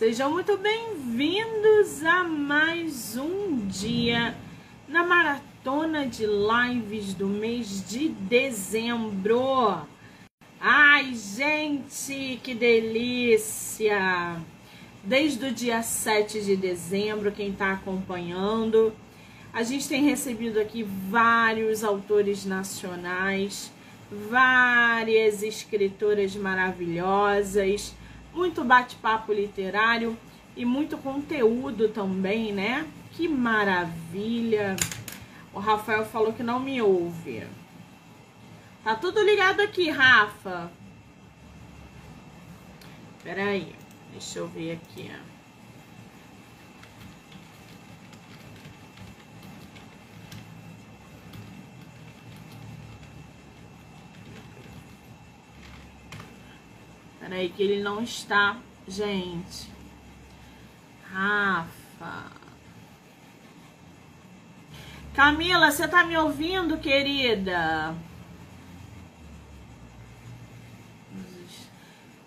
Sejam 0.00 0.30
muito 0.30 0.56
bem-vindos 0.56 2.02
a 2.02 2.24
mais 2.24 3.18
um 3.18 3.66
dia 3.66 4.34
na 4.88 5.04
maratona 5.04 6.06
de 6.06 6.24
lives 6.24 7.12
do 7.12 7.26
mês 7.26 7.86
de 7.86 8.08
dezembro. 8.08 9.82
Ai, 10.58 11.14
gente, 11.14 12.40
que 12.42 12.54
delícia! 12.54 14.40
Desde 15.04 15.44
o 15.44 15.52
dia 15.52 15.82
7 15.82 16.40
de 16.46 16.56
dezembro, 16.56 17.30
quem 17.30 17.50
está 17.50 17.72
acompanhando, 17.72 18.94
a 19.52 19.62
gente 19.62 19.86
tem 19.86 20.02
recebido 20.02 20.58
aqui 20.58 20.82
vários 20.82 21.84
autores 21.84 22.46
nacionais, 22.46 23.70
várias 24.30 25.42
escritoras 25.42 26.34
maravilhosas 26.36 27.94
muito 28.40 28.64
bate-papo 28.64 29.34
literário 29.34 30.16
e 30.56 30.64
muito 30.64 30.96
conteúdo 30.96 31.90
também, 31.90 32.54
né? 32.54 32.90
Que 33.12 33.28
maravilha! 33.28 34.76
O 35.52 35.58
Rafael 35.58 36.06
falou 36.06 36.32
que 36.32 36.42
não 36.42 36.58
me 36.58 36.80
ouve. 36.80 37.46
Tá 38.82 38.94
tudo 38.94 39.22
ligado 39.22 39.60
aqui, 39.60 39.90
Rafa. 39.90 40.72
Peraí, 43.22 43.74
deixa 44.10 44.38
eu 44.38 44.48
ver 44.48 44.72
aqui. 44.72 45.10
Peraí, 57.20 57.50
que 57.50 57.62
ele 57.62 57.82
não 57.82 58.02
está. 58.02 58.56
Gente. 58.88 59.70
Rafa. 61.12 62.32
Camila, 65.14 65.70
você 65.70 65.86
tá 65.86 66.02
me 66.02 66.16
ouvindo, 66.16 66.78
querida? 66.78 67.94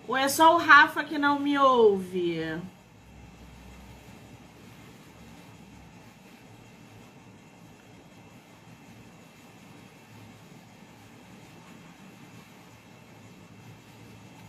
Ou 0.06 0.16
é 0.16 0.28
só 0.28 0.54
o 0.54 0.58
Rafa 0.58 1.02
que 1.02 1.18
não 1.18 1.40
me 1.40 1.58
ouve? 1.58 2.60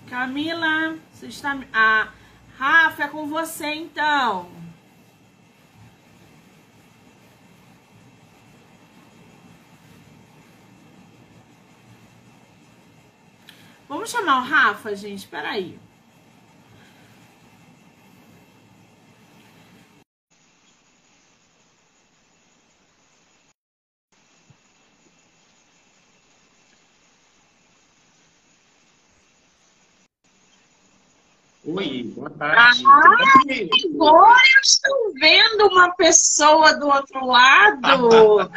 Camila, 0.09 0.97
você 1.11 1.27
está. 1.27 1.57
Ah, 1.73 2.09
Rafa, 2.57 3.03
é 3.03 3.07
com 3.07 3.27
você 3.27 3.67
então. 3.73 4.49
Vamos 13.87 14.09
chamar 14.09 14.39
o 14.39 14.43
Rafa, 14.43 14.95
gente? 14.95 15.27
Peraí. 15.27 15.79
Oi, 31.77 32.03
boa 32.15 32.29
tarde. 32.29 32.83
Ah, 32.87 33.01
agora 33.91 34.41
eu 34.55 34.61
estou 34.63 35.13
vendo 35.19 35.67
uma 35.67 35.93
pessoa 35.95 36.73
do 36.79 36.87
outro 36.87 37.25
lado. 37.25 38.49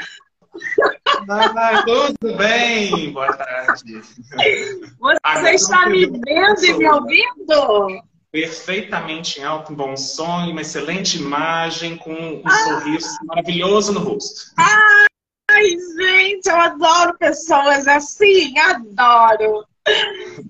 Ah, 1.29 1.83
tudo 1.85 2.37
bem? 2.37 3.13
Boa 3.13 3.33
tarde. 3.37 4.01
Você 4.01 5.19
Agora, 5.23 5.55
está 5.55 5.89
me 5.89 6.07
vendo 6.07 6.65
e 6.65 6.73
me 6.75 6.89
ouvindo? 6.89 8.03
Perfeitamente 8.31 9.41
em 9.41 9.45
alto, 9.45 9.75
bom 9.75 9.97
som, 9.97 10.51
uma 10.51 10.61
excelente 10.61 11.19
imagem, 11.19 11.97
com 11.97 12.13
um 12.13 12.43
ah. 12.45 12.51
sorriso 12.51 13.09
maravilhoso 13.25 13.93
no 13.95 14.01
rosto. 14.01 14.53
Ai, 14.57 15.77
gente, 15.97 16.49
eu 16.49 16.57
adoro 16.57 17.19
pessoas 17.19 17.89
assim, 17.89 18.57
adoro. 18.59 19.65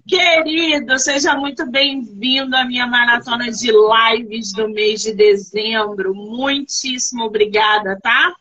Querido, 0.06 0.98
seja 0.98 1.36
muito 1.36 1.70
bem-vindo 1.70 2.56
à 2.56 2.64
minha 2.64 2.86
maratona 2.86 3.50
de 3.50 3.70
lives 3.70 4.52
do 4.52 4.68
mês 4.68 5.02
de 5.02 5.12
dezembro. 5.12 6.14
Muitíssimo 6.14 7.24
obrigada, 7.24 7.98
tá? 8.02 8.34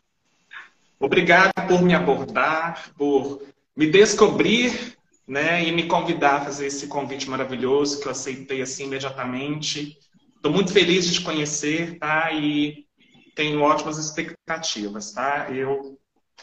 Obrigado 0.98 1.52
por 1.68 1.82
me 1.82 1.94
abordar, 1.94 2.90
por 2.96 3.42
me 3.76 3.86
descobrir, 3.86 4.96
né, 5.26 5.62
e 5.62 5.70
me 5.70 5.86
convidar 5.86 6.36
a 6.36 6.44
fazer 6.46 6.66
esse 6.66 6.86
convite 6.88 7.28
maravilhoso 7.28 8.00
que 8.00 8.06
eu 8.06 8.12
aceitei 8.12 8.62
assim 8.62 8.84
imediatamente. 8.84 9.98
Estou 10.34 10.50
muito 10.50 10.72
feliz 10.72 11.06
de 11.06 11.14
te 11.14 11.20
conhecer, 11.20 11.98
tá? 11.98 12.32
E 12.32 12.86
tenho 13.34 13.60
ótimas 13.60 13.98
expectativas, 13.98 15.12
tá? 15.12 15.48
Eu 15.50 15.98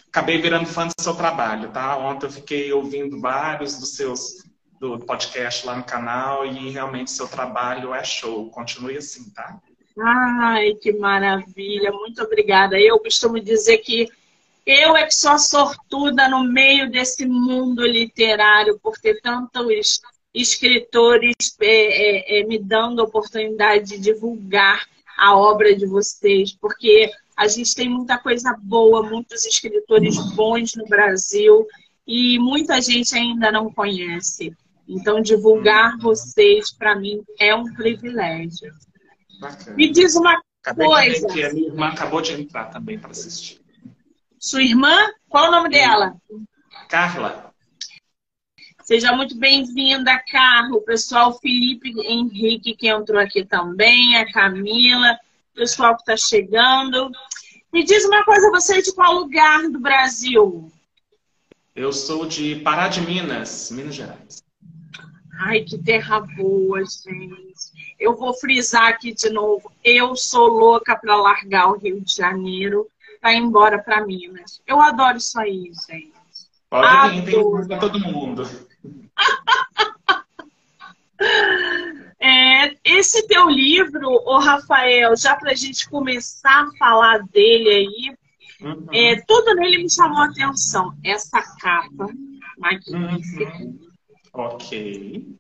acabei 0.08 0.38
virando 0.38 0.68
fã 0.68 0.88
do 0.88 0.94
seu 1.02 1.16
trabalho, 1.16 1.72
tá? 1.72 1.98
Ontem 1.98 2.28
eu 2.28 2.32
fiquei 2.32 2.72
ouvindo 2.72 3.20
vários 3.20 3.80
dos 3.80 3.96
seus 3.96 4.45
do 4.90 5.06
podcast 5.06 5.66
lá 5.66 5.76
no 5.76 5.84
canal 5.84 6.46
e 6.46 6.70
realmente 6.70 7.12
seu 7.12 7.28
trabalho 7.28 7.94
é 7.94 8.04
show. 8.04 8.50
Continue 8.50 8.98
assim, 8.98 9.30
tá? 9.32 9.60
Ai, 10.00 10.74
que 10.76 10.92
maravilha. 10.94 11.92
Muito 11.92 12.22
obrigada. 12.22 12.80
Eu 12.80 13.00
costumo 13.00 13.40
dizer 13.40 13.78
que 13.80 14.10
eu 14.66 14.96
é 14.98 15.06
que 15.06 15.14
sou 15.14 15.38
sortuda 15.38 16.28
no 16.28 16.44
meio 16.44 16.90
desse 16.90 17.26
mundo 17.26 17.86
literário 17.86 18.80
por 18.80 18.98
ter 18.98 19.22
tantos 19.22 20.02
escritores 20.34 21.36
é, 21.62 21.68
é, 21.68 22.40
é, 22.40 22.44
me 22.46 22.58
dando 22.58 23.00
a 23.00 23.06
oportunidade 23.06 23.92
de 23.92 24.00
divulgar 24.00 24.86
a 25.18 25.38
obra 25.38 25.74
de 25.74 25.86
vocês, 25.86 26.52
porque 26.60 27.10
a 27.38 27.48
gente 27.48 27.76
tem 27.76 27.88
muita 27.88 28.18
coisa 28.18 28.58
boa, 28.62 29.04
muitos 29.04 29.46
escritores 29.46 30.18
bons 30.34 30.74
no 30.76 30.86
Brasil 30.88 31.66
e 32.06 32.40
muita 32.40 32.82
gente 32.82 33.16
ainda 33.16 33.52
não 33.52 33.72
conhece. 33.72 34.56
Então, 34.88 35.22
divulgar 35.22 35.98
vocês, 35.98 36.72
para 36.72 36.96
mim, 36.96 37.24
é 37.40 37.54
um 37.56 37.74
privilégio. 37.74 38.72
Bacana. 39.40 39.76
Me 39.76 39.92
diz 39.92 40.16
uma 40.16 40.42
Acabei 40.66 40.88
coisa. 40.88 41.28
Que 41.28 41.44
a 41.44 41.54
minha 41.54 41.68
irmã 41.68 41.88
acabou 41.90 42.22
de 42.22 42.34
entrar 42.34 42.66
também 42.66 42.98
para 42.98 43.12
assistir. 43.12 43.62
Sua 44.40 44.64
irmã? 44.64 44.96
Qual 45.30 45.48
o 45.48 45.52
nome 45.52 45.70
dela? 45.70 46.16
Carla. 46.90 47.54
Seja 48.84 49.16
muito 49.16 49.38
bem-vinda, 49.38 50.18
Carla. 50.32 50.76
O 50.76 50.82
pessoal 50.82 51.38
Felipe 51.40 51.94
Henrique, 52.02 52.76
que 52.76 52.88
entrou 52.88 53.20
aqui 53.20 53.46
também, 53.46 54.18
a 54.18 54.32
Camila, 54.32 55.20
o 55.54 55.56
pessoal 55.56 55.96
que 55.96 56.02
está 56.02 56.18
chegando. 56.18 57.12
Me 57.72 57.84
diz 57.84 58.04
uma 58.06 58.24
coisa, 58.24 58.50
você 58.50 58.80
é 58.80 58.82
de 58.82 58.94
qual 58.94 59.14
lugar 59.14 59.70
do 59.70 59.80
Brasil? 59.80 60.72
Eu 61.76 61.92
sou 61.92 62.26
de 62.26 62.56
Pará 62.58 62.88
de 62.88 63.02
Minas, 63.02 63.70
Minas 63.70 63.94
Gerais. 63.94 64.45
Ai, 65.38 65.62
que 65.62 65.78
terra 65.78 66.22
boa, 66.22 66.80
gente. 66.80 67.94
Eu 68.00 68.16
vou 68.16 68.34
frisar 68.34 68.88
aqui 68.88 69.14
de 69.14 69.30
novo. 69.30 69.72
Eu 69.84 70.16
sou 70.16 70.48
louca 70.48 70.96
para 70.96 71.16
largar 71.16 71.72
o 71.72 71.78
Rio 71.78 72.02
de 72.02 72.16
Janeiro 72.16 72.88
para 73.20 73.34
ir 73.34 73.38
embora 73.38 73.82
para 73.82 74.06
Minas. 74.06 74.62
Eu 74.66 74.82
adoro 74.82 75.18
isso 75.18 75.40
aí, 75.40 75.72
gente. 75.88 76.14
Pode 76.70 77.22
vir, 77.22 77.68
tem 77.68 77.80
todo 77.80 78.00
mundo. 78.00 78.44
é, 82.20 82.76
esse 82.84 83.28
teu 83.28 83.50
livro, 83.50 84.10
o 84.10 84.38
Rafael, 84.40 85.16
já 85.18 85.36
para 85.36 85.52
a 85.52 85.56
gente 85.56 85.90
começar 85.90 86.64
a 86.64 86.72
falar 86.78 87.20
dele 87.28 87.70
aí, 87.70 88.16
uhum. 88.62 88.88
é, 88.92 89.22
tudo 89.28 89.56
nele 89.56 89.84
me 89.84 89.90
chamou 89.90 90.20
a 90.20 90.26
atenção. 90.26 90.94
Essa 91.04 91.42
capa 91.60 92.08
magnífica. 92.58 93.58
Uhum 93.58 93.85
Ok. 94.38 95.38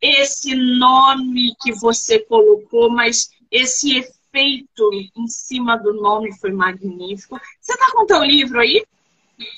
Esse 0.00 0.54
nome 0.54 1.54
que 1.62 1.72
você 1.72 2.18
colocou, 2.18 2.90
mas 2.90 3.30
esse 3.50 3.96
efeito 3.96 4.90
em 5.16 5.26
cima 5.26 5.76
do 5.76 5.94
nome 5.94 6.36
foi 6.38 6.52
magnífico. 6.52 7.40
Você 7.60 7.72
está 7.72 7.90
com 7.92 8.02
o 8.02 8.06
teu 8.06 8.22
livro 8.22 8.60
aí? 8.60 8.84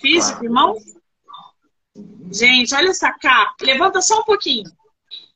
Físico, 0.01 0.39
claro. 0.39 0.45
irmão? 0.45 0.77
Gente, 2.31 2.73
olha 2.75 2.91
essa 2.91 3.13
capa. 3.13 3.57
Levanta 3.63 4.01
só 4.01 4.21
um 4.21 4.25
pouquinho. 4.25 4.71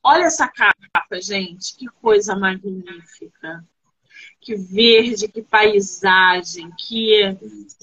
Olha 0.05 0.25
essa 0.25 0.47
capa, 0.47 1.21
gente. 1.21 1.77
Que 1.77 1.87
coisa 2.01 2.37
magnífica. 2.37 3.65
Que 4.41 4.57
verde, 4.57 5.29
que 5.29 5.43
paisagem, 5.43 6.71
que 6.77 7.37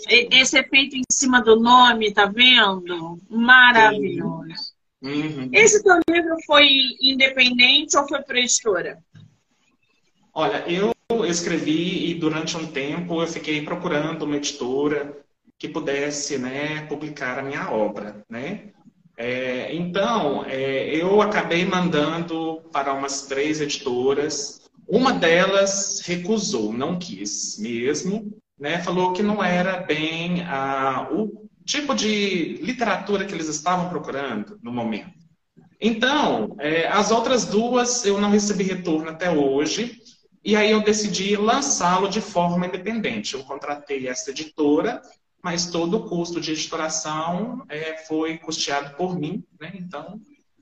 esse 0.08 0.58
efeito 0.58 0.96
em 0.96 1.04
cima 1.10 1.42
do 1.42 1.58
nome, 1.58 2.14
tá 2.14 2.26
vendo? 2.26 3.18
Maravilhoso. 3.30 4.69
Uhum. 5.02 5.50
Esse 5.54 5.82
teu 5.82 6.00
livro 6.10 6.36
foi 6.46 6.68
independente 7.02 7.98
ou 7.98 8.08
foi 8.08 8.22
para 8.22 8.40
editora? 8.40 8.98
Olha, 10.34 10.66
eu 10.68 10.94
escrevi 11.26 12.12
e 12.12 12.14
durante 12.16 12.56
um 12.58 12.68
tempo 12.68 13.22
eu 13.22 13.28
fiquei 13.28 13.62
procurando 13.64 14.24
uma 14.24 14.38
editora 14.38 15.18
que 15.58 15.68
pudesse 15.68 16.38
né, 16.38 16.86
publicar 16.88 17.40
a 17.40 17.44
minha 17.44 17.72
obra, 17.72 18.24
né? 18.30 18.70
É, 19.18 19.76
então, 19.76 20.46
é, 20.46 20.96
eu 20.96 21.22
acabei 21.22 21.66
mandando 21.66 22.62
para 22.72 22.94
umas 22.94 23.24
três 23.24 23.60
editoras. 23.60 24.62
Uma 24.88 25.12
delas 25.12 26.00
recusou, 26.06 26.72
não 26.72 26.98
quis 26.98 27.60
mesmo, 27.60 28.32
né? 28.58 28.82
Falou 28.82 29.12
que 29.12 29.22
não 29.22 29.44
era 29.44 29.82
bem 29.82 30.44
a, 30.44 31.10
o 31.12 31.49
tipo 31.70 31.94
de 31.94 32.56
literatura 32.62 33.26
que 33.26 33.34
eles 33.34 33.48
estavam 33.48 33.90
procurando 33.90 34.60
no 34.62 34.72
momento. 34.72 35.20
Então, 35.80 36.56
é, 36.60 36.88
as 36.88 37.12
outras 37.12 37.46
duas 37.46 38.06
eu 38.06 38.20
não 38.20 38.32
recebi 38.32 38.64
retorno 38.64 39.10
até 39.10 39.30
hoje. 39.32 40.02
E 40.44 40.56
aí 40.56 40.72
eu 40.72 40.82
decidi 40.82 41.36
lançá-lo 41.36 42.10
de 42.10 42.22
forma 42.22 42.66
independente. 42.66 43.34
Eu 43.34 43.44
contratei 43.44 44.08
essa 44.08 44.32
editora 44.32 45.02
mas 45.42 45.68
todo 45.68 45.98
o 45.98 46.10
custo 46.10 46.40
de 46.42 46.52
editoração 46.52 47.64
é, 47.70 47.98
foi 48.06 48.38
custeado 48.38 48.96
por 48.96 49.18
mim, 49.18 49.44
né? 49.60 49.72
Então, 49.76 50.20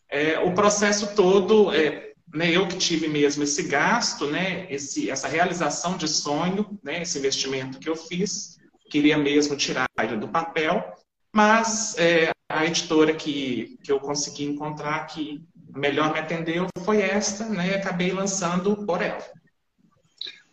é, 0.10 0.40
o 0.40 0.54
processo 0.54 1.16
todo, 1.16 1.74
é, 1.74 2.14
né, 2.34 2.52
eu 2.52 2.68
que 2.68 2.78
tive 2.78 3.08
mesmo 3.08 3.44
esse 3.44 3.64
gasto, 3.64 4.28
né, 4.28 4.72
esse, 4.72 5.10
essa 5.10 5.28
realização 5.28 5.98
de 5.98 6.08
sonho, 6.08 6.80
né, 6.84 7.02
esse 7.02 7.18
investimento 7.18 7.80
que 7.80 7.90
eu 7.90 7.96
fiz, 7.96 8.57
queria 8.90 9.18
mesmo 9.18 9.56
tirar 9.56 9.88
ele 10.00 10.18
do 10.18 10.28
papel, 10.28 10.94
mas 11.34 11.98
é, 11.98 12.32
a 12.50 12.66
editora 12.66 13.14
que, 13.14 13.78
que 13.84 13.92
eu 13.92 14.00
consegui 14.00 14.46
encontrar 14.46 15.06
que 15.08 15.44
melhor 15.76 16.14
me 16.14 16.20
atendeu 16.20 16.68
foi 16.84 17.02
esta, 17.02 17.46
né, 17.46 17.72
e 17.72 17.76
acabei 17.76 18.12
lançando 18.12 18.86
por 18.86 19.02
ela. 19.02 19.24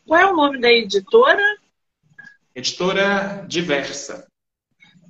Qual 0.06 0.20
é 0.20 0.26
o 0.26 0.36
nome 0.36 0.60
da 0.60 0.70
editora? 0.70 1.42
Editora 2.54 3.44
Diversa. 3.48 4.26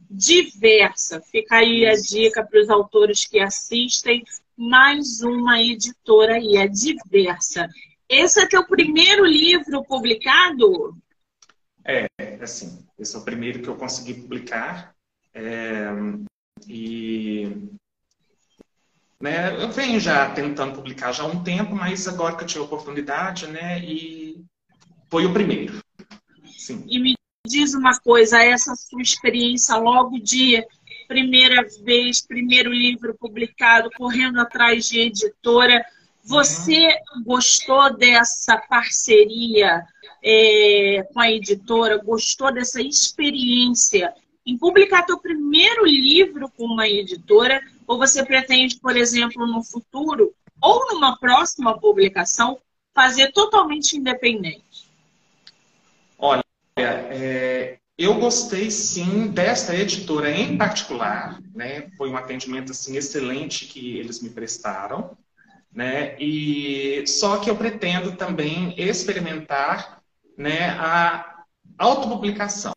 Diversa. 0.09 1.21
Fica 1.21 1.57
aí 1.57 1.85
a 1.87 1.95
dica 1.95 2.45
para 2.45 2.61
os 2.61 2.71
autores 2.71 3.27
que 3.27 3.41
assistem. 3.41 4.23
Mais 4.57 5.21
uma 5.21 5.61
editora 5.61 6.35
aí, 6.35 6.57
a 6.57 6.67
Diversa. 6.67 7.69
Esse 8.09 8.41
é 8.41 8.47
teu 8.47 8.65
primeiro 8.67 9.25
livro 9.25 9.83
publicado? 9.83 10.97
É, 11.85 12.07
assim, 12.41 12.85
esse 12.99 13.15
é 13.15 13.19
o 13.19 13.25
primeiro 13.25 13.61
que 13.61 13.69
eu 13.69 13.77
consegui 13.77 14.15
publicar. 14.15 14.95
É, 15.35 15.87
e 16.67 17.69
né, 19.21 19.63
eu 19.63 19.71
venho 19.71 20.01
já 20.01 20.31
tentando 20.31 20.75
publicar 20.75 21.13
já 21.13 21.25
há 21.25 21.27
um 21.27 21.43
tempo, 21.43 21.75
mas 21.75 22.07
agora 22.09 22.37
que 22.37 22.45
eu 22.45 22.47
tive 22.47 22.61
a 22.61 22.65
oportunidade, 22.65 23.47
né, 23.47 23.79
e 23.81 24.45
foi 25.11 25.27
o 25.27 25.33
primeiro. 25.33 25.79
Sim. 26.57 26.85
E 26.89 26.99
me 26.99 27.15
diz 27.47 27.75
uma 27.75 27.99
coisa, 28.01 28.43
essa 28.43 28.75
sua 28.75 29.03
experiência 29.03 29.77
logo 29.77 30.19
de 30.19 30.65
primeira 31.07 31.67
vez, 31.85 32.27
primeiro 32.27 32.73
livro 32.73 33.15
publicado, 33.19 33.91
correndo 33.97 34.41
atrás 34.41 34.89
de 34.89 35.01
editora, 35.01 35.85
você 36.25 36.89
gostou 37.25 37.95
dessa 37.97 38.57
parceria 38.57 39.85
é, 40.23 41.07
com 41.13 41.21
a 41.21 41.31
editora? 41.31 42.03
Gostou 42.03 42.53
dessa 42.53 42.81
experiência 42.81 44.13
em 44.47 44.57
publicar 44.57 45.03
teu 45.03 45.19
primeiro 45.19 45.85
livro 45.85 46.51
com 46.57 46.65
uma 46.65 46.89
editora? 46.89 47.61
Ou 47.87 47.99
você 47.99 48.25
pretende, 48.25 48.81
por 48.81 48.97
exemplo, 48.97 49.47
no 49.47 49.63
futuro 49.63 50.35
ou 50.61 50.87
numa 50.89 51.17
próxima 51.19 51.79
publicação, 51.79 52.59
fazer 52.95 53.33
totalmente 53.33 53.97
independente? 53.97 54.89
é, 56.77 57.79
eu 57.97 58.15
gostei 58.19 58.71
sim 58.71 59.29
desta 59.29 59.75
editora 59.75 60.31
em 60.31 60.59
particular, 60.59 61.41
né? 61.55 61.91
Foi 61.97 62.09
um 62.09 62.17
atendimento 62.17 62.73
assim 62.73 62.97
excelente 62.97 63.67
que 63.67 63.99
eles 63.99 64.21
me 64.21 64.31
prestaram, 64.31 65.17
né? 65.75 66.17
E 66.19 67.05
só 67.07 67.39
que 67.39 67.51
eu 67.51 67.57
pretendo 67.57 68.17
também 68.17 68.75
experimentar, 68.79 70.01
né, 70.39 70.71
a 70.71 71.45
autopublicação, 71.77 72.73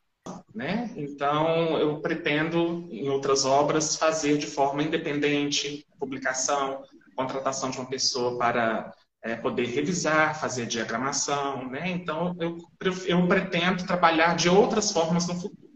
né? 0.54 0.92
Então 0.96 1.78
eu 1.78 2.02
pretendo 2.02 2.88
em 2.92 3.08
outras 3.10 3.46
obras 3.46 3.96
fazer 3.96 4.38
de 4.38 4.48
forma 4.48 4.84
independente 4.84 5.86
publicação, 6.00 6.84
contratação 7.16 7.70
de 7.70 7.78
uma 7.78 7.90
pessoa 7.90 8.38
para 8.38 8.94
é, 9.24 9.36
poder 9.36 9.66
revisar, 9.68 10.40
fazer 10.40 10.66
diagramação, 10.66 11.70
né? 11.70 11.90
Então, 11.90 12.36
eu, 12.40 12.58
eu 13.06 13.28
pretendo 13.28 13.86
trabalhar 13.86 14.36
de 14.36 14.50
outras 14.50 14.92
formas 14.92 15.28
no 15.28 15.36
futuro. 15.36 15.67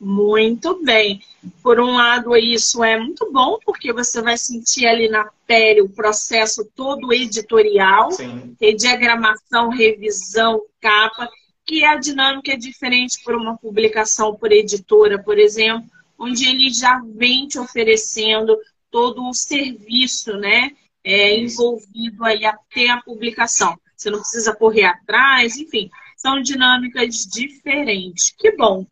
Muito 0.00 0.82
bem. 0.82 1.20
Por 1.62 1.78
um 1.78 1.92
lado, 1.92 2.34
isso 2.36 2.82
é 2.82 2.98
muito 2.98 3.30
bom, 3.30 3.58
porque 3.64 3.92
você 3.92 4.22
vai 4.22 4.38
sentir 4.38 4.86
ali 4.86 5.08
na 5.08 5.28
pele 5.46 5.82
o 5.82 5.88
processo 5.88 6.64
todo 6.74 7.12
editorial, 7.12 8.10
Sim. 8.10 8.56
diagramação, 8.78 9.68
revisão, 9.68 10.62
capa, 10.80 11.28
que 11.66 11.84
a 11.84 11.96
dinâmica 11.96 12.52
é 12.52 12.56
diferente 12.56 13.22
por 13.22 13.34
uma 13.34 13.58
publicação 13.58 14.34
por 14.34 14.50
editora, 14.50 15.22
por 15.22 15.38
exemplo, 15.38 15.88
onde 16.18 16.48
ele 16.48 16.72
já 16.72 17.00
vem 17.14 17.46
te 17.46 17.58
oferecendo 17.58 18.56
todo 18.90 19.28
o 19.28 19.34
serviço, 19.34 20.32
né? 20.38 20.70
é, 21.04 21.38
envolvido 21.38 22.24
aí 22.24 22.44
até 22.44 22.90
a 22.90 23.00
publicação. 23.00 23.78
Você 23.96 24.10
não 24.10 24.20
precisa 24.20 24.54
correr 24.54 24.84
atrás, 24.84 25.56
enfim, 25.56 25.90
são 26.16 26.40
dinâmicas 26.40 27.26
diferentes. 27.26 28.34
Que 28.38 28.52
bom. 28.56 28.86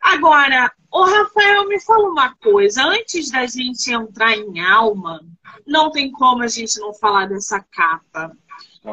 Agora, 0.00 0.72
o 0.90 1.04
Rafael, 1.04 1.68
me 1.68 1.78
fala 1.80 2.08
uma 2.08 2.34
coisa. 2.36 2.82
Antes 2.82 3.30
da 3.30 3.46
gente 3.46 3.92
entrar 3.92 4.36
em 4.36 4.60
alma, 4.60 5.20
não 5.66 5.90
tem 5.90 6.10
como 6.10 6.42
a 6.42 6.48
gente 6.48 6.80
não 6.80 6.92
falar 6.94 7.26
dessa 7.26 7.60
capa. 7.60 8.32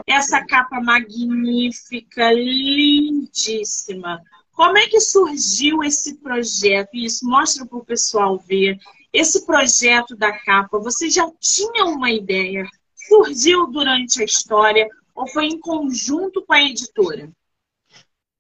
Essa 0.06 0.46
capa 0.46 0.82
magnífica, 0.82 2.32
lindíssima. 2.32 4.22
Como 4.52 4.78
é 4.78 4.88
que 4.88 5.00
surgiu 5.00 5.84
esse 5.84 6.18
projeto? 6.18 6.90
Isso 6.94 7.28
mostra 7.28 7.66
para 7.66 7.78
o 7.78 7.86
pessoal 7.86 8.38
ver. 8.38 8.78
Esse 9.14 9.46
projeto 9.46 10.16
da 10.16 10.32
capa, 10.40 10.78
você 10.78 11.10
já 11.10 11.30
tinha 11.40 11.86
uma 11.86 12.12
ideia? 12.12 12.68
Surgiu 13.08 13.68
durante 13.68 14.22
a 14.22 14.26
história 14.26 14.88
ou 15.16 15.28
foi 15.28 15.46
em 15.46 15.60
conjunto 15.60 16.44
com 16.46 16.54
a 16.54 16.62
editora? 16.62 17.32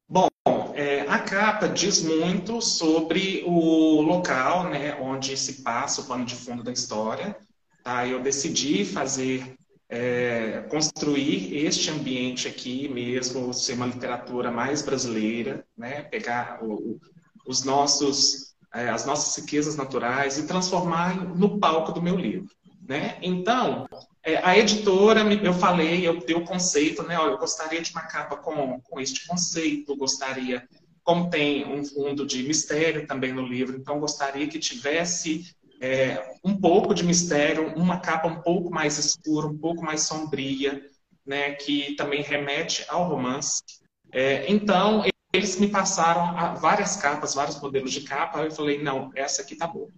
Bom, 0.10 0.30
é, 0.74 1.02
a 1.02 1.20
capa 1.20 1.68
diz 1.68 2.02
muito 2.02 2.62
sobre 2.62 3.44
o 3.46 4.02
local 4.02 4.70
né, 4.70 4.96
onde 5.02 5.36
se 5.36 5.62
passa 5.62 6.02
o 6.02 6.06
pano 6.06 6.24
de 6.24 6.36
fundo 6.36 6.64
da 6.64 6.72
história. 6.72 7.36
Tá? 7.84 8.08
Eu 8.08 8.22
decidi 8.22 8.86
fazer, 8.86 9.58
é, 9.90 10.62
construir 10.70 11.58
este 11.58 11.90
ambiente 11.92 12.48
aqui 12.48 12.88
mesmo, 12.88 13.54
ser 13.54 13.74
uma 13.74 13.86
literatura 13.86 14.50
mais 14.50 14.82
brasileira, 14.82 15.66
né? 15.78 16.04
pegar 16.04 16.64
o, 16.64 17.00
os 17.46 17.64
nossos 17.64 18.48
é, 18.74 18.90
as 18.90 19.06
nossas 19.06 19.36
riquezas 19.38 19.76
naturais 19.76 20.38
e 20.38 20.46
transformar 20.46 21.16
no 21.36 21.58
palco 21.60 21.92
do 21.92 22.02
meu 22.02 22.16
livro. 22.16 22.57
Né? 22.88 23.17
Então, 23.22 23.86
é, 24.24 24.38
a 24.38 24.58
editora, 24.58 25.22
eu 25.22 25.53
falei, 25.53 26.08
eu 26.08 26.25
dei 26.25 26.36
o 26.36 26.46
conceito, 26.46 27.03
né? 27.03 27.17
eu 27.17 27.38
gostaria 27.38 27.82
de 27.82 27.91
uma 27.91 28.03
capa 28.03 28.38
com, 28.38 28.79
com 28.79 29.00
este 29.00 29.27
conceito, 29.27 29.96
gostaria, 29.98 30.65
como 31.03 31.29
tem 31.29 31.65
um 31.65 31.84
fundo 31.84 32.25
de 32.25 32.44
mistério 32.44 33.06
também 33.06 33.34
no 33.34 33.46
livro, 33.46 33.75
então 33.75 34.00
gostaria 34.00 34.48
que 34.48 34.58
tivesse 34.58 35.53
é, 35.82 36.36
um 36.46 36.56
pouco 36.56 36.94
de 36.94 37.03
mistério, 37.03 37.74
uma 37.75 38.00
capa 38.00 38.27
um 38.29 38.41
pouco 38.41 38.72
mais 38.72 38.98
escura, 38.98 39.48
um 39.48 39.58
pouco 39.58 39.84
mais 39.84 40.03
sombria, 40.03 40.82
né? 41.25 41.51
que 41.56 41.94
também 41.96 42.22
remete 42.22 42.86
ao 42.88 43.10
romance. 43.10 43.62
É, 44.13 44.50
então, 44.50 45.03
eles 45.34 45.60
me 45.60 45.67
passaram 45.67 46.56
várias 46.56 46.96
capas, 46.96 47.36
vários 47.36 47.60
modelos 47.60 47.91
de 47.91 48.01
capa, 48.01 48.39
eu 48.44 48.51
falei, 48.51 48.82
não, 48.82 49.12
essa 49.13 49.41
aqui 49.41 49.58
tá 49.58 49.67
boa. 49.67 49.89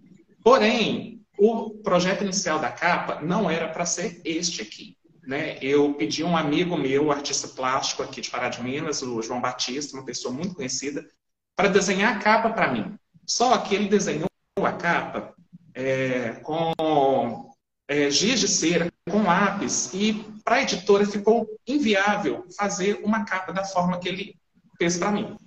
Porém, 0.42 1.20
o 1.42 1.70
projeto 1.70 2.22
inicial 2.22 2.58
da 2.58 2.70
capa 2.70 3.22
não 3.22 3.50
era 3.50 3.66
para 3.66 3.86
ser 3.86 4.20
este 4.26 4.60
aqui. 4.60 4.94
Né? 5.26 5.56
Eu 5.62 5.94
pedi 5.94 6.22
um 6.22 6.36
amigo 6.36 6.76
meu, 6.76 7.10
artista 7.10 7.48
plástico 7.48 8.02
aqui 8.02 8.20
de 8.20 8.28
Pará 8.28 8.50
de 8.50 8.62
Minas, 8.62 9.00
o 9.00 9.22
João 9.22 9.40
Batista, 9.40 9.96
uma 9.96 10.04
pessoa 10.04 10.34
muito 10.34 10.54
conhecida, 10.54 11.08
para 11.56 11.68
desenhar 11.68 12.14
a 12.14 12.18
capa 12.18 12.50
para 12.50 12.70
mim. 12.70 12.94
Só 13.26 13.56
que 13.56 13.74
ele 13.74 13.88
desenhou 13.88 14.28
a 14.62 14.72
capa 14.72 15.32
é, 15.72 16.32
com 16.42 17.54
é, 17.88 18.10
giz 18.10 18.38
de 18.40 18.48
cera, 18.48 18.92
com 19.10 19.22
lápis, 19.22 19.94
e 19.94 20.12
para 20.44 20.56
a 20.56 20.62
editora 20.62 21.06
ficou 21.06 21.48
inviável 21.66 22.44
fazer 22.54 23.00
uma 23.02 23.24
capa 23.24 23.50
da 23.50 23.64
forma 23.64 23.98
que 23.98 24.10
ele 24.10 24.36
fez 24.76 24.98
para 24.98 25.10
mim. 25.10 25.38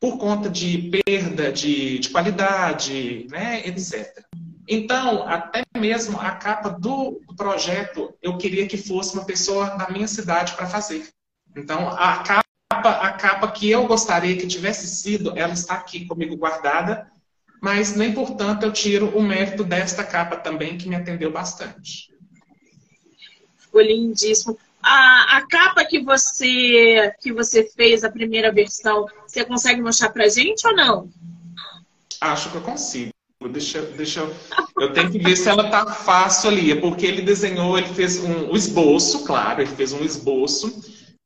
Por 0.00 0.16
conta 0.16 0.48
de 0.48 0.90
perda 1.04 1.52
de, 1.52 1.98
de 1.98 2.08
qualidade, 2.08 3.26
né, 3.30 3.66
etc. 3.66 4.27
Então, 4.68 5.26
até 5.26 5.62
mesmo 5.74 6.20
a 6.20 6.32
capa 6.32 6.68
do 6.68 7.22
projeto, 7.34 8.14
eu 8.20 8.36
queria 8.36 8.68
que 8.68 8.76
fosse 8.76 9.14
uma 9.14 9.24
pessoa 9.24 9.70
da 9.70 9.88
minha 9.88 10.06
cidade 10.06 10.52
para 10.52 10.66
fazer. 10.66 11.08
Então, 11.56 11.88
a 11.88 12.18
capa, 12.18 12.90
a 12.90 13.12
capa 13.12 13.50
que 13.50 13.70
eu 13.70 13.86
gostaria 13.86 14.36
que 14.36 14.46
tivesse 14.46 14.86
sido, 14.86 15.32
ela 15.38 15.54
está 15.54 15.72
aqui 15.72 16.04
comigo 16.04 16.36
guardada, 16.36 17.10
mas 17.62 17.96
nem 17.96 18.12
portanto 18.12 18.64
eu 18.64 18.72
tiro 18.72 19.08
o 19.16 19.22
mérito 19.22 19.64
desta 19.64 20.04
capa 20.04 20.36
também, 20.36 20.76
que 20.76 20.86
me 20.86 20.96
atendeu 20.96 21.32
bastante. 21.32 22.12
Ficou 23.56 23.80
lindíssimo. 23.80 24.58
A, 24.82 25.38
a 25.38 25.46
capa 25.46 25.82
que 25.84 26.00
você 26.00 27.12
que 27.20 27.32
você 27.32 27.64
fez, 27.64 28.04
a 28.04 28.10
primeira 28.10 28.52
versão, 28.52 29.06
você 29.26 29.46
consegue 29.46 29.80
mostrar 29.80 30.10
pra 30.10 30.28
gente 30.28 30.66
ou 30.66 30.76
não? 30.76 31.10
Acho 32.20 32.50
que 32.50 32.56
eu 32.56 32.62
consigo. 32.62 33.17
Deixa, 33.46 33.82
deixa 33.82 34.20
eu... 34.20 34.92
tenho 34.92 35.12
que 35.12 35.18
ver 35.18 35.36
se 35.36 35.48
ela 35.48 35.70
tá 35.70 35.86
fácil 35.86 36.50
ali, 36.50 36.72
é 36.72 36.74
porque 36.74 37.06
ele 37.06 37.22
desenhou, 37.22 37.78
ele 37.78 37.86
fez 37.94 38.18
um, 38.18 38.50
um 38.50 38.56
esboço, 38.56 39.24
claro, 39.24 39.62
ele 39.62 39.70
fez 39.70 39.92
um 39.92 40.04
esboço, 40.04 40.82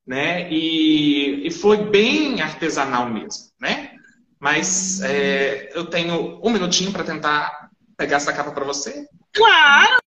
né? 0.06 0.50
E, 0.52 1.46
e 1.46 1.50
foi 1.50 1.78
bem 1.78 2.42
artesanal 2.42 3.08
mesmo, 3.08 3.50
né? 3.58 3.92
Mas 4.38 5.00
é, 5.00 5.70
eu 5.74 5.86
tenho 5.86 6.38
um 6.44 6.50
minutinho 6.50 6.92
para 6.92 7.04
tentar 7.04 7.70
pegar 7.96 8.18
essa 8.18 8.32
capa 8.32 8.50
para 8.50 8.64
você. 8.64 9.06
Claro! 9.32 10.02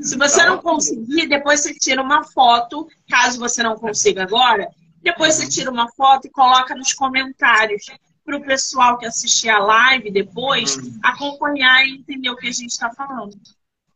Se 0.00 0.16
você 0.16 0.44
não 0.44 0.58
conseguir, 0.58 1.28
depois 1.28 1.60
você 1.60 1.74
tira 1.74 2.02
uma 2.02 2.22
foto, 2.22 2.86
caso 3.08 3.38
você 3.38 3.62
não 3.62 3.76
consiga 3.76 4.22
agora, 4.22 4.68
depois 5.02 5.34
você 5.34 5.48
tira 5.48 5.70
uma 5.70 5.90
foto 5.92 6.26
e 6.26 6.30
coloca 6.30 6.74
nos 6.74 6.92
comentários 6.92 7.84
para 8.26 8.36
o 8.36 8.44
pessoal 8.44 8.98
que 8.98 9.06
assistir 9.06 9.48
a 9.48 9.58
live 9.58 10.10
depois 10.10 10.76
uhum. 10.76 10.98
acompanhar 11.02 11.86
e 11.86 11.94
entender 11.94 12.28
o 12.28 12.36
que 12.36 12.48
a 12.48 12.52
gente 12.52 12.70
está 12.70 12.90
falando. 12.90 13.38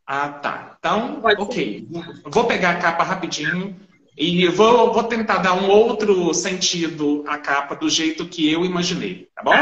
Ah, 0.06 0.28
tá. 0.28 0.76
Então, 0.78 1.20
Pode 1.20 1.42
ok. 1.42 1.88
Ser. 1.92 2.22
Vou 2.24 2.44
pegar 2.44 2.70
a 2.70 2.78
capa 2.78 3.02
rapidinho 3.02 3.78
e 4.16 4.46
vou, 4.48 4.92
vou 4.92 5.04
tentar 5.04 5.38
dar 5.38 5.54
um 5.54 5.68
outro 5.68 6.32
sentido 6.32 7.24
à 7.26 7.38
capa 7.38 7.74
do 7.74 7.88
jeito 7.88 8.26
que 8.26 8.50
eu 8.50 8.64
imaginei, 8.64 9.28
tá 9.34 9.42
bom? 9.42 9.52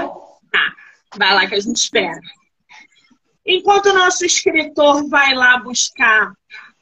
Tá. 0.52 0.58
tá. 0.58 0.74
Vai 1.16 1.34
lá 1.34 1.46
que 1.46 1.54
a 1.54 1.60
gente 1.60 1.76
espera. 1.76 2.20
Enquanto 3.44 3.86
o 3.86 3.94
nosso 3.94 4.26
escritor 4.26 5.08
vai 5.08 5.34
lá 5.34 5.58
buscar 5.58 6.32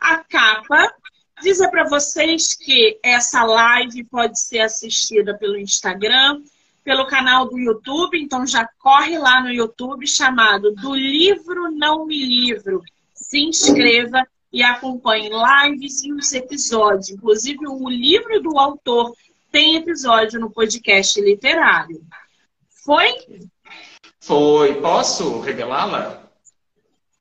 a 0.00 0.18
capa, 0.18 0.92
dizer 1.40 1.68
para 1.70 1.88
vocês 1.88 2.54
que 2.54 2.98
essa 3.02 3.44
live 3.44 4.04
pode 4.04 4.40
ser 4.40 4.60
assistida 4.60 5.36
pelo 5.38 5.56
Instagram, 5.56 6.42
pelo 6.86 7.04
canal 7.04 7.48
do 7.48 7.58
YouTube, 7.58 8.16
então 8.16 8.46
já 8.46 8.64
corre 8.78 9.18
lá 9.18 9.42
no 9.42 9.50
YouTube 9.50 10.06
chamado 10.06 10.72
Do 10.72 10.94
Livro 10.94 11.68
Não 11.72 12.06
Me 12.06 12.24
Livro. 12.24 12.80
Se 13.12 13.40
inscreva 13.40 14.24
e 14.52 14.62
acompanhe 14.62 15.28
lives 15.28 16.04
e 16.04 16.12
os 16.12 16.32
episódios. 16.32 17.10
Inclusive, 17.10 17.66
o 17.66 17.88
livro 17.88 18.40
do 18.40 18.56
autor 18.56 19.12
tem 19.50 19.74
episódio 19.74 20.38
no 20.38 20.48
podcast 20.48 21.20
literário. 21.20 22.00
Foi? 22.84 23.16
Foi. 24.20 24.80
Posso 24.80 25.40
revelá-la? 25.40 26.22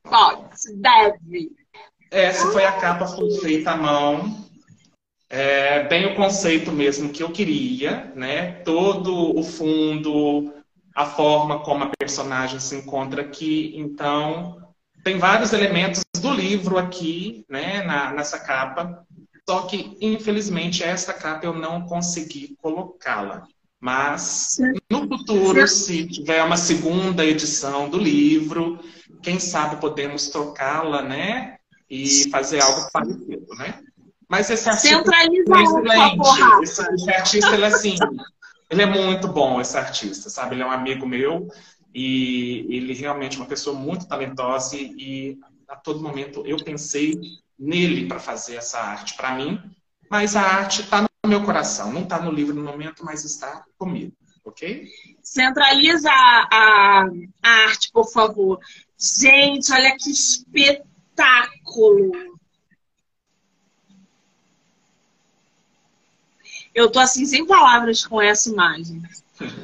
Pode, 0.03 0.75
deve. 0.75 1.55
Essa 2.11 2.51
foi 2.51 2.65
a 2.65 2.73
capa 2.73 3.07
feita 3.41 3.71
à 3.71 3.77
mão. 3.77 4.44
É, 5.29 5.83
bem 5.87 6.05
o 6.05 6.15
conceito 6.15 6.71
mesmo 6.71 7.09
que 7.09 7.23
eu 7.23 7.31
queria, 7.31 8.11
né? 8.15 8.53
Todo 8.63 9.37
o 9.37 9.43
fundo, 9.43 10.53
a 10.95 11.05
forma 11.05 11.59
como 11.59 11.83
a 11.83 11.91
personagem 11.97 12.59
se 12.59 12.75
encontra 12.75 13.21
aqui. 13.21 13.73
Então, 13.75 14.61
tem 15.03 15.17
vários 15.17 15.51
elementos 15.53 16.03
do 16.19 16.31
livro 16.33 16.77
aqui, 16.77 17.45
né? 17.49 17.83
Na, 17.83 18.13
nessa 18.13 18.39
capa. 18.39 19.03
Só 19.47 19.61
que, 19.63 19.97
infelizmente, 20.01 20.83
essa 20.83 21.13
capa 21.13 21.45
eu 21.45 21.53
não 21.53 21.85
consegui 21.85 22.55
colocá-la. 22.61 23.47
Mas 23.79 24.57
no 24.89 25.07
futuro, 25.07 25.67
se 25.67 26.07
tiver 26.07 26.43
uma 26.43 26.57
segunda 26.57 27.23
edição 27.23 27.87
do 27.87 27.99
livro, 27.99 28.79
quem 29.21 29.39
sabe 29.39 29.79
podemos 29.79 30.29
trocá-la, 30.29 31.03
né? 31.03 31.57
E 31.87 32.29
fazer 32.31 32.61
algo 32.61 32.89
parecido, 32.91 33.53
né? 33.55 33.84
Mas 34.27 34.49
esse 34.49 34.67
artista 34.67 34.97
Centraliza 34.97 35.53
é. 35.93 36.17
Esse, 36.63 36.81
esse 36.93 37.11
artista, 37.11 37.53
ele 37.53 37.63
é 37.63 37.67
assim, 37.67 37.95
ele 38.69 38.81
é 38.81 38.85
muito 38.85 39.27
bom, 39.27 39.59
esse 39.61 39.77
artista, 39.77 40.29
sabe? 40.29 40.55
Ele 40.55 40.63
é 40.63 40.65
um 40.65 40.71
amigo 40.71 41.05
meu 41.05 41.47
e 41.93 42.65
ele 42.69 42.93
é 42.93 42.95
realmente 42.95 43.37
é 43.37 43.39
uma 43.39 43.47
pessoa 43.47 43.77
muito 43.77 44.07
talentosa 44.07 44.75
e, 44.75 44.95
e 44.97 45.37
a 45.67 45.75
todo 45.75 46.01
momento 46.01 46.43
eu 46.45 46.57
pensei 46.57 47.19
nele 47.57 48.07
para 48.07 48.19
fazer 48.19 48.55
essa 48.55 48.79
arte 48.79 49.15
para 49.15 49.35
mim, 49.35 49.61
mas 50.09 50.35
a 50.35 50.41
arte 50.41 50.81
está 50.81 51.01
no 51.01 51.29
meu 51.29 51.43
coração, 51.43 51.93
não 51.93 52.03
está 52.03 52.19
no 52.19 52.31
livro 52.31 52.53
no 52.53 52.63
momento, 52.63 53.05
mas 53.05 53.23
está 53.23 53.63
comigo, 53.77 54.13
ok? 54.43 54.89
Centraliza 55.23 56.11
a, 56.11 56.47
a, 56.51 57.07
a 57.43 57.49
arte, 57.67 57.91
por 57.91 58.11
favor. 58.11 58.59
Gente, 58.97 59.71
olha 59.71 59.95
que 59.97 60.11
espetáculo! 60.11 62.11
Eu 66.75 66.91
tô 66.91 66.99
assim 66.99 67.25
sem 67.25 67.47
palavras 67.47 68.05
com 68.05 68.21
essa 68.21 68.49
imagem. 68.49 69.01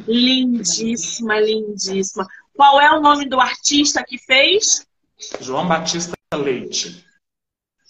Lindíssima, 0.08 1.41
lindíssima. 1.41 2.25
Qual 2.56 2.80
é 2.80 2.89
o 2.98 3.01
nome 3.01 3.27
do 3.27 3.38
artista 3.38 4.01
que 4.01 4.18
fez? 4.18 4.88
João 5.41 5.68
Batista 5.68 6.15
Leite. 6.34 7.06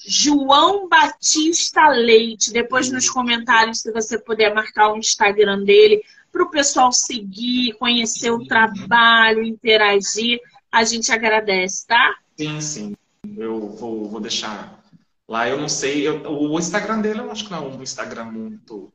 João 0.04 0.90
Batista 0.90 1.88
Leite. 1.90 2.52
Depois 2.52 2.92
nos 2.92 3.08
comentários, 3.08 3.82
se 3.82 3.92
você 3.92 4.18
puder 4.18 4.56
marcar 4.56 4.92
o 4.92 4.98
Instagram 4.98 5.64
dele, 5.64 6.04
para 6.32 6.44
o 6.44 6.50
pessoal 6.50 6.92
seguir, 6.92 7.74
conhecer 7.74 8.32
o 8.32 8.46
trabalho, 8.48 9.44
interagir 9.44 10.40
a 10.72 10.84
gente 10.84 11.12
agradece, 11.12 11.86
tá? 11.86 12.16
Sim, 12.38 12.62
sim. 12.62 12.96
Eu 13.38 13.70
vou, 13.70 14.08
vou 14.08 14.22
deixar 14.22 14.82
lá. 15.28 15.48
Eu 15.48 15.60
não 15.60 15.70
sei, 15.70 16.08
eu, 16.08 16.24
o 16.24 16.58
Instagram 16.58 17.02
dele 17.02 17.20
eu 17.20 17.30
acho 17.30 17.46
que 17.46 17.52
não 17.52 17.66
é 17.66 17.68
um 17.68 17.84
Instagram 17.84 18.26
muito 18.26 18.92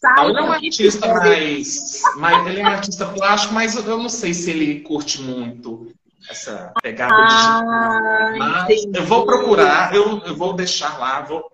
sabe, 0.00 0.28
ele 0.28 0.38
é 0.38 0.42
um 0.42 0.52
artista 0.52 1.14
mais, 1.14 2.02
mais. 2.16 2.46
Ele 2.46 2.60
é 2.60 2.64
um 2.64 2.68
artista 2.68 3.06
plástico, 3.06 3.54
mas 3.54 3.74
eu 3.74 3.98
não 3.98 4.08
sei 4.08 4.34
se 4.34 4.50
ele 4.50 4.80
curte 4.80 5.22
muito 5.22 5.92
essa 6.28 6.72
pegada 6.82 7.14
ah, 7.14 7.26
digital. 7.26 8.38
Mas 8.38 8.84
eu 8.94 9.06
vou 9.06 9.26
procurar, 9.26 9.94
eu, 9.94 10.18
eu 10.20 10.36
vou 10.36 10.52
deixar 10.54 10.98
lá, 10.98 11.20
vou, 11.22 11.50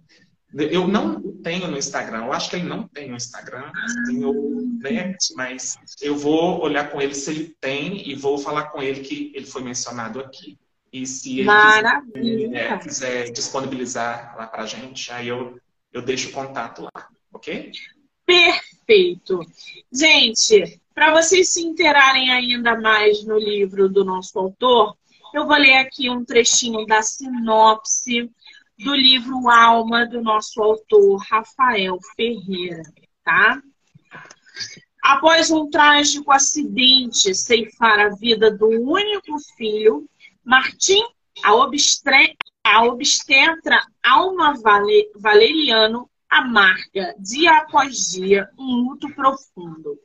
eu 0.55 0.87
não 0.87 1.21
tenho 1.43 1.69
no 1.69 1.79
Instagram, 1.79 2.25
eu 2.25 2.33
acho 2.33 2.51
que 2.51 2.57
ele 2.57 2.69
não 2.69 2.87
tem 2.87 3.09
no 3.09 3.17
Instagram, 3.17 3.71
assim, 3.85 4.23
eu, 4.23 4.33
né? 4.81 5.17
mas 5.37 5.79
eu 6.01 6.17
vou 6.17 6.61
olhar 6.63 6.91
com 6.91 7.01
ele 7.01 7.15
se 7.15 7.31
ele 7.31 7.57
tem 7.61 8.09
e 8.09 8.15
vou 8.15 8.39
falar 8.39 8.65
com 8.65 8.83
ele 8.83 9.01
que 9.01 9.33
ele 9.35 9.47
foi 9.47 9.63
mencionado 9.63 10.21
aqui. 10.21 10.59
E 10.93 11.07
se 11.07 11.41
ele 11.41 11.49
quiser, 11.49 12.57
é, 12.57 12.79
quiser, 12.79 13.31
disponibilizar 13.31 14.35
lá 14.37 14.49
para 14.49 14.67
gente, 14.67 15.13
aí 15.13 15.29
eu, 15.29 15.57
eu 15.93 16.03
deixo 16.03 16.31
o 16.31 16.33
contato 16.33 16.83
lá, 16.83 17.09
ok? 17.33 17.73
Perfeito. 18.25 19.41
Gente, 19.93 20.81
para 20.95 21.13
vocês 21.13 21.49
se 21.49 21.63
interarem 21.63 22.31
ainda 22.31 22.81
mais 22.81 23.25
no 23.25 23.39
livro 23.39 23.89
do 23.89 24.05
nosso 24.05 24.39
autor, 24.39 24.97
eu 25.33 25.47
vou 25.47 25.57
ler 25.57 25.77
aqui 25.79 26.11
um 26.11 26.25
trechinho 26.25 26.85
da 26.87 27.03
sinopse 27.03 28.31
do 28.79 28.95
livro 28.95 29.49
Alma, 29.49 30.07
do 30.07 30.21
nosso 30.23 30.63
autor 30.63 31.19
Rafael 31.19 31.99
Ferreira, 32.17 32.83
tá? 33.23 33.63
Após 35.03 35.51
um 35.51 35.71
trágico 35.71 36.33
acidente 36.33 37.35
ceifar 37.35 38.01
a 38.01 38.09
vida 38.11 38.51
do 38.51 38.69
único 38.69 39.39
filho, 39.57 40.09
Martim, 40.45 41.03
a, 41.43 41.55
obstetra 42.85 43.81
Alma 44.03 44.55
Vale... 44.61 45.11
Valeriano, 45.17 46.10
amarga 46.31 47.15
dia 47.19 47.59
após 47.59 48.13
dia 48.13 48.49
um 48.57 48.89
luto 48.89 49.13
profundo. 49.15 49.99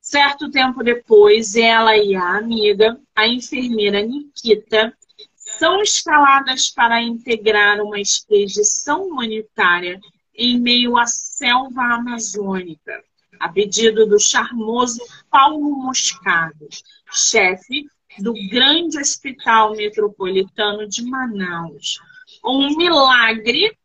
Certo 0.00 0.50
tempo 0.50 0.84
depois, 0.84 1.56
ela 1.56 1.96
e 1.96 2.14
a 2.14 2.36
amiga, 2.36 3.00
a 3.14 3.26
enfermeira 3.26 4.02
Nikita, 4.02 4.96
são 5.34 5.80
escaladas 5.80 6.70
para 6.70 7.02
integrar 7.02 7.80
uma 7.80 7.98
expedição 7.98 9.04
humanitária 9.04 9.98
em 10.34 10.60
meio 10.60 10.98
à 10.98 11.06
selva 11.06 11.82
amazônica, 11.94 13.02
a 13.40 13.48
pedido 13.48 14.06
do 14.06 14.20
charmoso 14.20 15.00
Paulo 15.30 15.76
Moscado, 15.76 16.68
chefe 17.10 17.86
do 18.18 18.32
grande 18.50 18.98
hospital 18.98 19.74
metropolitano 19.74 20.86
de 20.88 21.04
Manaus. 21.04 21.98
Um 22.44 22.76
milagre 22.76 23.76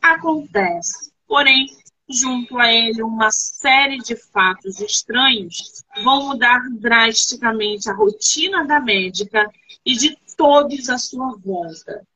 acontece, 0.00 1.12
porém, 1.26 1.66
junto 2.08 2.56
a 2.58 2.72
ele 2.72 3.02
uma 3.02 3.30
série 3.30 3.98
de 3.98 4.14
fatos 4.16 4.80
estranhos 4.80 5.84
vão 6.04 6.28
mudar 6.28 6.60
drasticamente 6.78 7.90
a 7.90 7.94
rotina 7.94 8.64
da 8.64 8.80
médica 8.80 9.50
e 9.84 9.94
de 9.94 10.16
todos 10.36 10.88
à 10.88 10.98
sua 10.98 11.36
volta. 11.36 12.06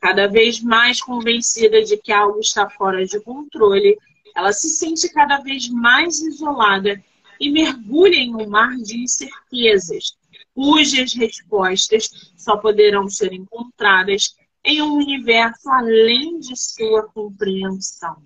Cada 0.00 0.26
vez 0.26 0.60
mais 0.60 1.00
convencida 1.00 1.82
de 1.82 1.96
que 1.96 2.12
algo 2.12 2.40
está 2.40 2.68
fora 2.68 3.04
de 3.04 3.20
controle, 3.20 3.96
ela 4.34 4.52
se 4.52 4.68
sente 4.68 5.08
cada 5.08 5.38
vez 5.38 5.68
mais 5.68 6.20
isolada 6.20 7.02
e 7.40 7.50
mergulha 7.50 8.16
em 8.16 8.34
um 8.34 8.48
mar 8.48 8.76
de 8.76 8.98
incertezas, 8.98 10.16
cujas 10.54 11.14
respostas 11.14 12.32
só 12.36 12.56
poderão 12.56 13.08
ser 13.08 13.32
encontradas 13.32 14.34
em 14.64 14.82
um 14.82 14.94
universo 14.94 15.70
além 15.70 16.38
de 16.40 16.56
sua 16.56 17.04
compreensão. 17.04 18.16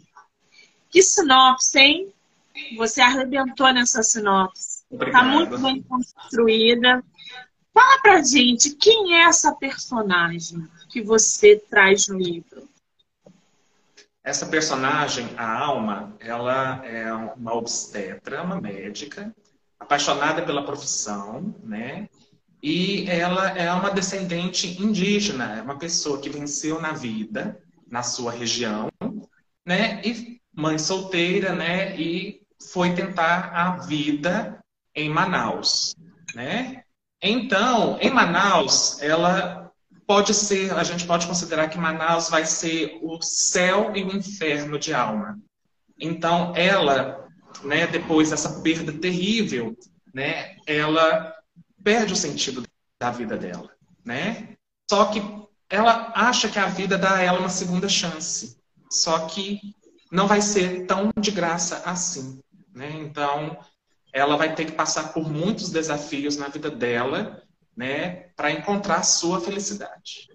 Que 0.90 1.02
sinopse, 1.02 1.78
hein? 1.78 2.12
Você 2.76 3.00
arrebentou 3.00 3.72
nessa 3.72 4.02
sinopse. 4.02 4.82
Está 4.90 5.22
muito 5.22 5.56
bem 5.58 5.82
construída. 5.82 7.02
Fala 7.72 8.00
pra 8.02 8.22
gente, 8.22 8.70
quem 8.70 9.14
é 9.14 9.22
essa 9.22 9.54
personagem 9.54 10.68
que 10.88 11.00
você 11.00 11.56
traz 11.70 12.08
no 12.08 12.18
livro? 12.18 12.68
Essa 14.22 14.46
personagem, 14.46 15.28
a 15.36 15.58
Alma, 15.58 16.14
ela 16.20 16.84
é 16.84 17.12
uma 17.12 17.54
obstetra, 17.54 18.42
uma 18.42 18.60
médica, 18.60 19.34
apaixonada 19.78 20.42
pela 20.42 20.64
profissão, 20.64 21.54
né? 21.62 22.08
E 22.62 23.08
ela 23.08 23.56
é 23.56 23.72
uma 23.72 23.90
descendente 23.90 24.82
indígena, 24.82 25.56
é 25.56 25.62
uma 25.62 25.78
pessoa 25.78 26.20
que 26.20 26.28
venceu 26.28 26.80
na 26.80 26.92
vida, 26.92 27.58
na 27.88 28.02
sua 28.02 28.30
região, 28.30 28.90
né? 29.64 30.02
E 30.04 30.39
mãe 30.54 30.78
solteira, 30.78 31.54
né? 31.54 31.98
E 31.98 32.42
foi 32.72 32.94
tentar 32.94 33.52
a 33.54 33.78
vida 33.78 34.58
em 34.94 35.08
Manaus, 35.08 35.94
né? 36.34 36.82
Então, 37.22 37.98
em 38.00 38.10
Manaus, 38.10 39.00
ela 39.02 39.70
pode 40.06 40.34
ser, 40.34 40.72
a 40.72 40.82
gente 40.82 41.06
pode 41.06 41.26
considerar 41.26 41.68
que 41.68 41.78
Manaus 41.78 42.28
vai 42.28 42.44
ser 42.44 42.98
o 43.02 43.20
céu 43.22 43.94
e 43.94 44.02
o 44.02 44.16
inferno 44.16 44.78
de 44.78 44.92
alma. 44.92 45.38
Então, 45.98 46.52
ela, 46.56 47.28
né, 47.62 47.86
depois 47.86 48.30
dessa 48.30 48.60
perda 48.60 48.92
terrível, 48.92 49.76
né, 50.12 50.56
ela 50.66 51.34
perde 51.84 52.12
o 52.12 52.16
sentido 52.16 52.64
da 53.00 53.10
vida 53.10 53.36
dela, 53.36 53.70
né? 54.04 54.56
Só 54.90 55.04
que 55.06 55.22
ela 55.68 56.12
acha 56.14 56.48
que 56.48 56.58
a 56.58 56.66
vida 56.66 56.98
dá 56.98 57.16
a 57.16 57.22
ela 57.22 57.38
uma 57.38 57.48
segunda 57.48 57.88
chance. 57.88 58.58
Só 58.90 59.26
que 59.26 59.60
não 60.10 60.26
vai 60.26 60.42
ser 60.42 60.86
tão 60.86 61.10
de 61.18 61.30
graça 61.30 61.82
assim, 61.84 62.40
né? 62.74 62.90
Então, 62.94 63.58
ela 64.12 64.36
vai 64.36 64.54
ter 64.54 64.64
que 64.66 64.72
passar 64.72 65.12
por 65.12 65.30
muitos 65.30 65.70
desafios 65.70 66.36
na 66.36 66.48
vida 66.48 66.70
dela, 66.70 67.42
né, 67.76 68.28
para 68.36 68.50
encontrar 68.50 68.96
a 68.96 69.02
sua 69.02 69.40
felicidade. 69.40 70.28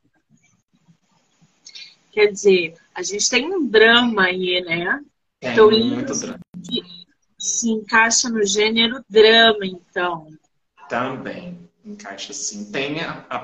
Quer 2.12 2.28
dizer, 2.28 2.76
a 2.94 3.04
gente 3.04 3.30
tem 3.30 3.54
um 3.54 3.68
drama 3.68 4.24
aí, 4.24 4.64
né? 4.66 5.02
Tem 5.40 5.52
então, 5.52 5.70
muito 5.70 6.18
drama. 6.18 6.40
Se 7.38 7.70
encaixa 7.70 8.30
no 8.30 8.46
gênero 8.46 9.04
drama, 9.10 9.66
então. 9.66 10.30
Também 10.88 11.66
encaixa 11.86 12.34
sim. 12.34 12.72
Tem 12.72 12.96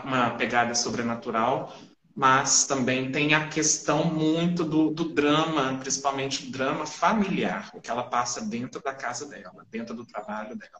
uma 0.04 0.32
pegada 0.32 0.74
sobrenatural, 0.74 1.76
mas 2.16 2.66
também 2.66 3.12
tem 3.12 3.34
a 3.34 3.48
questão 3.48 4.06
muito 4.06 4.64
do, 4.64 4.92
do, 4.92 5.06
drama, 5.06 5.78
principalmente 5.80 6.48
o 6.48 6.52
drama 6.52 6.86
familiar, 6.86 7.72
o 7.74 7.82
que 7.82 7.90
ela 7.90 8.04
passa 8.04 8.42
dentro 8.42 8.82
da 8.82 8.94
casa 8.94 9.26
dela, 9.28 9.66
dentro 9.70 9.96
do 9.96 10.06
trabalho 10.06 10.56
dela. 10.56 10.80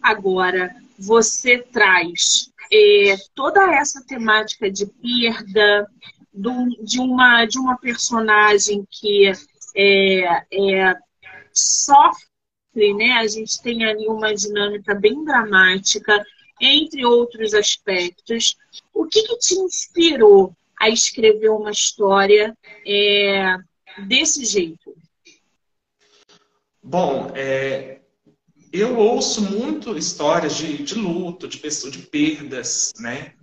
Agora, 0.00 0.74
você 0.98 1.58
traz 1.58 2.50
é, 2.72 3.16
toda 3.34 3.74
essa 3.74 4.04
temática 4.04 4.70
de 4.70 4.86
perda, 4.86 5.90
do, 6.32 6.68
de, 6.84 7.00
uma, 7.00 7.44
de 7.44 7.58
uma 7.58 7.76
personagem 7.76 8.86
que 8.88 9.32
é, 9.76 10.44
é, 10.52 10.94
sofre, 11.52 12.94
né? 12.96 13.12
A 13.18 13.26
gente 13.26 13.60
tem 13.60 13.84
ali 13.84 14.06
uma 14.06 14.32
dinâmica 14.34 14.94
bem 14.94 15.24
dramática, 15.24 16.24
entre 16.60 17.04
outros 17.04 17.54
aspectos. 17.54 18.56
O 18.92 19.06
que, 19.06 19.22
que 19.22 19.38
te 19.38 19.54
inspirou 19.54 20.54
a 20.78 20.88
escrever 20.88 21.50
uma 21.50 21.70
história 21.70 22.56
é, 22.86 23.56
desse 24.06 24.44
jeito? 24.44 24.96
Bom, 26.82 27.32
é, 27.34 28.00
eu 28.72 28.96
ouço 28.96 29.42
muito 29.42 29.96
histórias 29.96 30.56
de, 30.56 30.82
de 30.82 30.94
luto, 30.94 31.48
de 31.48 31.58
pessoas, 31.58 31.92
de 31.92 32.02
perdas, 32.02 32.92
né? 32.98 33.34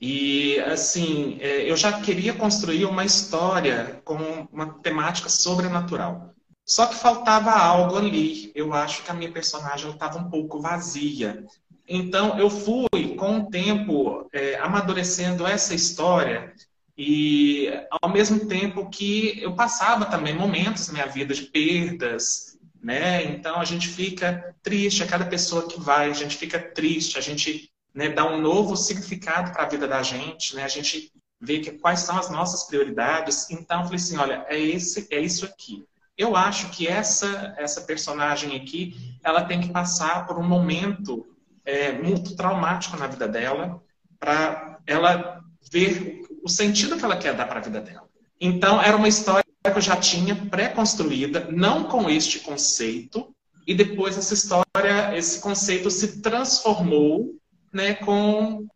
E 0.00 0.58
assim, 0.60 1.38
é, 1.40 1.68
eu 1.68 1.76
já 1.76 2.00
queria 2.00 2.32
construir 2.32 2.84
uma 2.84 3.04
história 3.04 4.00
com 4.04 4.16
uma 4.52 4.78
temática 4.80 5.28
sobrenatural. 5.28 6.32
Só 6.64 6.86
que 6.86 6.94
faltava 6.94 7.50
algo 7.50 7.96
ali. 7.96 8.52
Eu 8.54 8.72
acho 8.72 9.02
que 9.02 9.10
a 9.10 9.14
minha 9.14 9.32
personagem 9.32 9.90
estava 9.90 10.18
um 10.18 10.30
pouco 10.30 10.60
vazia. 10.60 11.44
Então, 11.88 12.38
eu 12.38 12.50
fui, 12.50 13.14
com 13.16 13.38
o 13.38 13.50
tempo, 13.50 14.28
é, 14.32 14.58
amadurecendo 14.58 15.46
essa 15.46 15.74
história 15.74 16.52
e, 16.96 17.72
ao 18.02 18.10
mesmo 18.10 18.46
tempo 18.46 18.90
que 18.90 19.40
eu 19.40 19.54
passava 19.54 20.04
também 20.04 20.34
momentos 20.34 20.88
na 20.88 20.92
minha 20.92 21.06
vida 21.06 21.32
de 21.32 21.44
perdas, 21.44 22.58
né? 22.82 23.24
Então, 23.24 23.58
a 23.58 23.64
gente 23.64 23.88
fica 23.88 24.54
triste, 24.62 25.02
a 25.02 25.06
cada 25.06 25.24
pessoa 25.24 25.66
que 25.66 25.80
vai, 25.80 26.10
a 26.10 26.14
gente 26.14 26.36
fica 26.36 26.58
triste, 26.58 27.16
a 27.16 27.22
gente 27.22 27.70
né, 27.94 28.10
dá 28.10 28.24
um 28.24 28.40
novo 28.40 28.76
significado 28.76 29.52
para 29.52 29.62
a 29.62 29.68
vida 29.68 29.88
da 29.88 30.02
gente, 30.02 30.54
né? 30.54 30.64
A 30.64 30.68
gente 30.68 31.10
vê 31.40 31.60
que, 31.60 31.72
quais 31.72 32.00
são 32.00 32.18
as 32.18 32.28
nossas 32.28 32.64
prioridades. 32.64 33.48
Então, 33.50 33.78
eu 33.78 33.84
falei 33.84 33.96
assim, 33.96 34.16
olha, 34.18 34.44
é, 34.48 34.58
esse, 34.58 35.06
é 35.10 35.20
isso 35.20 35.46
aqui. 35.46 35.84
Eu 36.18 36.36
acho 36.36 36.68
que 36.70 36.86
essa, 36.86 37.54
essa 37.56 37.80
personagem 37.82 38.56
aqui, 38.56 39.18
ela 39.22 39.44
tem 39.44 39.60
que 39.60 39.72
passar 39.72 40.26
por 40.26 40.36
um 40.36 40.46
momento 40.46 41.24
é, 41.68 41.92
muito 41.92 42.34
traumático 42.34 42.96
na 42.96 43.06
vida 43.06 43.28
dela, 43.28 43.82
para 44.18 44.78
ela 44.86 45.42
ver 45.70 46.22
o 46.42 46.48
sentido 46.48 46.96
que 46.96 47.04
ela 47.04 47.18
quer 47.18 47.34
dar 47.34 47.46
para 47.46 47.60
a 47.60 47.62
vida 47.62 47.78
dela. 47.78 48.08
Então, 48.40 48.80
era 48.80 48.96
uma 48.96 49.06
história 49.06 49.44
que 49.62 49.76
eu 49.76 49.82
já 49.82 49.94
tinha 49.94 50.34
pré-construída, 50.34 51.48
não 51.52 51.84
com 51.84 52.08
este 52.08 52.40
conceito, 52.40 53.34
e 53.66 53.74
depois 53.74 54.16
essa 54.16 54.32
história, 54.32 55.14
esse 55.14 55.40
conceito 55.40 55.90
se 55.90 56.22
transformou 56.22 57.34
né, 57.70 57.96
com, 57.96 58.66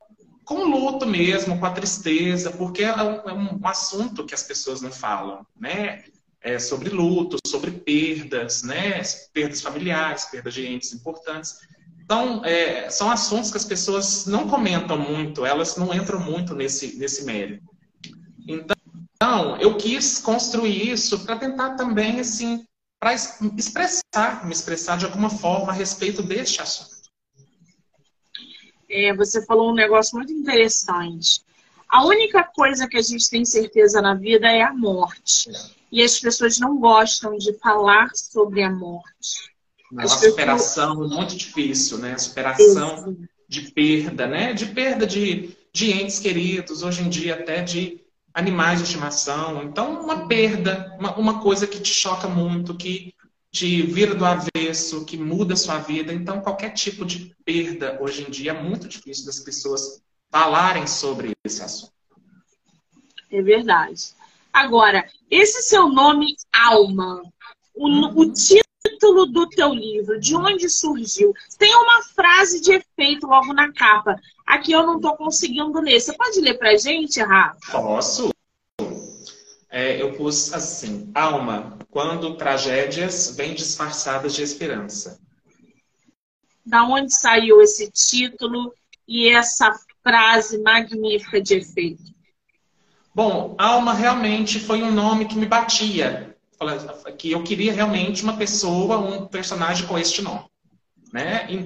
com 0.44 0.56
o 0.56 0.68
luto 0.68 1.06
mesmo, 1.06 1.58
com 1.58 1.64
a 1.64 1.70
tristeza, 1.70 2.50
porque 2.50 2.82
é 2.82 2.94
um, 2.94 3.14
é 3.26 3.32
um 3.32 3.66
assunto 3.66 4.26
que 4.26 4.34
as 4.34 4.42
pessoas 4.42 4.82
não 4.82 4.92
falam, 4.92 5.46
né? 5.58 6.04
É 6.44 6.58
sobre 6.58 6.90
luto, 6.90 7.38
sobre 7.46 7.70
perdas, 7.70 8.64
né? 8.64 9.00
Perdas 9.32 9.62
familiares, 9.62 10.24
perdas 10.24 10.52
de 10.52 10.66
entes 10.66 10.92
importantes. 10.92 11.56
Então, 12.04 12.44
é, 12.44 12.90
são 12.90 13.10
assuntos 13.10 13.50
que 13.50 13.56
as 13.56 13.64
pessoas 13.64 14.26
não 14.26 14.48
comentam 14.48 14.98
muito, 14.98 15.46
elas 15.46 15.76
não 15.76 15.94
entram 15.94 16.20
muito 16.20 16.54
nesse, 16.54 16.98
nesse 16.98 17.24
mérito. 17.24 17.64
Então, 18.46 19.56
eu 19.58 19.76
quis 19.76 20.18
construir 20.18 20.90
isso 20.90 21.24
para 21.24 21.38
tentar 21.38 21.76
também, 21.76 22.20
assim, 22.20 22.66
para 23.00 23.14
expressar, 23.14 24.44
me 24.44 24.52
expressar 24.52 24.98
de 24.98 25.04
alguma 25.04 25.30
forma 25.30 25.72
a 25.72 25.74
respeito 25.74 26.22
deste 26.22 26.60
assunto. 26.60 27.02
É, 28.90 29.14
você 29.14 29.44
falou 29.46 29.70
um 29.70 29.74
negócio 29.74 30.16
muito 30.16 30.32
interessante. 30.32 31.40
A 31.88 32.04
única 32.04 32.42
coisa 32.44 32.88
que 32.88 32.96
a 32.96 33.02
gente 33.02 33.28
tem 33.30 33.44
certeza 33.44 34.02
na 34.02 34.14
vida 34.14 34.50
é 34.50 34.62
a 34.62 34.72
morte. 34.72 35.50
E 35.90 36.02
as 36.02 36.18
pessoas 36.18 36.58
não 36.58 36.78
gostam 36.78 37.36
de 37.36 37.52
falar 37.58 38.08
sobre 38.14 38.62
a 38.62 38.70
morte. 38.70 39.51
Uma 39.92 40.08
superação 40.08 41.06
muito 41.06 41.36
difícil, 41.36 41.98
né? 41.98 42.16
Superação 42.16 43.14
de 43.46 43.70
perda, 43.72 44.26
né? 44.26 44.54
De 44.54 44.64
perda 44.66 45.06
de, 45.06 45.54
de 45.70 45.92
entes 45.92 46.18
queridos, 46.18 46.82
hoje 46.82 47.02
em 47.02 47.10
dia 47.10 47.34
até 47.34 47.62
de 47.62 48.00
animais 48.32 48.78
de 48.78 48.86
estimação. 48.86 49.62
Então, 49.62 50.00
uma 50.00 50.26
perda, 50.26 50.96
uma, 50.98 51.14
uma 51.16 51.40
coisa 51.42 51.66
que 51.66 51.78
te 51.78 51.92
choca 51.92 52.26
muito, 52.26 52.74
que 52.74 53.14
te 53.50 53.82
vira 53.82 54.14
do 54.14 54.24
avesso, 54.24 55.04
que 55.04 55.18
muda 55.18 55.52
a 55.52 55.58
sua 55.58 55.78
vida. 55.78 56.10
Então, 56.10 56.40
qualquer 56.40 56.70
tipo 56.70 57.04
de 57.04 57.36
perda 57.44 57.98
hoje 58.00 58.22
em 58.26 58.30
dia 58.30 58.52
é 58.52 58.62
muito 58.62 58.88
difícil 58.88 59.26
das 59.26 59.40
pessoas 59.40 60.00
falarem 60.30 60.86
sobre 60.86 61.32
esse 61.44 61.62
assunto. 61.62 61.92
É 63.30 63.42
verdade. 63.42 64.14
Agora, 64.50 65.06
esse 65.30 65.60
seu 65.62 65.88
nome, 65.88 66.34
Alma, 66.50 67.22
o, 67.74 67.88
uhum. 67.88 68.18
o 68.18 68.32
título 68.32 68.61
título 69.02 69.26
do 69.26 69.48
teu 69.48 69.74
livro, 69.74 70.20
de 70.20 70.36
onde 70.36 70.68
surgiu? 70.68 71.34
Tem 71.58 71.74
uma 71.74 72.02
frase 72.02 72.60
de 72.60 72.72
efeito 72.72 73.26
logo 73.26 73.52
na 73.52 73.72
capa. 73.72 74.16
Aqui 74.46 74.70
eu 74.70 74.86
não 74.86 74.96
estou 74.96 75.16
conseguindo 75.16 75.80
ler. 75.80 76.00
Você 76.00 76.12
pode 76.12 76.40
ler 76.40 76.56
para 76.56 76.76
gente, 76.76 77.20
Rafa? 77.20 77.58
Posso. 77.72 78.30
É, 79.68 80.00
eu 80.00 80.12
pus 80.12 80.54
assim: 80.54 81.10
alma, 81.14 81.76
quando 81.90 82.36
tragédias 82.36 83.34
vêm 83.36 83.54
disfarçadas 83.54 84.34
de 84.34 84.42
esperança. 84.42 85.18
Da 86.64 86.84
onde 86.84 87.12
saiu 87.12 87.60
esse 87.60 87.90
título 87.90 88.72
e 89.08 89.28
essa 89.28 89.74
frase 90.00 90.62
magnífica 90.62 91.40
de 91.40 91.56
efeito? 91.56 92.12
Bom, 93.14 93.54
Alma 93.58 93.92
realmente 93.92 94.58
foi 94.58 94.82
um 94.82 94.90
nome 94.90 95.26
que 95.26 95.36
me 95.36 95.44
batia. 95.44 96.31
Que 97.18 97.32
eu 97.32 97.42
queria 97.42 97.72
realmente 97.72 98.22
uma 98.22 98.36
pessoa, 98.36 98.98
um 98.98 99.26
personagem 99.26 99.86
com 99.86 99.98
este 99.98 100.22
nome. 100.22 100.44
Né? 101.12 101.64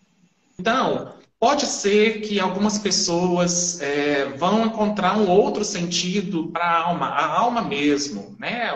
Então, 0.58 1.14
pode 1.38 1.66
ser 1.66 2.20
que 2.22 2.40
algumas 2.40 2.78
pessoas 2.78 3.80
é, 3.80 4.26
vão 4.36 4.66
encontrar 4.66 5.16
um 5.16 5.28
outro 5.28 5.64
sentido 5.64 6.48
para 6.48 6.64
a 6.64 6.82
alma, 6.82 7.06
a 7.06 7.26
alma 7.26 7.62
mesmo, 7.62 8.34
né? 8.38 8.72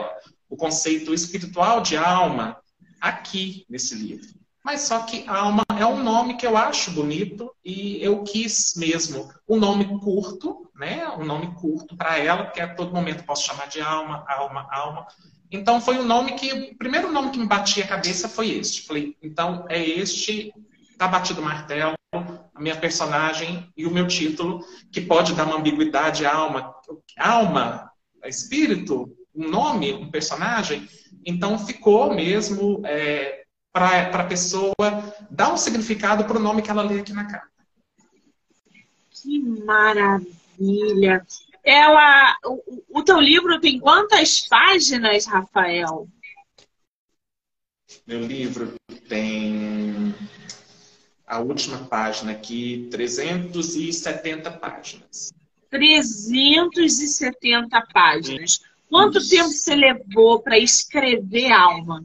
o 0.48 0.56
conceito 0.56 1.14
espiritual 1.14 1.80
de 1.80 1.96
alma, 1.96 2.56
aqui 3.00 3.64
nesse 3.68 3.94
livro. 3.94 4.39
Mas 4.64 4.82
só 4.82 5.00
que 5.00 5.26
alma 5.26 5.62
é 5.78 5.86
um 5.86 6.02
nome 6.02 6.36
que 6.36 6.46
eu 6.46 6.56
acho 6.56 6.90
bonito 6.90 7.50
e 7.64 8.02
eu 8.02 8.22
quis 8.22 8.74
mesmo 8.76 9.30
um 9.48 9.56
nome 9.56 9.86
curto, 10.00 10.70
né? 10.74 11.08
Um 11.08 11.24
nome 11.24 11.54
curto 11.54 11.96
para 11.96 12.18
ela, 12.18 12.46
que 12.46 12.60
a 12.60 12.74
todo 12.74 12.94
momento 12.94 13.24
posso 13.24 13.46
chamar 13.46 13.68
de 13.68 13.80
alma, 13.80 14.24
alma, 14.28 14.68
alma. 14.70 15.06
Então 15.50 15.80
foi 15.80 15.98
um 15.98 16.04
nome 16.04 16.32
que 16.32 16.52
o 16.52 16.76
primeiro 16.76 17.10
nome 17.10 17.30
que 17.30 17.38
me 17.38 17.46
batia 17.46 17.84
a 17.84 17.88
cabeça 17.88 18.28
foi 18.28 18.50
este. 18.50 18.82
Falei, 18.82 19.16
então 19.22 19.64
é 19.68 19.82
este, 19.82 20.52
tá 20.98 21.08
batido 21.08 21.40
o 21.40 21.44
martelo, 21.44 21.94
a 22.12 22.60
minha 22.60 22.76
personagem 22.76 23.72
e 23.76 23.86
o 23.86 23.90
meu 23.90 24.06
título, 24.06 24.64
que 24.92 25.00
pode 25.00 25.34
dar 25.34 25.46
uma 25.46 25.56
ambiguidade 25.56 26.26
alma, 26.26 26.74
alma, 27.18 27.90
espírito, 28.24 29.16
um 29.34 29.48
nome, 29.48 29.94
um 29.94 30.10
personagem. 30.10 30.86
Então 31.24 31.58
ficou 31.58 32.14
mesmo 32.14 32.82
é, 32.84 33.39
para 33.72 34.22
a 34.22 34.26
pessoa 34.26 34.74
dar 35.30 35.52
um 35.52 35.56
significado 35.56 36.24
para 36.24 36.36
o 36.36 36.42
nome 36.42 36.62
que 36.62 36.70
ela 36.70 36.82
lê 36.82 37.00
aqui 37.00 37.12
na 37.12 37.24
carta. 37.24 37.48
Que 39.10 39.38
maravilha! 39.38 41.24
Ela, 41.62 42.36
o, 42.44 43.00
o 43.00 43.02
teu 43.02 43.20
livro 43.20 43.60
tem 43.60 43.78
quantas 43.78 44.40
páginas, 44.40 45.26
Rafael? 45.26 46.08
Meu 48.06 48.20
livro 48.20 48.74
tem 49.08 50.14
a 51.26 51.38
última 51.38 51.84
página 51.84 52.32
aqui, 52.32 52.88
370 52.90 54.50
páginas. 54.52 55.34
370 55.68 57.86
páginas. 57.92 58.60
Quanto 58.88 59.18
Isso. 59.18 59.28
tempo 59.30 59.50
você 59.50 59.76
levou 59.76 60.40
para 60.40 60.58
escrever 60.58 61.52
Alma? 61.52 62.04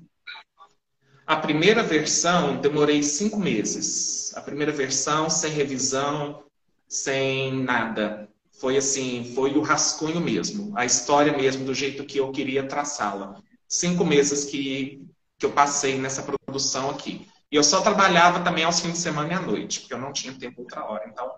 A 1.27 1.35
primeira 1.35 1.81
versão 1.81 2.57
demorei 2.57 3.01
cinco 3.01 3.39
meses. 3.39 4.31
A 4.35 4.41
primeira 4.41 4.71
versão 4.71 5.29
sem 5.29 5.51
revisão, 5.51 6.43
sem 6.87 7.51
nada. 7.63 8.29
Foi 8.59 8.77
assim, 8.77 9.33
foi 9.35 9.57
o 9.57 9.61
rascunho 9.61 10.21
mesmo, 10.21 10.71
a 10.77 10.85
história 10.85 11.35
mesmo 11.35 11.65
do 11.65 11.73
jeito 11.73 12.05
que 12.05 12.19
eu 12.19 12.31
queria 12.31 12.67
traçá-la. 12.67 13.41
Cinco 13.67 14.05
meses 14.05 14.45
que, 14.45 15.01
que 15.37 15.45
eu 15.45 15.51
passei 15.51 15.97
nessa 15.97 16.21
produção 16.21 16.89
aqui. 16.89 17.27
E 17.51 17.55
eu 17.55 17.63
só 17.63 17.81
trabalhava 17.81 18.41
também 18.41 18.63
aos 18.63 18.79
fins 18.79 18.93
de 18.93 18.97
semana 18.99 19.33
e 19.33 19.35
à 19.35 19.41
noite, 19.41 19.81
porque 19.81 19.93
eu 19.93 19.99
não 19.99 20.13
tinha 20.13 20.33
tempo 20.33 20.61
outra 20.61 20.85
hora. 20.85 21.05
Então, 21.07 21.29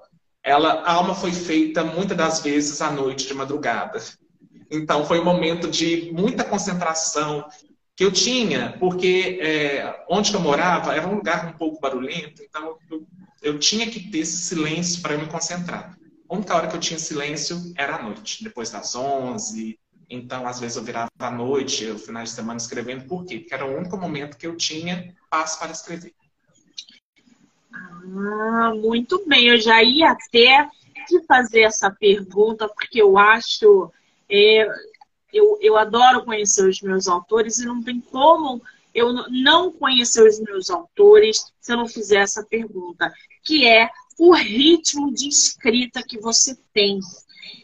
ela, 0.43 0.81
a 0.81 0.93
alma 0.93 1.15
foi 1.15 1.31
feita 1.31 1.83
muitas 1.83 2.17
das 2.17 2.39
vezes 2.41 2.81
à 2.81 2.91
noite, 2.91 3.27
de 3.27 3.33
madrugada. 3.33 4.01
Então, 4.69 5.05
foi 5.05 5.19
um 5.19 5.25
momento 5.25 5.69
de 5.69 6.11
muita 6.13 6.43
concentração, 6.43 7.45
que 7.97 8.05
eu 8.05 8.11
tinha, 8.11 8.77
porque 8.79 9.39
é, 9.41 10.05
onde 10.07 10.31
eu 10.31 10.39
morava 10.39 10.95
era 10.95 11.07
um 11.07 11.15
lugar 11.15 11.47
um 11.47 11.57
pouco 11.57 11.81
barulhento, 11.81 12.43
então 12.43 12.77
eu, 12.91 13.07
eu 13.41 13.57
tinha 13.57 13.89
que 13.89 14.11
ter 14.11 14.19
esse 14.19 14.37
silêncio 14.37 15.01
para 15.01 15.17
me 15.17 15.25
concentrar. 15.25 15.97
A 16.29 16.35
única 16.35 16.55
hora 16.55 16.67
que 16.67 16.75
eu 16.75 16.79
tinha 16.79 16.99
silêncio 16.99 17.73
era 17.75 17.95
à 17.95 18.03
noite, 18.03 18.43
depois 18.43 18.69
das 18.69 18.93
11. 18.93 19.79
Então, 20.09 20.47
às 20.47 20.59
vezes, 20.59 20.77
eu 20.77 20.83
virava 20.83 21.09
à 21.17 21.31
noite, 21.31 21.85
no 21.87 21.97
final 21.97 22.23
de 22.23 22.29
semana, 22.29 22.57
escrevendo. 22.57 23.07
Por 23.07 23.25
quê? 23.25 23.39
Porque 23.39 23.53
era 23.53 23.65
o 23.65 23.75
único 23.75 23.97
momento 23.97 24.37
que 24.37 24.45
eu 24.45 24.55
tinha 24.55 25.15
paz 25.29 25.55
para 25.55 25.71
escrever. 25.71 26.13
Ah, 27.73 28.73
muito 28.75 29.25
bem. 29.25 29.47
Eu 29.47 29.59
já 29.59 29.81
ia 29.81 30.11
até 30.11 30.69
te 31.07 31.25
fazer 31.25 31.61
essa 31.61 31.89
pergunta, 31.89 32.69
porque 32.69 33.01
eu 33.01 33.17
acho. 33.17 33.91
É, 34.29 34.67
eu, 35.37 35.57
eu 35.61 35.77
adoro 35.77 36.25
conhecer 36.25 36.67
os 36.67 36.81
meus 36.81 37.07
autores 37.07 37.59
e 37.59 37.65
não 37.65 37.81
tem 37.83 38.01
como 38.01 38.61
eu 38.93 39.13
não 39.29 39.71
conhecer 39.71 40.27
os 40.27 40.39
meus 40.39 40.69
autores 40.71 41.53
se 41.61 41.71
eu 41.71 41.77
não 41.77 41.87
fizer 41.87 42.21
essa 42.21 42.43
pergunta, 42.43 43.13
que 43.43 43.67
é 43.67 43.89
o 44.17 44.33
ritmo 44.33 45.13
de 45.13 45.29
escrita 45.29 46.01
que 46.01 46.19
você 46.19 46.57
tem. 46.73 46.99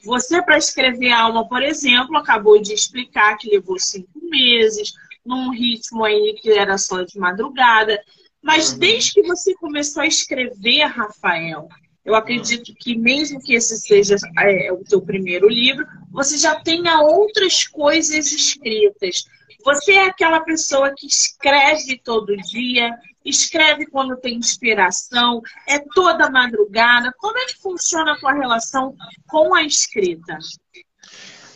Você, 0.06 0.42
para 0.44 0.58
escrever 0.58 1.12
Alma, 1.12 1.48
por 1.48 1.64
exemplo, 1.64 2.18
acabou 2.18 2.62
de 2.62 2.74
explicar 2.74 3.38
que 3.38 3.50
levou 3.50 3.80
cinco 3.80 4.20
meses, 4.30 4.94
num 5.26 5.50
ritmo 5.50 6.04
aí 6.04 6.38
que 6.40 6.52
era 6.52 6.78
só 6.78 7.02
de 7.02 7.18
madrugada. 7.18 8.00
Mas 8.42 8.74
uhum. 8.74 8.80
desde 8.80 9.14
que 9.14 9.24
você 9.24 9.56
começou 9.56 10.04
a 10.04 10.08
escrever, 10.08 10.84
Rafael, 10.84 11.68
eu 12.06 12.16
acredito 12.16 12.74
que 12.76 12.98
mesmo 12.98 13.42
que 13.42 13.54
esse 13.54 13.78
seja 13.78 14.16
é, 14.40 14.72
o 14.72 14.84
teu 14.84 15.02
primeiro 15.02 15.48
livro, 15.48 15.86
você 16.12 16.38
já 16.38 16.56
tenha 16.56 17.02
outras 17.02 17.66
coisas 17.66 18.32
escritas. 18.32 19.24
Você 19.64 19.94
é 19.94 20.08
aquela 20.08 20.42
pessoa 20.42 20.94
que 20.96 21.08
escreve 21.08 22.02
todo 22.04 22.36
dia, 22.36 22.92
escreve 23.24 23.86
quando 23.86 24.18
tem 24.18 24.36
inspiração, 24.36 25.42
é 25.68 25.80
toda 25.80 26.30
madrugada. 26.30 27.14
Como 27.18 27.38
é 27.38 27.46
que 27.46 27.62
funciona 27.62 28.12
a 28.12 28.20
tua 28.20 28.34
relação 28.34 28.94
com 29.28 29.56
a 29.56 29.64
escrita? 29.64 30.38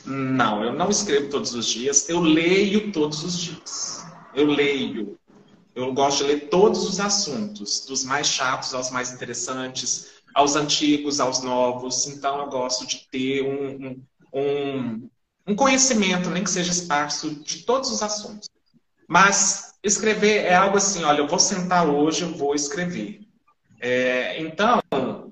Não, 0.05 0.63
eu 0.63 0.71
não 0.71 0.89
escrevo 0.89 1.29
todos 1.29 1.53
os 1.53 1.65
dias, 1.65 2.07
eu 2.07 2.21
leio 2.21 2.93
todos 2.93 3.21
os 3.25 3.37
dias. 3.37 4.05
Eu 4.33 4.47
leio. 4.47 5.16
Eu 5.77 5.93
gosto 5.93 6.23
de 6.23 6.31
ler 6.31 6.49
todos 6.49 6.89
os 6.89 6.99
assuntos, 6.99 7.85
dos 7.85 8.03
mais 8.03 8.25
chatos 8.25 8.73
aos 8.73 8.89
mais 8.89 9.11
interessantes 9.11 10.07
aos 10.33 10.55
antigos, 10.55 11.19
aos 11.19 11.43
novos. 11.43 12.07
Então, 12.07 12.39
eu 12.39 12.47
gosto 12.47 12.87
de 12.87 13.07
ter 13.11 13.43
um, 13.43 14.01
um, 14.33 15.09
um 15.45 15.55
conhecimento, 15.55 16.31
nem 16.31 16.43
que 16.43 16.49
seja 16.49 16.71
esparso, 16.71 17.29
de 17.43 17.59
todos 17.63 17.91
os 17.91 18.01
assuntos. 18.01 18.49
Mas 19.07 19.75
escrever 19.83 20.45
é 20.45 20.55
algo 20.55 20.77
assim, 20.77 21.03
olha, 21.03 21.19
eu 21.19 21.27
vou 21.27 21.37
sentar 21.37 21.87
hoje, 21.87 22.23
eu 22.23 22.35
vou 22.35 22.55
escrever. 22.55 23.21
É, 23.79 24.41
então, 24.41 24.81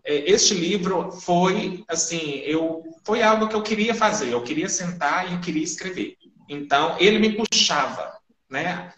é, 0.04 0.30
este 0.32 0.54
livro 0.54 1.12
foi 1.12 1.84
assim, 1.88 2.42
eu 2.46 2.84
foi 3.04 3.24
algo 3.24 3.48
que 3.48 3.56
eu 3.56 3.64
queria 3.64 3.96
fazer. 3.96 4.32
Eu 4.32 4.44
queria 4.44 4.70
sentar 4.70 5.28
e 5.28 5.34
eu 5.34 5.42
queria 5.42 5.64
escrever. 5.64 6.16
Então, 6.48 6.98
ele 7.00 7.18
me 7.18 7.32
puxava, 7.36 8.20
né? 8.48 8.94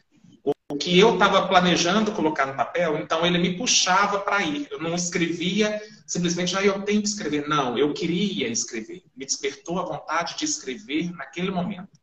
O 0.70 0.76
que 0.76 1.00
eu 1.00 1.14
estava 1.14 1.48
planejando 1.48 2.12
colocar 2.12 2.46
no 2.46 2.54
papel, 2.54 2.98
então 2.98 3.26
ele 3.26 3.38
me 3.38 3.58
puxava 3.58 4.20
para 4.20 4.44
ir. 4.44 4.68
Eu 4.70 4.80
não 4.80 4.96
escrevia 4.96 5.82
simplesmente, 6.06 6.58
ah, 6.58 6.64
eu 6.64 6.82
tenho 6.82 7.02
que 7.02 7.08
escrever. 7.08 7.48
Não, 7.48 7.78
eu 7.78 7.94
queria 7.94 8.50
escrever. 8.50 9.02
Me 9.16 9.26
despertou 9.26 9.80
a 9.80 9.86
vontade 9.86 10.38
de 10.38 10.44
escrever 10.44 11.10
naquele 11.14 11.52
momento. 11.52 11.98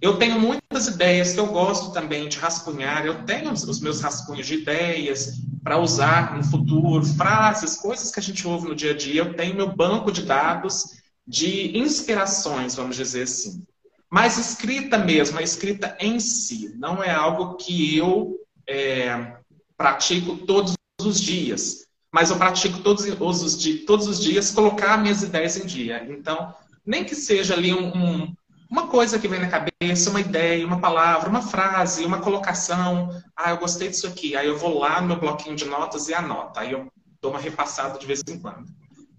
Eu 0.00 0.16
tenho 0.16 0.40
muitas 0.40 0.88
ideias 0.88 1.32
que 1.32 1.38
eu 1.38 1.46
gosto 1.46 1.92
também 1.92 2.28
de 2.28 2.38
rascunhar. 2.38 3.06
Eu 3.06 3.24
tenho 3.24 3.52
os 3.52 3.80
meus 3.80 4.00
rascunhos 4.00 4.48
de 4.48 4.54
ideias 4.54 5.34
para 5.62 5.78
usar 5.78 6.36
no 6.36 6.42
futuro, 6.42 7.04
frases, 7.04 7.76
coisas 7.76 8.10
que 8.10 8.18
a 8.18 8.22
gente 8.22 8.44
ouve 8.48 8.68
no 8.68 8.74
dia 8.74 8.90
a 8.90 8.96
dia. 8.96 9.20
Eu 9.22 9.34
tenho 9.34 9.54
meu 9.54 9.76
banco 9.76 10.10
de 10.10 10.22
dados 10.22 11.00
de 11.24 11.78
inspirações, 11.78 12.74
vamos 12.74 12.96
dizer 12.96 13.22
assim. 13.22 13.64
Mas 14.12 14.36
escrita 14.36 14.98
mesmo, 14.98 15.38
a 15.38 15.42
escrita 15.42 15.96
em 15.98 16.20
si, 16.20 16.74
não 16.76 17.02
é 17.02 17.10
algo 17.10 17.54
que 17.56 17.96
eu 17.96 18.36
é, 18.68 19.36
pratico 19.74 20.36
todos 20.36 20.74
os 21.00 21.18
dias. 21.18 21.86
Mas 22.12 22.28
eu 22.28 22.36
pratico 22.36 22.80
todos 22.80 23.06
os, 23.06 23.56
todos 23.86 24.06
os 24.06 24.20
dias 24.20 24.50
colocar 24.50 24.98
minhas 24.98 25.22
ideias 25.22 25.56
em 25.56 25.64
dia. 25.64 26.04
Então, 26.10 26.54
nem 26.84 27.04
que 27.04 27.14
seja 27.14 27.54
ali 27.54 27.72
um, 27.72 27.86
um, 27.86 28.34
uma 28.70 28.86
coisa 28.86 29.18
que 29.18 29.26
vem 29.26 29.40
na 29.40 29.48
cabeça, 29.48 30.10
uma 30.10 30.20
ideia, 30.20 30.66
uma 30.66 30.78
palavra, 30.78 31.30
uma 31.30 31.40
frase, 31.40 32.04
uma 32.04 32.20
colocação. 32.20 33.18
Ah, 33.34 33.52
eu 33.52 33.56
gostei 33.56 33.88
disso 33.88 34.06
aqui. 34.06 34.36
Aí 34.36 34.46
eu 34.46 34.58
vou 34.58 34.78
lá 34.78 35.00
no 35.00 35.06
meu 35.06 35.20
bloquinho 35.20 35.56
de 35.56 35.64
notas 35.64 36.10
e 36.10 36.14
anoto. 36.14 36.60
Aí 36.60 36.72
eu 36.72 36.86
dou 37.18 37.30
uma 37.30 37.40
repassada 37.40 37.98
de 37.98 38.04
vez 38.04 38.22
em 38.28 38.38
quando. 38.38 38.66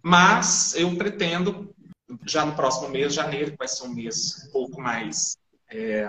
Mas 0.03 0.75
eu 0.75 0.95
pretendo 0.95 1.73
já 2.25 2.45
no 2.45 2.55
próximo 2.55 2.89
mês, 2.89 3.13
janeiro, 3.13 3.51
que 3.51 3.57
vai 3.57 3.67
ser 3.67 3.83
um 3.83 3.93
mês 3.93 4.45
um 4.47 4.51
pouco 4.51 4.81
mais 4.81 5.37
é, 5.69 6.07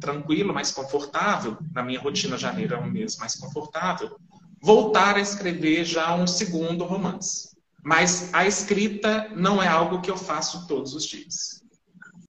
tranquilo, 0.00 0.54
mais 0.54 0.70
confortável, 0.70 1.56
na 1.72 1.82
minha 1.82 2.00
rotina 2.00 2.38
janeiro 2.38 2.74
é 2.74 2.78
um 2.78 2.90
mês 2.90 3.16
mais 3.16 3.34
confortável, 3.34 4.16
voltar 4.60 5.16
a 5.16 5.20
escrever 5.20 5.84
já 5.84 6.14
um 6.14 6.26
segundo 6.26 6.84
romance. 6.84 7.56
Mas 7.82 8.32
a 8.34 8.46
escrita 8.46 9.28
não 9.34 9.62
é 9.62 9.68
algo 9.68 10.00
que 10.00 10.10
eu 10.10 10.16
faço 10.16 10.66
todos 10.66 10.94
os 10.94 11.04
dias. 11.04 11.62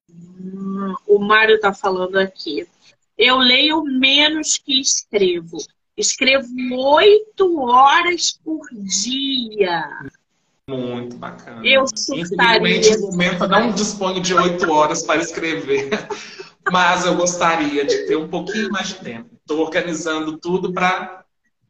Hum, 0.10 0.93
o 1.08 1.19
Mário 1.19 1.56
está 1.56 1.73
falando 1.73 2.17
aqui. 2.17 2.67
Eu 3.17 3.38
leio 3.38 3.84
menos 3.84 4.58
que 4.58 4.80
escrevo. 4.80 5.58
Escrevo 5.97 6.47
oito 6.71 7.60
horas 7.60 8.32
por 8.32 8.62
dia. 8.71 9.84
Muito 10.70 11.18
bacana. 11.18 11.66
Eu 11.66 11.86
surtaria. 11.88 12.78
Infelizmente, 12.78 12.98
no 12.98 13.08
momento, 13.08 13.48
não 13.48 13.72
disponho 13.72 14.22
de 14.22 14.34
oito 14.34 14.72
horas 14.72 15.02
para 15.04 15.20
escrever, 15.20 15.90
mas 16.72 17.06
eu 17.06 17.16
gostaria 17.16 17.84
de 17.86 18.06
ter 18.06 18.16
um 18.16 18.28
pouquinho 18.28 18.70
mais 18.70 18.90
de 18.90 18.96
tempo. 18.96 19.30
Estou 19.36 19.60
organizando 19.60 20.38
tudo 20.38 20.72
para 20.72 21.26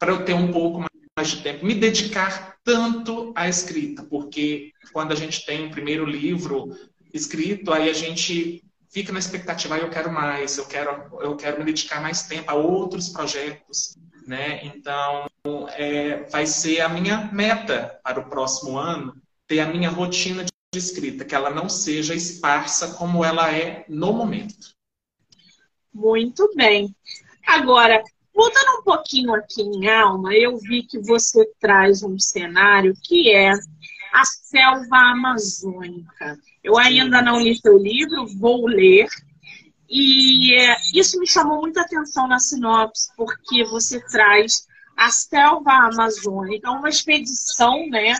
eu 0.06 0.24
ter 0.24 0.34
um 0.34 0.52
pouco 0.52 0.84
mais 1.16 1.28
de 1.28 1.38
tempo. 1.38 1.64
Me 1.64 1.74
dedicar 1.74 2.56
tanto 2.62 3.32
à 3.34 3.48
escrita, 3.48 4.02
porque 4.04 4.72
quando 4.92 5.12
a 5.12 5.16
gente 5.16 5.46
tem 5.46 5.66
um 5.66 5.70
primeiro 5.70 6.04
livro 6.04 6.76
escrito, 7.12 7.72
aí 7.72 7.88
a 7.88 7.94
gente 7.94 8.62
fica 8.92 9.12
na 9.12 9.18
expectativa, 9.18 9.76
ah, 9.76 9.78
eu 9.78 9.88
quero 9.88 10.12
mais, 10.12 10.58
eu 10.58 10.66
quero, 10.66 10.90
eu 11.20 11.36
quero 11.36 11.58
me 11.58 11.64
dedicar 11.64 12.02
mais 12.02 12.24
tempo 12.24 12.50
a 12.50 12.54
outros 12.54 13.08
projetos, 13.08 13.96
né? 14.26 14.64
Então, 14.64 15.26
é, 15.76 16.24
vai 16.30 16.46
ser 16.46 16.80
a 16.80 16.88
minha 16.88 17.30
meta 17.32 17.98
para 18.02 18.20
o 18.20 18.28
próximo 18.28 18.78
ano, 18.78 19.14
ter 19.46 19.60
a 19.60 19.66
minha 19.66 19.90
rotina 19.90 20.44
de 20.44 20.78
escrita, 20.78 21.24
que 21.24 21.34
ela 21.34 21.50
não 21.50 21.68
seja 21.68 22.14
esparsa 22.14 22.94
como 22.94 23.24
ela 23.24 23.52
é 23.52 23.84
no 23.88 24.12
momento. 24.12 24.74
Muito 25.92 26.48
bem. 26.54 26.94
Agora, 27.46 28.02
voltando 28.32 28.78
um 28.78 28.82
pouquinho 28.82 29.34
aqui 29.34 29.62
em 29.62 29.88
alma, 29.88 30.32
eu 30.34 30.56
vi 30.58 30.84
que 30.84 30.98
você 31.00 31.44
traz 31.58 32.02
um 32.02 32.18
cenário 32.18 32.94
que 33.02 33.34
é 33.34 33.50
a 33.50 34.24
selva 34.24 34.96
amazônica. 34.96 36.38
Eu 36.62 36.78
ainda 36.78 37.22
não 37.22 37.40
li 37.40 37.56
seu 37.56 37.76
livro, 37.76 38.26
vou 38.38 38.66
ler. 38.66 39.08
E 39.90 40.54
é, 40.54 40.76
isso 40.94 41.18
me 41.18 41.26
chamou 41.26 41.60
muita 41.60 41.80
atenção 41.80 42.28
na 42.28 42.38
sinopse, 42.38 43.10
porque 43.16 43.64
você 43.64 44.00
traz 44.06 44.66
a 44.96 45.10
selva 45.10 45.72
amazônica, 45.72 46.70
uma 46.70 46.88
expedição, 46.88 47.88
né? 47.88 48.14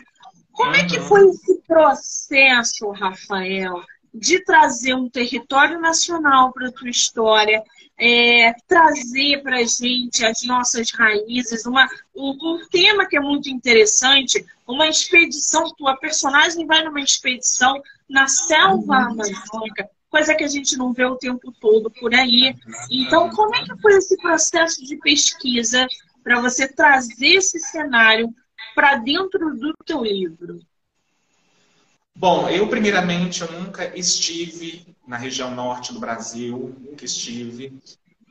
Como 0.51 0.75
é 0.75 0.85
que 0.85 0.97
uhum. 0.97 1.05
foi 1.05 1.29
esse 1.29 1.61
processo, 1.65 2.89
Rafael, 2.91 3.81
de 4.13 4.43
trazer 4.43 4.93
um 4.95 5.09
território 5.09 5.79
nacional 5.79 6.51
para 6.51 6.67
a 6.67 6.71
tua 6.71 6.89
história, 6.89 7.63
é, 7.97 8.53
trazer 8.67 9.41
para 9.41 9.57
a 9.57 9.63
gente 9.63 10.25
as 10.25 10.43
nossas 10.43 10.91
raízes, 10.91 11.65
uma, 11.65 11.87
um, 12.15 12.31
um, 12.31 12.67
tema 12.69 13.05
que 13.05 13.15
é 13.15 13.21
muito 13.21 13.49
interessante, 13.49 14.45
uma 14.67 14.87
expedição, 14.87 15.73
tua 15.75 15.95
personagem 15.95 16.65
vai 16.65 16.83
numa 16.83 16.99
expedição 16.99 17.79
na 18.09 18.27
selva 18.27 18.97
amazônica, 18.97 19.89
coisa 20.11 20.35
que 20.35 20.43
a 20.43 20.47
gente 20.47 20.77
não 20.77 20.91
vê 20.91 21.05
o 21.05 21.15
tempo 21.15 21.53
todo 21.59 21.89
por 21.89 22.13
aí. 22.13 22.53
Então, 22.91 23.29
como 23.29 23.55
é 23.55 23.63
que 23.63 23.81
foi 23.81 23.93
esse 23.93 24.17
processo 24.17 24.85
de 24.85 24.97
pesquisa 24.97 25.87
para 26.21 26.41
você 26.41 26.67
trazer 26.67 27.35
esse 27.35 27.57
cenário 27.59 28.29
para 28.75 28.97
dentro 28.97 29.55
do 29.55 29.73
teu 29.85 30.03
livro? 30.03 30.59
Bom, 32.13 32.49
eu 32.49 32.67
primeiramente 32.67 33.41
eu 33.41 33.51
nunca 33.53 33.97
estive 33.97 34.95
na 35.07 35.17
região 35.17 35.49
norte 35.55 35.93
do 35.93 35.99
Brasil, 35.99 36.75
nunca 36.79 37.05
estive. 37.05 37.73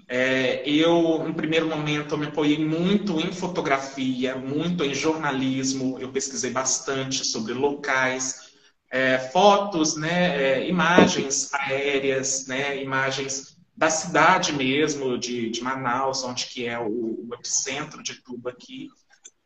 É, 0.06 0.62
eu, 0.68 1.24
no 1.24 1.32
primeiro 1.34 1.66
momento, 1.66 2.14
eu 2.14 2.18
me 2.18 2.26
apoiei 2.26 2.58
muito 2.64 3.18
em 3.20 3.32
fotografia, 3.32 4.36
muito 4.36 4.84
em 4.84 4.92
jornalismo. 4.92 5.98
Eu 5.98 6.10
pesquisei 6.10 6.50
bastante 6.50 7.24
sobre 7.24 7.54
locais, 7.54 8.49
é, 8.90 9.18
fotos, 9.18 9.96
né, 9.96 10.42
é, 10.42 10.68
imagens 10.68 11.52
aéreas, 11.54 12.46
né, 12.46 12.82
imagens 12.82 13.56
da 13.76 13.88
cidade 13.88 14.52
mesmo, 14.52 15.16
de, 15.16 15.48
de 15.48 15.62
Manaus, 15.62 16.24
onde 16.24 16.46
que 16.46 16.66
é 16.66 16.78
o, 16.78 17.26
o 17.26 17.28
epicentro 17.32 18.02
de 18.02 18.22
tudo 18.22 18.48
aqui. 18.48 18.88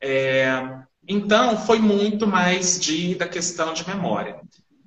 É, 0.01 0.61
então, 1.07 1.57
foi 1.59 1.79
muito 1.79 2.27
mais 2.27 2.81
de, 2.81 3.15
da 3.15 3.29
questão 3.29 3.73
de 3.73 3.87
memória. 3.87 4.41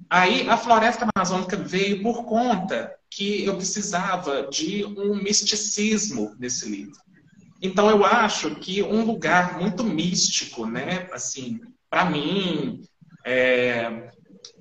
Aí, 0.09 0.49
a 0.49 0.57
floresta 0.57 1.07
amazônica 1.15 1.55
veio 1.55 2.01
por 2.01 2.25
conta 2.25 2.93
que 3.09 3.45
eu 3.45 3.55
precisava 3.55 4.47
de 4.47 4.83
um 4.83 5.15
misticismo 5.15 6.35
nesse 6.39 6.67
livro. 6.67 6.99
Então, 7.61 7.89
eu 7.89 8.05
acho 8.05 8.55
que 8.55 8.83
um 8.83 9.03
lugar 9.03 9.59
muito 9.59 9.83
místico, 9.83 10.65
né? 10.65 11.07
Assim, 11.11 11.59
para 11.89 12.05
mim, 12.05 12.81
é, 13.25 14.11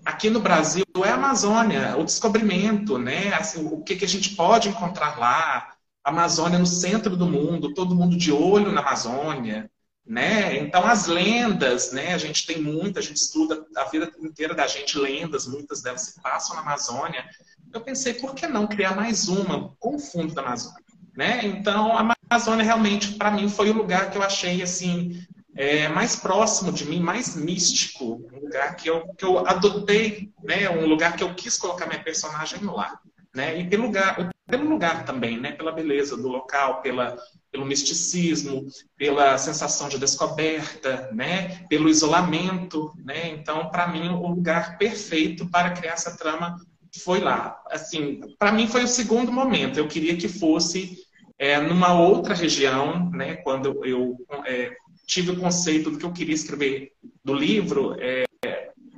aqui 0.07 0.31
no 0.31 0.41
Brasil 0.41 0.85
é 1.05 1.09
a 1.11 1.15
Amazônia, 1.15 1.97
o 1.97 2.05
descobrimento, 2.05 2.97
né? 2.99 3.35
Assim, 3.35 3.67
o 3.67 3.83
que, 3.83 3.97
que 3.97 4.05
a 4.05 4.09
gente 4.09 4.35
pode 4.35 4.69
encontrar 4.69 5.19
lá, 5.19 5.75
a 6.03 6.11
Amazônia 6.11 6.59
no 6.59 6.67
centro 6.67 7.17
do 7.17 7.27
mundo, 7.27 7.75
todo 7.75 7.95
mundo 7.95 8.17
de 8.17 8.33
olho 8.33 8.73
na 8.73 8.81
Amazônia 8.81 9.71
né? 10.07 10.57
Então 10.59 10.87
as 10.87 11.07
lendas, 11.07 11.91
né? 11.91 12.15
A 12.15 12.19
gente 12.19 12.47
tem 12.47 12.63
muita, 12.63 13.01
a 13.01 13.03
gente 13.03 13.17
estuda 13.17 13.67
a 13.77 13.85
vida 13.85 14.11
inteira 14.21 14.55
da 14.55 14.67
gente 14.67 14.97
lendas, 14.97 15.47
muitas 15.47 15.83
delas 15.83 16.03
se 16.03 16.23
passam 16.23 16.55
na 16.55 16.63
Amazônia. 16.63 17.29
Eu 17.73 17.81
pensei, 17.81 18.15
por 18.15 18.35
que 18.35 18.47
não 18.47 18.69
criar 18.69 18.95
mais 18.95 19.29
uma 19.29 19.75
com 19.81 19.97
o 19.97 19.99
fundo 19.99 20.33
da 20.33 20.43
Amazônia, 20.43 20.85
né? 21.17 21.45
Então 21.45 21.99
a 21.99 22.15
Amazônia 22.31 22.65
realmente 22.65 23.15
para 23.15 23.33
mim 23.33 23.49
foi 23.49 23.71
o 23.71 23.77
lugar 23.77 24.11
que 24.11 24.17
eu 24.17 24.23
achei 24.23 24.63
assim 24.63 25.21
é, 25.57 25.89
mais 25.89 26.17
próximo 26.17 26.73
de 26.73 26.85
mim, 26.85 27.01
mais 27.01 27.35
místico, 27.35 28.23
um 28.33 28.41
lugar 28.41 28.77
que 28.77 28.89
eu, 28.89 29.09
que 29.15 29.25
eu 29.25 29.47
adotei, 29.47 30.31
né? 30.43 30.69
Um 30.71 30.87
lugar 30.87 31.17
que 31.17 31.25
eu 31.25 31.35
quis 31.35 31.57
colocar 31.57 31.87
minha 31.87 32.03
personagem 32.03 32.63
lar, 32.65 33.01
né? 33.35 33.59
E 33.59 33.67
pelo 33.69 33.85
lugar, 33.85 34.31
pelo 34.47 34.69
lugar 34.69 35.05
também, 35.05 35.41
né? 35.41 35.53
Pela 35.53 35.73
beleza 35.73 36.17
do 36.17 36.29
local, 36.29 36.83
pela 36.83 37.17
pelo 37.57 37.65
misticismo, 37.65 38.67
pela 38.99 39.39
sensação 39.39 39.89
de 39.89 39.99
descoberta, 39.99 41.09
né? 41.13 41.65
pelo 41.71 41.89
isolamento. 41.89 42.93
Né? 43.03 43.31
Então, 43.31 43.71
para 43.71 43.89
mim, 43.89 44.11
o 44.11 44.29
lugar 44.29 44.77
perfeito 44.77 45.51
para 45.51 45.71
criar 45.71 45.93
essa 45.93 46.15
trama 46.19 46.57
foi 47.03 47.21
lá. 47.21 47.59
Assim, 47.71 48.21
para 48.39 48.53
mim 48.53 48.67
foi 48.67 48.85
o 48.85 48.89
segundo 48.89 49.33
momento. 49.33 49.79
Eu 49.79 49.89
queria 49.89 50.17
que 50.17 50.29
fosse 50.29 50.99
é, 51.39 51.59
numa 51.59 51.95
outra 51.95 52.35
região, 52.35 53.11
né? 53.11 53.37
quando 53.37 53.83
eu 53.87 54.17
é, 54.45 54.77
tive 55.07 55.31
o 55.31 55.41
conceito 55.41 55.91
do 55.91 55.99
que 55.99 56.05
eu 56.05 56.13
queria 56.13 56.35
escrever 56.35 56.93
do 57.25 57.33
livro, 57.33 57.97
é, 58.01 58.25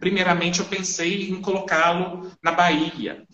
primeiramente 0.01 0.61
eu 0.61 0.67
pensei 0.67 1.29
em 1.31 1.41
colocá-lo 1.41 2.33
na 2.43 2.53
Bahia. 2.53 3.25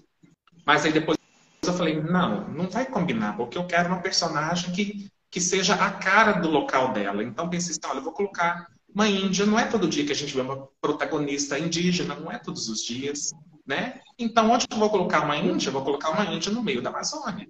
Mas 0.66 0.84
aí 0.84 0.92
depois 0.92 1.16
eu 1.62 1.72
falei, 1.72 2.00
não, 2.00 2.48
não 2.48 2.68
vai 2.68 2.84
combinar, 2.86 3.36
porque 3.36 3.56
eu 3.56 3.66
quero 3.66 3.88
uma 3.88 4.02
personagem 4.02 4.72
que 4.72 5.08
que 5.34 5.40
seja 5.40 5.74
a 5.74 5.90
cara 5.90 6.34
do 6.34 6.48
local 6.48 6.92
dela. 6.92 7.20
Então 7.24 7.50
pensei 7.50 7.72
assim, 7.72 7.80
olha, 7.86 7.98
eu 7.98 8.04
vou 8.04 8.12
colocar 8.12 8.68
uma 8.94 9.08
índia, 9.08 9.44
não 9.44 9.58
é 9.58 9.64
todo 9.64 9.88
dia 9.88 10.06
que 10.06 10.12
a 10.12 10.14
gente 10.14 10.32
vê 10.32 10.40
uma 10.40 10.68
protagonista 10.80 11.58
indígena, 11.58 12.14
não 12.14 12.30
é 12.30 12.38
todos 12.38 12.68
os 12.68 12.84
dias, 12.84 13.32
né? 13.66 14.00
Então 14.16 14.48
onde 14.48 14.64
eu 14.70 14.78
vou 14.78 14.88
colocar 14.88 15.24
uma 15.24 15.36
índia? 15.36 15.70
Eu 15.70 15.72
vou 15.72 15.82
colocar 15.82 16.10
uma 16.10 16.24
índia 16.26 16.52
no 16.52 16.62
meio 16.62 16.80
da 16.80 16.90
Amazônia. 16.90 17.48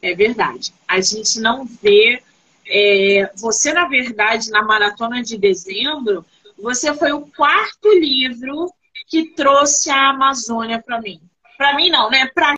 É 0.00 0.14
verdade. 0.14 0.72
A 0.88 0.98
gente 1.02 1.38
não 1.40 1.66
vê. 1.66 2.22
É, 2.68 3.30
você, 3.36 3.72
na 3.72 3.88
verdade, 3.88 4.50
na 4.50 4.62
maratona 4.62 5.22
de 5.22 5.38
dezembro, 5.38 6.24
você 6.58 6.92
foi 6.94 7.12
o 7.12 7.26
quarto 7.26 7.88
livro 7.98 8.70
que 9.06 9.30
trouxe 9.34 9.90
a 9.90 10.10
Amazônia 10.10 10.82
para 10.82 11.00
mim. 11.00 11.20
Para 11.56 11.74
mim, 11.74 11.90
não, 11.90 12.10
né? 12.10 12.26
Para. 12.34 12.54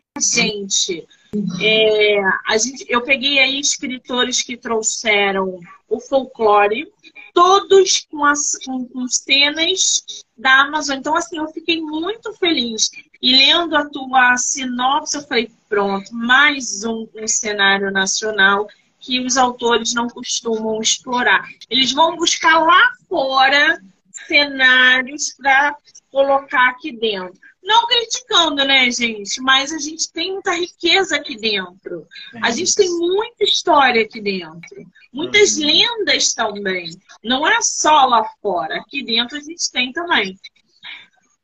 É, 1.63 2.21
a 2.49 2.59
gente, 2.59 2.85
eu 2.89 3.03
peguei 3.03 3.39
aí 3.39 3.61
escritores 3.61 4.43
que 4.43 4.57
trouxeram 4.57 5.61
o 5.89 6.01
folclore, 6.01 6.93
todos 7.33 8.07
com, 8.11 8.25
as, 8.25 8.59
com, 8.65 8.85
com 8.87 9.07
cenas 9.09 10.05
da 10.37 10.63
Amazônia. 10.63 10.99
Então, 10.99 11.17
assim, 11.17 11.39
eu 11.39 11.49
fiquei 11.49 11.81
muito 11.81 12.33
feliz. 12.35 12.91
E 13.23 13.37
lendo 13.37 13.77
a 13.77 13.89
tua 13.89 14.37
sinopse, 14.37 15.17
eu 15.17 15.23
falei, 15.23 15.51
pronto, 15.69 16.13
mais 16.13 16.85
um, 16.85 17.07
um 17.15 17.29
cenário 17.29 17.91
nacional 17.91 18.67
que 19.01 19.21
os 19.21 19.37
autores 19.37 19.95
não 19.95 20.09
costumam 20.09 20.81
explorar. 20.81 21.49
Eles 21.69 21.93
vão 21.93 22.17
buscar 22.17 22.59
lá 22.59 22.93
fora 23.09 23.81
cenários 24.27 25.35
para 25.37 25.77
colocar 26.11 26.71
aqui 26.71 26.93
dentro. 26.93 27.39
Não 27.63 27.87
criticando, 27.87 28.65
né, 28.65 28.91
gente? 28.91 29.41
Mas 29.41 29.73
a 29.73 29.79
gente 29.79 30.11
tem 30.13 30.33
muita 30.33 30.55
riqueza 30.55 31.17
aqui 31.17 31.37
dentro. 31.37 32.07
A 32.43 32.51
gente 32.51 32.75
tem 32.75 32.89
muita 32.89 33.45
história 33.45 34.03
aqui 34.03 34.21
dentro. 34.21 34.87
Muitas 35.13 35.57
uhum. 35.57 35.67
lendas 35.67 36.33
também. 36.33 36.91
Não 37.23 37.47
é 37.47 37.61
só 37.61 38.07
lá 38.07 38.25
fora. 38.41 38.77
Aqui 38.81 39.05
dentro 39.05 39.37
a 39.37 39.41
gente 39.41 39.71
tem 39.71 39.93
também. 39.93 40.39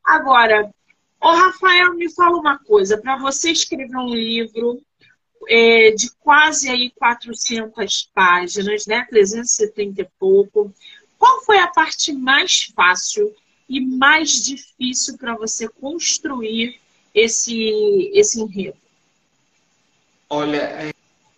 Agora, 0.05 0.71
o 1.21 1.29
Rafael, 1.29 1.95
me 1.95 2.12
fala 2.14 2.38
uma 2.38 2.59
coisa. 2.59 2.99
Para 2.99 3.19
você 3.19 3.51
escrever 3.51 3.97
um 3.97 4.14
livro 4.14 4.81
é, 5.49 5.90
de 5.92 6.11
quase 6.20 6.68
aí 6.68 6.90
400 6.90 8.11
páginas, 8.14 8.87
né? 8.87 9.07
370 9.09 10.03
e 10.03 10.09
pouco. 10.18 10.72
Qual 11.18 11.44
foi 11.44 11.59
a 11.59 11.68
parte 11.68 12.12
mais 12.12 12.64
fácil 12.75 13.35
e 13.68 13.81
mais 13.81 14.44
difícil 14.44 15.16
para 15.18 15.35
você 15.37 15.68
construir 15.68 16.79
esse, 17.14 18.11
esse 18.14 18.40
enredo? 18.40 18.77
Olha, 20.29 20.59
é, 20.59 20.92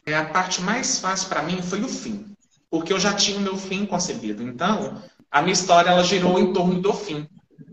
é 0.06 0.14
a 0.14 0.24
parte 0.24 0.60
mais 0.60 0.98
fácil 0.98 1.28
para 1.28 1.42
mim 1.42 1.62
foi 1.62 1.82
o 1.82 1.88
fim. 1.88 2.24
porque 2.70 2.92
eu 2.92 3.00
já 3.00 3.14
tinha 3.14 3.38
o 3.38 3.42
meu 3.42 3.56
fim 3.56 3.86
concebido. 3.86 4.42
Então, 4.42 5.02
a 5.30 5.40
minha 5.40 5.52
história 5.52 5.90
ela 5.90 6.04
girou 6.04 6.38
em 6.38 6.52
torno 6.52 6.80
do 6.80 6.92
fim. 6.92 7.26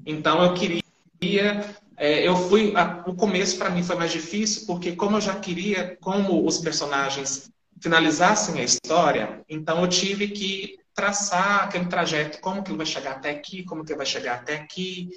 Então, 0.06 0.44
eu 0.44 0.54
queria 0.54 0.82
é, 1.98 2.28
eu 2.28 2.36
fui 2.36 2.74
a, 2.76 3.04
o 3.08 3.16
começo 3.16 3.58
para 3.58 3.70
mim 3.70 3.84
foi 3.84 3.96
mais 3.96 4.12
difícil 4.12 4.66
porque 4.66 4.96
como 4.96 5.18
eu 5.18 5.22
já 5.22 5.36
queria 5.36 5.98
como 6.02 6.46
os 6.46 6.58
personagens 6.58 7.50
finalizassem 7.82 8.60
a 8.60 8.64
história 8.64 9.42
então 9.50 9.82
eu 9.82 9.88
tive 9.88 10.30
que 10.30 10.78
traçar 10.94 11.64
aquele 11.64 11.86
trajeto 11.86 12.40
como 12.40 12.64
que 12.64 12.72
ele 12.72 12.78
vai 12.78 12.86
chegar 12.86 13.12
até 13.12 13.32
aqui 13.32 13.64
como 13.64 13.84
que 13.84 13.92
ele 13.92 13.98
vai 13.98 14.06
chegar 14.06 14.36
até 14.36 14.56
aqui 14.56 15.10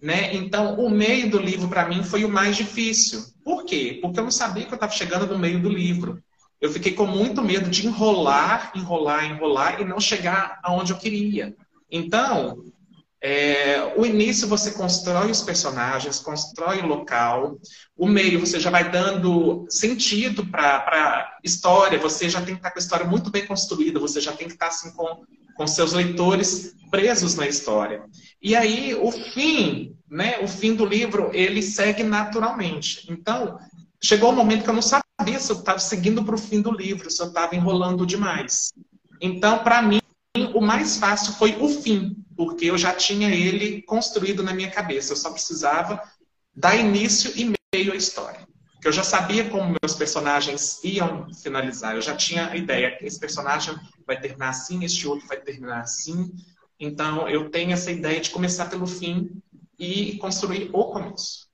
né? 0.00 0.34
Então 0.34 0.74
o 0.78 0.90
meio 0.90 1.30
do 1.30 1.38
livro 1.38 1.68
para 1.68 1.88
mim 1.88 2.02
foi 2.02 2.24
o 2.24 2.28
mais 2.28 2.56
difícil. 2.56 3.24
Por 3.44 3.64
quê? 3.64 3.98
Porque 4.00 4.20
eu 4.20 4.24
não 4.24 4.30
sabia 4.30 4.64
que 4.64 4.72
eu 4.72 4.76
estava 4.76 4.92
chegando 4.92 5.26
no 5.26 5.38
meio 5.38 5.60
do 5.60 5.68
livro. 5.68 6.22
Eu 6.60 6.70
fiquei 6.70 6.92
com 6.92 7.06
muito 7.06 7.42
medo 7.42 7.68
de 7.68 7.86
enrolar 7.86 8.72
enrolar 8.74 9.24
enrolar 9.24 9.80
e 9.80 9.84
não 9.84 10.00
chegar 10.00 10.58
aonde 10.62 10.92
eu 10.92 10.98
queria. 10.98 11.54
Então 11.90 12.62
é, 13.22 13.94
o 13.96 14.04
início 14.04 14.46
você 14.46 14.72
constrói 14.72 15.30
os 15.30 15.42
personagens, 15.42 16.18
constrói 16.18 16.80
o 16.80 16.86
local. 16.86 17.58
O 17.96 18.06
meio 18.06 18.38
você 18.38 18.60
já 18.60 18.70
vai 18.70 18.90
dando 18.90 19.66
sentido 19.70 20.46
para 20.46 20.76
a 20.76 21.38
história. 21.42 21.98
Você 21.98 22.28
já 22.28 22.40
tem 22.40 22.54
que 22.54 22.60
estar 22.60 22.70
com 22.70 22.78
a 22.78 22.82
história 22.82 23.06
muito 23.06 23.30
bem 23.30 23.46
construída. 23.46 23.98
Você 23.98 24.20
já 24.20 24.32
tem 24.32 24.46
que 24.46 24.54
estar 24.54 24.68
assim 24.68 24.90
com, 24.92 25.24
com 25.56 25.66
seus 25.66 25.92
leitores 25.92 26.74
presos 26.90 27.34
na 27.34 27.48
história. 27.48 28.04
E 28.42 28.54
aí 28.54 28.94
o 28.94 29.10
fim, 29.10 29.96
né? 30.10 30.38
O 30.42 30.48
fim 30.48 30.74
do 30.74 30.84
livro 30.84 31.30
ele 31.32 31.62
segue 31.62 32.02
naturalmente. 32.02 33.10
Então 33.10 33.58
chegou 34.00 34.28
o 34.28 34.32
um 34.32 34.36
momento 34.36 34.62
que 34.62 34.70
eu 34.70 34.74
não 34.74 34.82
sabia 34.82 35.40
se 35.40 35.50
eu 35.50 35.58
estava 35.58 35.78
seguindo 35.78 36.22
para 36.22 36.34
o 36.34 36.38
fim 36.38 36.60
do 36.60 36.70
livro, 36.70 37.10
se 37.10 37.20
eu 37.22 37.28
estava 37.28 37.56
enrolando 37.56 38.04
demais. 38.04 38.74
Então 39.22 39.64
para 39.64 39.80
mim 39.80 40.00
o 40.54 40.60
mais 40.60 40.96
fácil 40.98 41.32
foi 41.34 41.56
o 41.60 41.68
fim 41.68 42.16
porque 42.36 42.66
eu 42.66 42.76
já 42.76 42.92
tinha 42.92 43.30
ele 43.30 43.82
construído 43.82 44.42
na 44.42 44.52
minha 44.52 44.70
cabeça. 44.70 45.12
Eu 45.12 45.16
só 45.16 45.30
precisava 45.30 46.00
dar 46.54 46.76
início 46.76 47.32
e 47.34 47.54
meio 47.74 47.92
à 47.92 47.96
história. 47.96 48.46
Porque 48.74 48.88
eu 48.88 48.92
já 48.92 49.02
sabia 49.02 49.48
como 49.48 49.74
meus 49.82 49.94
personagens 49.94 50.78
iam 50.84 51.32
finalizar. 51.42 51.94
Eu 51.94 52.02
já 52.02 52.14
tinha 52.14 52.50
a 52.50 52.56
ideia 52.56 52.94
que 52.96 53.06
esse 53.06 53.18
personagem 53.18 53.74
vai 54.06 54.20
terminar 54.20 54.50
assim, 54.50 54.84
este 54.84 55.08
outro 55.08 55.26
vai 55.26 55.40
terminar 55.40 55.80
assim. 55.80 56.30
Então, 56.78 57.26
eu 57.26 57.48
tenho 57.48 57.72
essa 57.72 57.90
ideia 57.90 58.20
de 58.20 58.30
começar 58.30 58.66
pelo 58.66 58.86
fim 58.86 59.42
e 59.78 60.18
construir 60.18 60.68
o 60.74 60.84
começo. 60.84 61.48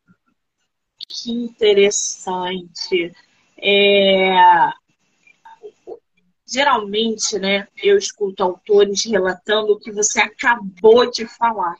Que 1.09 1.31
interessante. 1.31 3.13
É 3.57 4.73
geralmente, 6.53 7.39
né, 7.39 7.67
eu 7.83 7.97
escuto 7.97 8.43
autores 8.43 9.05
relatando 9.05 9.73
o 9.73 9.79
que 9.79 9.91
você 9.91 10.21
acabou 10.21 11.11
de 11.11 11.27
falar. 11.27 11.77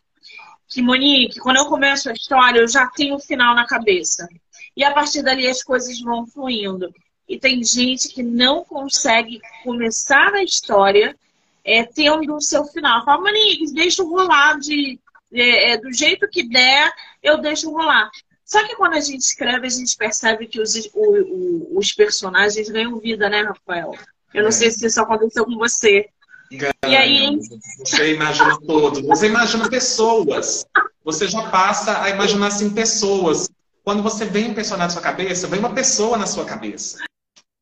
Que, 0.69 0.81
Monique, 0.81 1.39
quando 1.39 1.59
eu 1.59 1.67
começo 1.67 2.09
a 2.09 2.15
história, 2.15 2.61
eu 2.61 2.69
já 2.69 2.87
tenho 2.87 3.17
o 3.17 3.21
final 3.21 3.55
na 3.55 3.67
cabeça. 3.67 4.27
E 4.75 4.83
a 4.83 4.93
partir 4.93 5.23
dali 5.23 5.47
as 5.47 5.63
coisas 5.63 6.01
vão 6.01 6.27
fluindo. 6.27 6.89
E 7.29 7.39
tem 7.39 7.63
gente 7.63 8.09
que 8.09 8.23
não 8.23 8.65
consegue 8.65 9.41
começar 9.63 10.33
a 10.33 10.43
história 10.43 11.15
é, 11.63 11.85
tendo 11.85 12.35
o 12.35 12.41
seu 12.41 12.65
final. 12.65 13.05
Fala, 13.05 13.21
Monique, 13.21 13.75
deixa 13.75 14.03
rolar 14.03 14.59
de, 14.59 14.99
é, 15.33 15.73
é, 15.73 15.77
do 15.77 15.93
jeito 15.93 16.29
que 16.29 16.49
der, 16.49 16.91
eu 17.23 17.39
deixo 17.39 17.71
rolar. 17.71 18.11
Só 18.45 18.67
que 18.67 18.75
quando 18.77 18.95
a 18.95 19.01
gente 19.01 19.21
escreve, 19.21 19.67
a 19.67 19.71
gente 19.71 19.97
percebe 19.97 20.47
que 20.47 20.61
os, 20.61 20.75
o, 20.95 21.69
o, 21.75 21.79
os 21.79 21.93
personagens 21.93 22.69
ganham 22.71 22.99
vida, 22.99 23.29
né, 23.29 23.43
Rafael? 23.43 23.95
Eu 24.35 24.43
não 24.43 24.49
é. 24.49 24.53
sei 24.53 24.71
se 24.71 24.87
isso 24.87 25.01
aconteceu 25.01 25.45
com 25.45 25.57
você. 25.57 26.07
e 26.51 26.97
aí... 26.97 27.39
Você 27.79 28.15
imagina 28.15 28.59
todo. 28.67 29.07
Você 29.07 29.27
imagina 29.27 29.69
pessoas. 29.69 30.67
Você 31.05 31.29
já 31.29 31.51
passa 31.51 32.03
a 32.03 32.11
imaginar 32.11 32.49
assim 32.49 32.71
pessoas. 32.71 33.49
Quando 33.85 34.03
você 34.03 34.25
vem 34.25 34.51
um 34.51 34.55
personagem 34.55 34.87
na 34.87 35.01
sua 35.01 35.03
cabeça, 35.03 35.47
vem 35.49 35.59
uma 35.59 35.75
pessoa 35.75 36.17
na 36.17 36.27
sua 36.27 36.45
cabeça. 36.45 36.99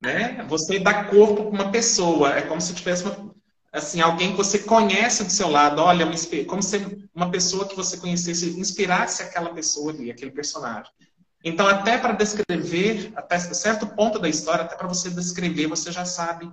Né? 0.03 0.45
Você 0.49 0.79
dá 0.79 1.05
corpo 1.05 1.45
para 1.45 1.63
uma 1.63 1.71
pessoa. 1.71 2.35
É 2.37 2.43
como 2.43 2.61
se 2.61 2.75
tivesse 2.75 3.05
uma, 3.05 3.35
assim, 3.73 4.01
alguém 4.01 4.33
que 4.33 4.37
você 4.37 4.59
conhece 4.59 5.25
do 5.25 5.31
seu 5.31 5.49
lado. 5.49 5.81
Olha, 5.81 6.07
como 6.47 6.63
se 6.63 7.09
uma 7.15 7.31
pessoa 7.31 7.67
que 7.67 7.77
você 7.77 7.97
conhecesse 7.97 8.59
inspirasse 8.59 9.23
aquela 9.23 9.51
pessoa 9.51 9.93
ali, 9.93 10.11
aquele 10.11 10.31
personagem. 10.31 10.91
Então, 11.43 11.67
até 11.67 11.97
para 11.97 12.13
descrever, 12.13 13.13
até 13.17 13.39
certo 13.39 13.87
ponto 13.87 14.19
da 14.19 14.29
história, 14.29 14.65
até 14.65 14.77
para 14.77 14.89
você 14.89 15.09
descrever, 15.11 15.67
você 15.67 15.91
já 15.91 16.05
sabe. 16.05 16.51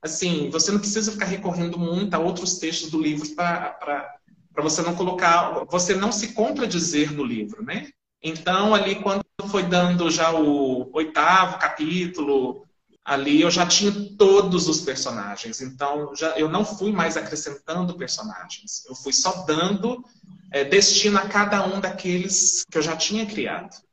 Assim, 0.00 0.48
você 0.50 0.70
não 0.70 0.78
precisa 0.78 1.10
ficar 1.10 1.26
recorrendo 1.26 1.78
muito 1.78 2.14
a 2.14 2.18
outros 2.18 2.58
textos 2.58 2.90
do 2.90 3.00
livro 3.00 3.28
para 3.34 4.16
você 4.58 4.80
não 4.82 4.94
colocar, 4.94 5.64
você 5.68 5.94
não 5.94 6.12
se 6.12 6.34
contradizer 6.34 7.12
no 7.12 7.24
livro, 7.24 7.64
né? 7.64 7.88
Então, 8.22 8.74
ali, 8.74 8.96
quando 8.96 9.24
foi 9.50 9.64
dando 9.64 10.10
já 10.10 10.32
o 10.32 10.88
oitavo 10.92 11.58
capítulo, 11.58 12.64
ali 13.04 13.40
eu 13.40 13.50
já 13.50 13.66
tinha 13.66 13.92
todos 14.16 14.68
os 14.68 14.80
personagens. 14.80 15.60
Então, 15.60 16.14
já, 16.14 16.38
eu 16.38 16.48
não 16.48 16.64
fui 16.64 16.92
mais 16.92 17.16
acrescentando 17.16 17.96
personagens. 17.96 18.84
Eu 18.88 18.94
fui 18.94 19.12
só 19.12 19.44
dando 19.44 20.04
é, 20.52 20.62
destino 20.62 21.18
a 21.18 21.26
cada 21.26 21.64
um 21.66 21.80
daqueles 21.80 22.64
que 22.70 22.78
eu 22.78 22.82
já 22.82 22.96
tinha 22.96 23.26
criado. 23.26 23.87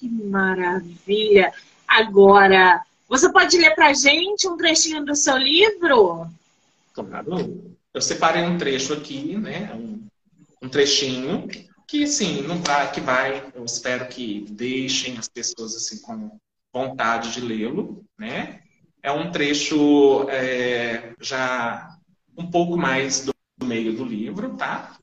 Que 0.00 0.08
maravilha! 0.08 1.52
Agora, 1.86 2.82
você 3.06 3.30
pode 3.30 3.58
ler 3.58 3.74
para 3.74 3.92
gente 3.92 4.48
um 4.48 4.56
trechinho 4.56 5.04
do 5.04 5.14
seu 5.14 5.36
livro? 5.36 6.26
Claro. 6.94 7.76
Eu 7.92 8.00
separei 8.00 8.42
um 8.44 8.56
trecho 8.56 8.94
aqui, 8.94 9.36
né? 9.36 9.70
Um, 10.62 10.68
trechinho 10.70 11.46
que, 11.86 12.06
sim, 12.06 12.40
não 12.42 12.62
vai, 12.62 12.90
que 12.90 13.00
vai. 13.02 13.52
Eu 13.54 13.62
espero 13.62 14.08
que 14.08 14.46
deixem 14.48 15.18
as 15.18 15.28
pessoas 15.28 15.76
assim 15.76 16.00
com 16.00 16.38
vontade 16.72 17.32
de 17.32 17.42
lê-lo, 17.42 18.02
né? 18.18 18.62
É 19.02 19.12
um 19.12 19.30
trecho 19.30 20.26
é, 20.30 21.12
já 21.20 21.94
um 22.38 22.50
pouco 22.50 22.74
mais 22.74 23.26
do 23.26 23.34
meio 23.66 23.94
do 23.94 24.04
livro, 24.04 24.56
tá? 24.56 24.96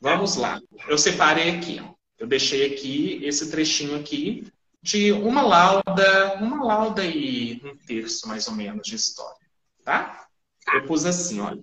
Vamos 0.00 0.34
lá. 0.34 0.60
Eu 0.88 0.98
separei 0.98 1.56
aqui, 1.56 1.80
ó. 1.80 1.94
Eu 2.24 2.28
deixei 2.28 2.72
aqui 2.72 3.20
esse 3.22 3.50
trechinho 3.50 3.96
aqui 3.96 4.50
de 4.82 5.12
uma 5.12 5.42
lauda, 5.42 6.36
uma 6.40 6.64
lauda 6.64 7.04
e 7.04 7.60
um 7.62 7.76
terço 7.76 8.26
mais 8.26 8.48
ou 8.48 8.54
menos 8.54 8.80
de 8.82 8.96
história, 8.96 9.46
tá? 9.84 10.26
Eu 10.72 10.86
pus 10.86 11.04
assim, 11.04 11.40
olha. 11.40 11.62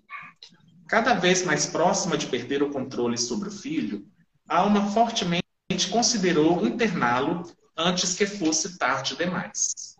Cada 0.87 1.15
vez 1.15 1.43
mais 1.43 1.65
próxima 1.65 2.15
de 2.15 2.27
perder 2.27 2.61
o 2.61 2.69
controle 2.69 3.17
sobre 3.17 3.49
o 3.49 3.51
filho, 3.51 4.05
a 4.47 4.59
alma 4.59 4.91
fortemente 4.91 5.41
considerou 5.89 6.63
interná-lo 6.63 7.41
antes 7.75 8.13
que 8.13 8.27
fosse 8.27 8.77
tarde 8.77 9.15
demais. 9.15 9.97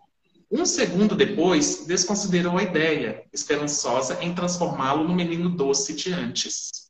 Um 0.48 0.64
segundo 0.64 1.16
depois, 1.16 1.86
desconsiderou 1.86 2.56
a 2.56 2.62
ideia, 2.62 3.24
esperançosa 3.32 4.22
em 4.22 4.32
transformá-lo 4.32 5.02
no 5.02 5.12
menino 5.12 5.50
doce 5.50 5.92
de 5.92 6.12
antes. 6.12 6.88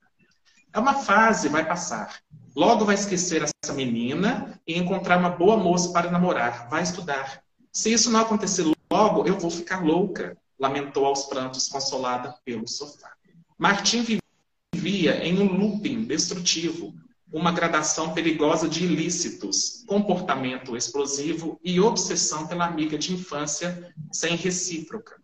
É 0.74 0.78
uma 0.78 0.92
fase, 0.92 1.48
vai 1.48 1.66
passar. 1.66 2.20
Logo 2.54 2.84
vai 2.84 2.94
esquecer 2.94 3.42
essa 3.42 3.72
menina 3.72 4.60
e 4.66 4.78
encontrar 4.78 5.18
uma 5.18 5.30
boa 5.30 5.56
moça 5.56 5.90
para 5.90 6.10
namorar. 6.10 6.68
Vai 6.68 6.82
estudar. 6.82 7.42
Se 7.72 7.90
isso 7.90 8.10
não 8.10 8.20
acontecer 8.20 8.64
logo, 8.90 9.26
eu 9.26 9.38
vou 9.38 9.50
ficar 9.50 9.82
louca, 9.82 10.36
lamentou 10.58 11.06
aos 11.06 11.24
prantos, 11.24 11.68
consolada 11.68 12.36
pelo 12.44 12.68
sofá. 12.68 13.10
Martim 13.58 14.04
vivia 14.74 15.24
em 15.26 15.40
um 15.40 15.50
looping 15.56 16.04
destrutivo, 16.04 16.94
uma 17.32 17.50
gradação 17.50 18.12
perigosa 18.12 18.68
de 18.68 18.84
ilícitos, 18.84 19.82
comportamento 19.86 20.76
explosivo 20.76 21.58
e 21.64 21.80
obsessão 21.80 22.46
pela 22.46 22.66
amiga 22.66 22.98
de 22.98 23.14
infância 23.14 23.94
sem 24.12 24.36
recíproca. 24.36 25.16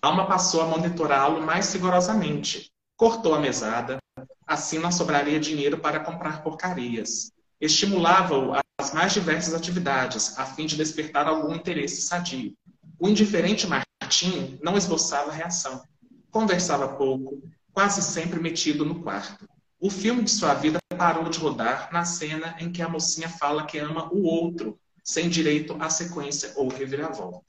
A 0.00 0.08
alma 0.08 0.26
passou 0.26 0.62
a 0.62 0.66
monitorá-lo 0.66 1.44
mais 1.44 1.70
rigorosamente. 1.74 2.70
Cortou 2.96 3.34
a 3.34 3.40
mesada, 3.40 3.98
Assim 4.46 4.78
não 4.78 4.92
sobraria 4.92 5.40
dinheiro 5.40 5.78
para 5.78 6.00
comprar 6.00 6.42
porcarias. 6.42 7.32
Estimulava-o 7.60 8.52
às 8.78 8.92
mais 8.92 9.12
diversas 9.12 9.54
atividades, 9.54 10.38
a 10.38 10.46
fim 10.46 10.66
de 10.66 10.76
despertar 10.76 11.26
algum 11.26 11.54
interesse 11.54 12.02
sadio. 12.02 12.54
O 12.98 13.08
indiferente 13.08 13.66
Martim 13.66 14.58
não 14.62 14.76
esboçava 14.76 15.32
reação. 15.32 15.82
Conversava 16.30 16.88
pouco, 16.96 17.42
quase 17.72 18.00
sempre 18.02 18.38
metido 18.38 18.84
no 18.84 19.02
quarto. 19.02 19.48
O 19.80 19.90
filme 19.90 20.22
de 20.22 20.30
sua 20.30 20.54
vida 20.54 20.78
parou 20.96 21.28
de 21.28 21.38
rodar 21.38 21.90
na 21.92 22.04
cena 22.04 22.56
em 22.58 22.70
que 22.70 22.82
a 22.82 22.88
mocinha 22.88 23.28
fala 23.28 23.66
que 23.66 23.78
ama 23.78 24.08
o 24.12 24.22
outro, 24.22 24.78
sem 25.02 25.28
direito 25.28 25.76
à 25.80 25.90
sequência 25.90 26.52
ou 26.56 26.68
reviravolta. 26.68 27.40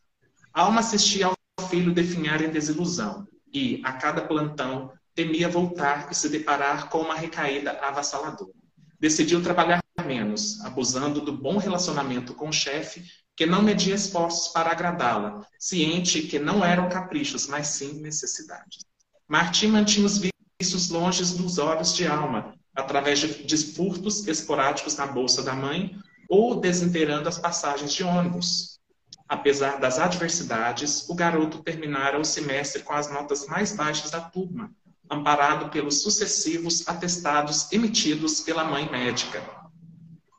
A 0.54 0.64
alma 0.64 0.80
assistia 0.80 1.28
ao 1.28 1.70
filho 1.70 1.94
definhar 1.94 2.42
em 2.42 2.50
desilusão 2.50 3.28
e, 3.54 3.82
a 3.84 3.94
cada 3.94 4.22
plantão, 4.22 4.92
temia 5.18 5.50
voltar 5.50 6.10
e 6.12 6.16
se 6.16 6.30
deparar 6.30 6.90
com 6.90 7.00
uma 7.00 7.16
recaída 7.16 7.72
avassaladora. 7.82 8.54
Decidiu 9.00 9.42
trabalhar 9.42 9.82
menos, 10.06 10.64
abusando 10.64 11.20
do 11.20 11.36
bom 11.36 11.58
relacionamento 11.58 12.36
com 12.36 12.50
o 12.50 12.54
chefe 12.54 13.04
que 13.36 13.48
não 13.48 13.64
media 13.64 13.96
esforços 13.96 14.50
para 14.50 14.72
agradá-la, 14.72 15.44
ciente 15.60 16.22
que 16.22 16.38
não 16.38 16.64
eram 16.64 16.88
caprichos, 16.88 17.48
mas 17.48 17.66
sim 17.66 18.00
necessidades. 18.00 18.86
Martim 19.28 19.68
mantinha 19.68 20.06
os 20.06 20.20
vícios 20.20 20.90
longe 20.90 21.24
dos 21.36 21.58
olhos 21.58 21.96
de 21.96 22.06
alma, 22.06 22.54
através 22.76 23.18
de 23.20 23.58
furtos 23.74 24.28
esporádicos 24.28 24.98
na 24.98 25.08
bolsa 25.08 25.42
da 25.42 25.56
mãe 25.56 25.98
ou 26.30 26.60
desinteirando 26.60 27.28
as 27.28 27.40
passagens 27.40 27.92
de 27.92 28.04
ônibus. 28.04 28.80
Apesar 29.28 29.80
das 29.80 29.98
adversidades, 29.98 31.10
o 31.10 31.16
garoto 31.16 31.64
terminara 31.64 32.20
o 32.20 32.24
semestre 32.24 32.84
com 32.84 32.94
as 32.94 33.12
notas 33.12 33.48
mais 33.48 33.76
baixas 33.76 34.12
da 34.12 34.22
turma, 34.22 34.72
amparado 35.10 35.70
pelos 35.70 36.02
sucessivos 36.02 36.88
atestados 36.88 37.72
emitidos 37.72 38.42
pela 38.42 38.64
mãe 38.64 38.90
médica. 38.90 39.44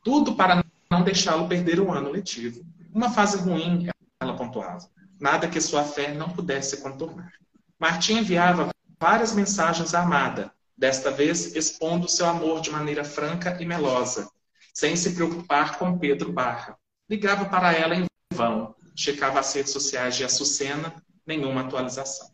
Tudo 0.03 0.35
para 0.35 0.65
não 0.91 1.03
deixá-lo 1.03 1.49
perder 1.49 1.81
o 1.81 1.93
ano 1.93 2.11
letivo. 2.11 2.65
Uma 2.93 3.11
fase 3.11 3.39
ruim, 3.39 3.89
ela 4.21 4.37
pontuava. 4.37 4.89
Nada 5.21 5.49
que 5.49 5.61
sua 5.61 5.85
fé 5.85 6.15
não 6.15 6.31
pudesse 6.31 6.79
contornar. 6.79 7.33
Martim 7.79 8.19
enviava 8.19 8.71
várias 8.99 9.33
mensagens 9.33 9.95
à 9.95 10.03
amada, 10.03 10.53
desta 10.77 11.11
vez 11.11 11.55
expondo 11.55 12.09
seu 12.09 12.27
amor 12.27 12.61
de 12.61 12.71
maneira 12.71 13.05
franca 13.05 13.57
e 13.61 13.67
melosa, 13.67 14.31
sem 14.73 14.97
se 14.97 15.15
preocupar 15.15 15.79
com 15.79 15.99
Pedro 15.99 16.33
Barra. 16.33 16.77
Ligava 17.09 17.45
para 17.47 17.73
ela 17.73 17.95
em 17.95 18.07
vão, 18.33 18.75
checava 18.97 19.41
as 19.41 19.53
redes 19.53 19.73
sociais 19.73 20.17
de 20.17 20.25
Açucena, 20.25 20.95
nenhuma 21.27 21.63
atualização. 21.63 22.31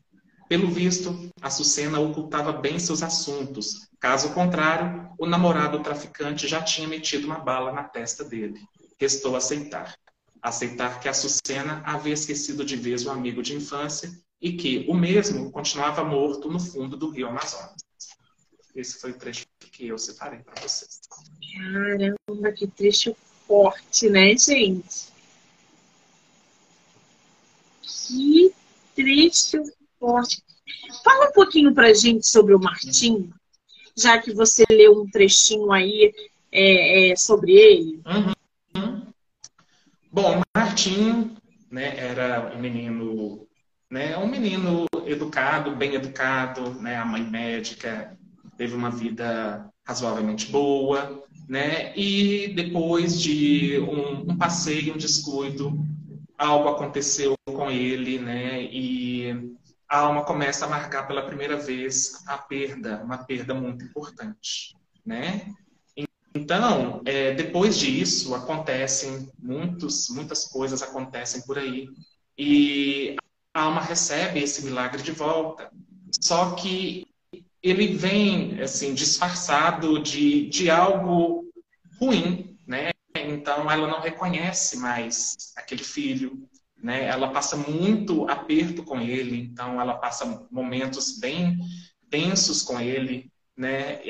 Pelo 0.49 0.71
visto, 0.71 1.31
Açucena 1.41 1.99
ocultava 2.01 2.53
bem 2.53 2.79
seus 2.79 3.03
assuntos. 3.03 3.89
Caso 3.99 4.35
contrário, 4.35 5.11
o 5.19 5.27
namorado 5.27 5.83
traficante 5.83 6.47
já 6.47 6.63
tinha 6.63 6.87
metido 6.87 7.25
uma 7.25 7.39
bala 7.39 7.73
na 7.73 7.85
testa 7.85 8.23
dele. 8.23 8.61
Restou 9.01 9.37
aceitar. 9.37 9.95
Aceitar 10.43 11.01
que 11.01 11.09
Açucena 11.09 11.83
havia 11.87 12.13
esquecido 12.13 12.65
de 12.65 12.77
vez 12.77 13.07
o 13.07 13.11
amigo 13.11 13.43
de 13.43 13.55
infância 13.55 14.13
e 14.41 14.53
que 14.53 14.85
o 14.89 14.95
mesmo 14.95 15.51
continuava 15.51 16.05
morto 16.05 16.51
no 16.51 16.61
fundo 16.61 16.97
do 16.97 17.09
rio 17.09 17.29
Amazonas. 17.29 17.83
Esse 18.75 19.01
foi 19.01 19.13
o 19.13 19.19
trecho 19.19 19.47
que 19.73 19.89
eu 19.89 19.97
separei 19.97 20.41
para 20.41 20.61
vocês. 20.61 21.01
Caramba, 21.57 22.53
que 22.53 22.67
trecho 22.67 23.17
forte, 23.47 24.11
né, 24.11 24.37
gente? 24.37 25.15
Que 27.83 28.53
trecho 28.95 29.63
forte. 30.05 30.43
Fala 31.03 31.29
um 31.29 31.33
pouquinho 31.33 31.75
para 31.75 31.95
gente 31.95 32.27
sobre 32.27 32.55
o 32.55 32.61
Martim, 32.61 33.31
já 33.97 34.19
que 34.19 34.33
você 34.33 34.65
leu 34.71 35.01
um 35.01 35.09
trechinho 35.09 35.73
aí 35.73 36.13
é, 36.53 37.11
é, 37.11 37.17
sobre 37.17 37.53
ele. 37.53 38.03
Uhum. 38.07 39.03
Bom, 40.13 40.43
Martim 40.55 41.37
né, 41.71 41.97
era 41.97 42.53
um 42.55 42.61
menino, 42.61 43.47
né, 43.91 44.17
um 44.19 44.29
menino 44.29 44.87
educado, 45.07 45.75
bem 45.75 45.95
educado, 45.95 46.71
né, 46.81 46.97
a 46.97 47.05
mãe 47.05 47.23
médica, 47.23 48.17
teve 48.57 48.75
uma 48.75 48.91
vida 48.91 49.69
razoavelmente 49.85 50.51
boa, 50.51 51.23
né? 51.49 51.93
E 51.97 52.49
depois 52.55 53.21
de 53.21 53.79
um, 53.81 54.33
um, 54.33 54.37
passeio, 54.37 54.95
um 54.95 54.97
descuido, 54.97 55.79
algo 56.39 56.69
aconteceu 56.69 57.35
com 57.45 57.71
ele, 57.71 58.19
né? 58.19 58.63
E 58.63 59.55
a 59.95 59.99
alma 59.99 60.25
começa 60.25 60.65
a 60.65 60.69
marcar 60.69 61.07
pela 61.07 61.25
primeira 61.25 61.57
vez 61.57 62.25
a 62.27 62.37
perda, 62.37 63.01
uma 63.05 63.19
perda 63.19 63.55
muito 63.55 63.85
importante, 63.85 64.77
né? 65.07 65.55
Então, 66.35 67.01
é, 67.05 67.33
depois 67.33 67.79
disso, 67.79 68.35
acontecem 68.35 69.31
muitos, 69.39 70.09
muitas 70.09 70.47
coisas 70.47 70.83
acontecem 70.83 71.43
por 71.43 71.59
aí. 71.59 71.89
E 72.37 73.15
a 73.55 73.63
alma 73.63 73.81
recebe 73.81 74.41
esse 74.41 74.65
milagre 74.65 75.01
de 75.01 75.13
volta. 75.13 75.71
Só 76.21 76.57
que 76.57 77.07
ele 77.63 77.97
vem 77.97 78.61
assim 78.61 78.95
disfarçado 78.95 80.03
de, 80.03 80.49
de 80.49 80.69
algo 80.71 81.45
ruim, 82.01 82.59
né? 82.67 82.91
Então 83.15 83.71
ela 83.71 83.87
não 83.87 84.01
reconhece 84.01 84.77
mais 84.77 85.53
aquele 85.57 85.85
filho, 85.85 86.49
né? 86.85 87.07
Ela 87.07 87.31
passa 87.31 87.57
muito 87.57 88.29
aperto 88.29 88.85
com 88.85 89.01
ele, 89.01 89.41
então 89.41 89.81
ela 89.81 89.95
passa 89.95 90.47
momentos 90.51 91.19
bem 91.19 91.59
tensos 92.11 92.61
com 92.61 92.79
ele, 92.79 93.33
né? 93.57 94.03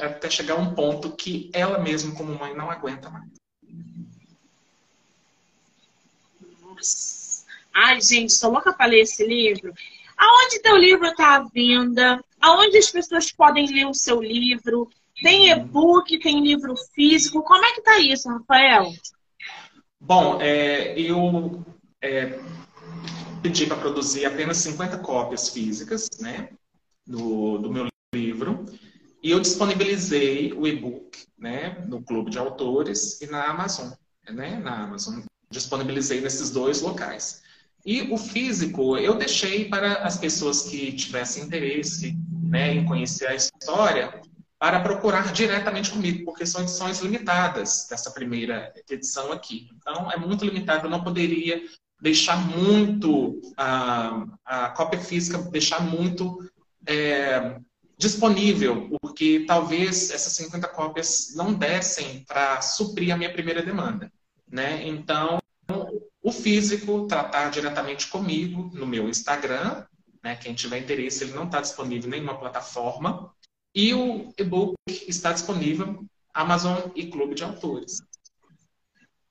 até 0.00 0.28
chegar 0.28 0.54
a 0.54 0.58
um 0.58 0.74
ponto 0.74 1.14
que 1.14 1.48
ela 1.54 1.78
mesma 1.78 2.12
como 2.16 2.36
mãe 2.36 2.52
não 2.52 2.68
aguenta 2.68 3.08
mais. 3.08 3.30
Nossa. 6.60 7.44
Ai, 7.72 8.00
gente, 8.00 8.32
sou 8.32 8.50
louca 8.50 8.72
para 8.72 8.86
ler 8.86 9.02
esse 9.02 9.24
livro. 9.24 9.72
Aonde 10.16 10.60
teu 10.62 10.76
livro 10.76 11.06
está 11.06 11.36
à 11.36 11.44
venda? 11.44 12.20
Aonde 12.40 12.76
as 12.76 12.90
pessoas 12.90 13.30
podem 13.30 13.72
ler 13.72 13.86
o 13.86 13.94
seu 13.94 14.20
livro? 14.20 14.90
Tem 15.22 15.50
e-book, 15.50 16.18
tem 16.18 16.42
livro 16.42 16.74
físico? 16.92 17.44
Como 17.44 17.64
é 17.64 17.72
que 17.72 17.82
tá 17.82 18.00
isso, 18.00 18.28
Rafael? 18.28 18.92
Bom, 20.00 20.40
é, 20.40 20.98
eu 20.98 21.64
é, 22.02 22.38
pedi 23.42 23.66
para 23.66 23.76
produzir 23.76 24.24
apenas 24.24 24.58
50 24.58 24.98
cópias 24.98 25.48
físicas, 25.48 26.08
né, 26.20 26.50
do, 27.06 27.58
do 27.58 27.70
meu 27.70 27.86
livro, 28.14 28.66
e 29.22 29.30
eu 29.30 29.40
disponibilizei 29.40 30.52
o 30.52 30.66
e-book, 30.66 31.26
né, 31.38 31.84
no 31.86 32.02
Clube 32.02 32.30
de 32.30 32.38
Autores 32.38 33.20
e 33.20 33.26
na 33.26 33.44
Amazon, 33.44 33.90
né, 34.28 34.58
na 34.58 34.84
Amazon. 34.84 35.20
Disponibilizei 35.50 36.20
nesses 36.20 36.50
dois 36.50 36.80
locais. 36.80 37.42
E 37.84 38.02
o 38.02 38.16
físico 38.16 38.96
eu 38.96 39.16
deixei 39.16 39.68
para 39.68 40.04
as 40.04 40.16
pessoas 40.16 40.62
que 40.62 40.92
tivessem 40.92 41.44
interesse 41.44 42.16
né, 42.42 42.74
em 42.74 42.84
conhecer 42.84 43.26
a 43.26 43.34
história, 43.34 44.20
para 44.60 44.80
procurar 44.80 45.32
diretamente 45.32 45.90
comigo, 45.90 46.22
porque 46.26 46.44
são 46.44 46.60
edições 46.60 47.00
limitadas 47.00 47.86
dessa 47.88 48.10
primeira 48.10 48.70
edição 48.90 49.32
aqui. 49.32 49.70
Então, 49.74 50.12
é 50.12 50.18
muito 50.18 50.44
limitado, 50.44 50.84
eu 50.84 50.90
não 50.90 51.02
poderia 51.02 51.64
deixar 52.00 52.36
muito 52.36 53.40
a, 53.56 54.26
a 54.44 54.68
cópia 54.70 55.00
física, 55.00 55.38
deixar 55.38 55.80
muito 55.80 56.38
é, 56.86 57.58
disponível, 57.96 58.88
porque 59.00 59.44
talvez 59.46 60.10
essas 60.10 60.32
50 60.32 60.66
cópias 60.68 61.34
não 61.34 61.52
dessem 61.52 62.24
para 62.24 62.60
suprir 62.62 63.12
a 63.12 63.16
minha 63.16 63.32
primeira 63.32 63.62
demanda. 63.62 64.10
Né? 64.50 64.86
Então, 64.86 65.38
o 66.22 66.32
físico, 66.32 67.06
tratar 67.06 67.50
diretamente 67.50 68.08
comigo 68.08 68.70
no 68.74 68.86
meu 68.86 69.08
Instagram. 69.08 69.84
Né? 70.22 70.36
Quem 70.36 70.54
tiver 70.54 70.78
interesse, 70.78 71.24
ele 71.24 71.34
não 71.34 71.44
está 71.44 71.60
disponível 71.60 72.08
em 72.08 72.12
nenhuma 72.12 72.38
plataforma. 72.38 73.32
E 73.74 73.94
o 73.94 74.32
e-book 74.36 74.74
está 75.06 75.32
disponível 75.32 76.04
Amazon 76.34 76.90
e 76.94 77.06
Clube 77.06 77.34
de 77.34 77.44
Autores. 77.44 78.02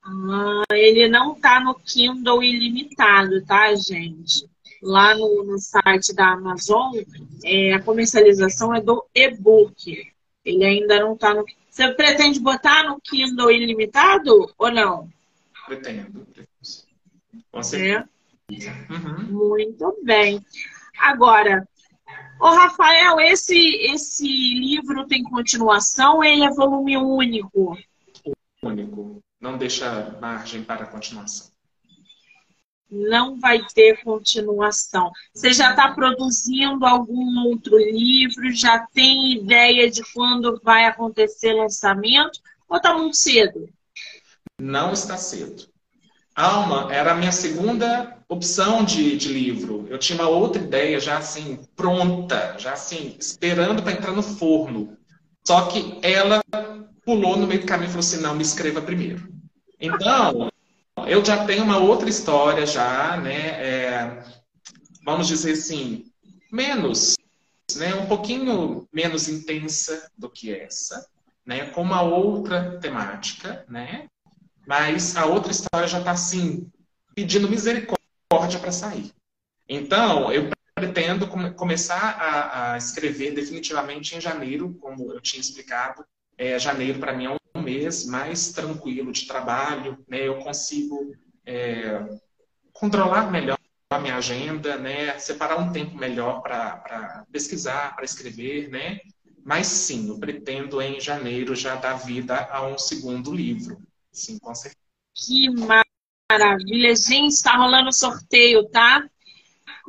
Ah, 0.02 0.64
ele 0.72 1.08
não 1.08 1.34
está 1.34 1.60
no 1.60 1.74
Kindle 1.74 2.42
ilimitado, 2.42 3.44
tá, 3.44 3.74
gente? 3.74 4.48
Lá 4.82 5.14
no, 5.14 5.44
no 5.44 5.58
site 5.58 6.14
da 6.14 6.32
Amazon, 6.32 6.94
é, 7.44 7.74
a 7.74 7.82
comercialização 7.82 8.74
é 8.74 8.80
do 8.80 9.04
e-book. 9.14 10.10
Ele 10.44 10.64
ainda 10.64 11.00
não 11.00 11.14
está 11.14 11.34
no. 11.34 11.44
Você 11.68 11.92
pretende 11.92 12.40
botar 12.40 12.84
no 12.84 13.00
Kindle 13.00 13.50
ilimitado 13.50 14.52
ou 14.56 14.70
não? 14.70 15.08
Pretendo. 15.66 16.26
Com 17.52 17.62
certeza. 17.62 18.08
É. 18.50 18.92
Uhum. 18.92 19.48
Muito 19.48 19.96
bem. 20.02 20.44
Agora, 20.98 21.68
ô 22.40 22.48
Rafael, 22.48 23.20
esse, 23.20 23.56
esse 23.92 24.26
livro 24.26 25.06
tem 25.06 25.22
continuação 25.22 26.16
ou 26.16 26.24
ele 26.24 26.44
é 26.44 26.50
volume 26.50 26.96
único? 26.96 27.78
Único. 28.62 29.22
Não 29.40 29.56
deixa 29.56 30.18
margem 30.20 30.62
para 30.62 30.86
continuação. 30.86 31.48
Não 32.90 33.38
vai 33.38 33.64
ter 33.72 34.02
continuação. 34.02 35.12
Você 35.32 35.52
já 35.52 35.70
está 35.70 35.92
produzindo 35.92 36.84
algum 36.84 37.46
outro 37.46 37.78
livro? 37.78 38.50
Já 38.52 38.80
tem 38.92 39.34
ideia 39.34 39.88
de 39.88 40.02
quando 40.12 40.60
vai 40.62 40.86
acontecer 40.86 41.52
lançamento? 41.52 42.40
Ou 42.68 42.76
está 42.76 42.92
muito 42.92 43.16
cedo? 43.16 43.68
Não 44.60 44.92
está 44.92 45.16
cedo. 45.16 45.68
Alma 46.34 46.92
era 46.92 47.12
a 47.12 47.14
minha 47.14 47.32
segunda 47.32 48.18
opção 48.28 48.84
de, 48.84 49.16
de 49.16 49.28
livro. 49.28 49.86
Eu 49.88 49.98
tinha 49.98 50.18
uma 50.18 50.28
outra 50.28 50.60
ideia 50.60 50.98
já 50.98 51.18
assim, 51.18 51.60
pronta, 51.76 52.56
já 52.58 52.72
assim, 52.72 53.16
esperando 53.18 53.82
para 53.82 53.92
entrar 53.92 54.12
no 54.12 54.22
forno. 54.22 54.96
Só 55.46 55.66
que 55.66 55.98
ela 56.02 56.42
pulou 57.10 57.36
no 57.36 57.46
meio 57.48 57.62
do 57.62 57.66
caminho 57.66 57.88
e 57.88 57.90
falou 57.90 58.00
assim: 58.00 58.20
não, 58.20 58.36
me 58.36 58.42
escreva 58.42 58.80
primeiro. 58.80 59.28
Então, 59.80 60.48
eu 61.08 61.24
já 61.24 61.44
tenho 61.44 61.64
uma 61.64 61.78
outra 61.78 62.08
história 62.08 62.64
já, 62.64 63.16
né? 63.16 63.48
É, 63.60 64.24
vamos 65.04 65.26
dizer 65.26 65.52
assim, 65.52 66.06
menos, 66.52 67.16
né? 67.74 67.94
Um 67.96 68.06
pouquinho 68.06 68.86
menos 68.92 69.28
intensa 69.28 70.08
do 70.16 70.30
que 70.30 70.54
essa, 70.54 71.04
né? 71.44 71.66
Com 71.70 71.82
uma 71.82 72.00
outra 72.00 72.78
temática, 72.78 73.64
né? 73.68 74.06
mas 74.70 75.16
a 75.16 75.26
outra 75.26 75.50
história 75.50 75.88
já 75.88 75.98
está 75.98 76.12
assim, 76.12 76.70
pedindo 77.12 77.48
misericórdia 77.48 78.60
para 78.60 78.70
sair. 78.70 79.12
Então, 79.68 80.32
eu 80.32 80.48
pretendo 80.76 81.26
começar 81.56 81.98
a, 81.98 82.74
a, 82.74 82.78
escrever 82.78 83.32
definitivamente 83.32 84.14
em 84.14 84.20
janeiro, 84.20 84.74
como 84.80 85.12
eu 85.12 85.20
tinha 85.20 85.40
explicado. 85.40 86.04
É, 86.40 86.58
janeiro, 86.58 86.98
para 86.98 87.12
mim, 87.12 87.26
é 87.26 87.36
um 87.54 87.60
mês 87.60 88.06
mais 88.06 88.50
tranquilo 88.50 89.12
de 89.12 89.26
trabalho, 89.26 90.02
né? 90.08 90.26
eu 90.26 90.38
consigo 90.38 91.14
é, 91.44 92.02
controlar 92.72 93.30
melhor 93.30 93.58
a 93.90 93.98
minha 93.98 94.16
agenda, 94.16 94.78
né? 94.78 95.18
separar 95.18 95.58
um 95.58 95.70
tempo 95.70 95.98
melhor 95.98 96.40
para 96.40 97.26
pesquisar, 97.30 97.94
para 97.94 98.06
escrever, 98.06 98.70
né? 98.70 99.00
Mas 99.44 99.66
sim, 99.66 100.08
eu 100.08 100.18
pretendo 100.18 100.80
em 100.80 100.98
janeiro 100.98 101.54
já 101.54 101.74
dar 101.74 101.98
vida 101.98 102.48
a 102.50 102.66
um 102.66 102.78
segundo 102.78 103.34
livro. 103.34 103.76
Sim, 104.10 104.38
com 104.38 104.54
certeza. 104.54 104.80
Que 105.14 105.50
maravilha. 106.30 106.96
Gente, 106.96 107.32
está 107.34 107.54
rolando 107.54 107.92
sorteio, 107.92 108.66
tá? 108.70 109.06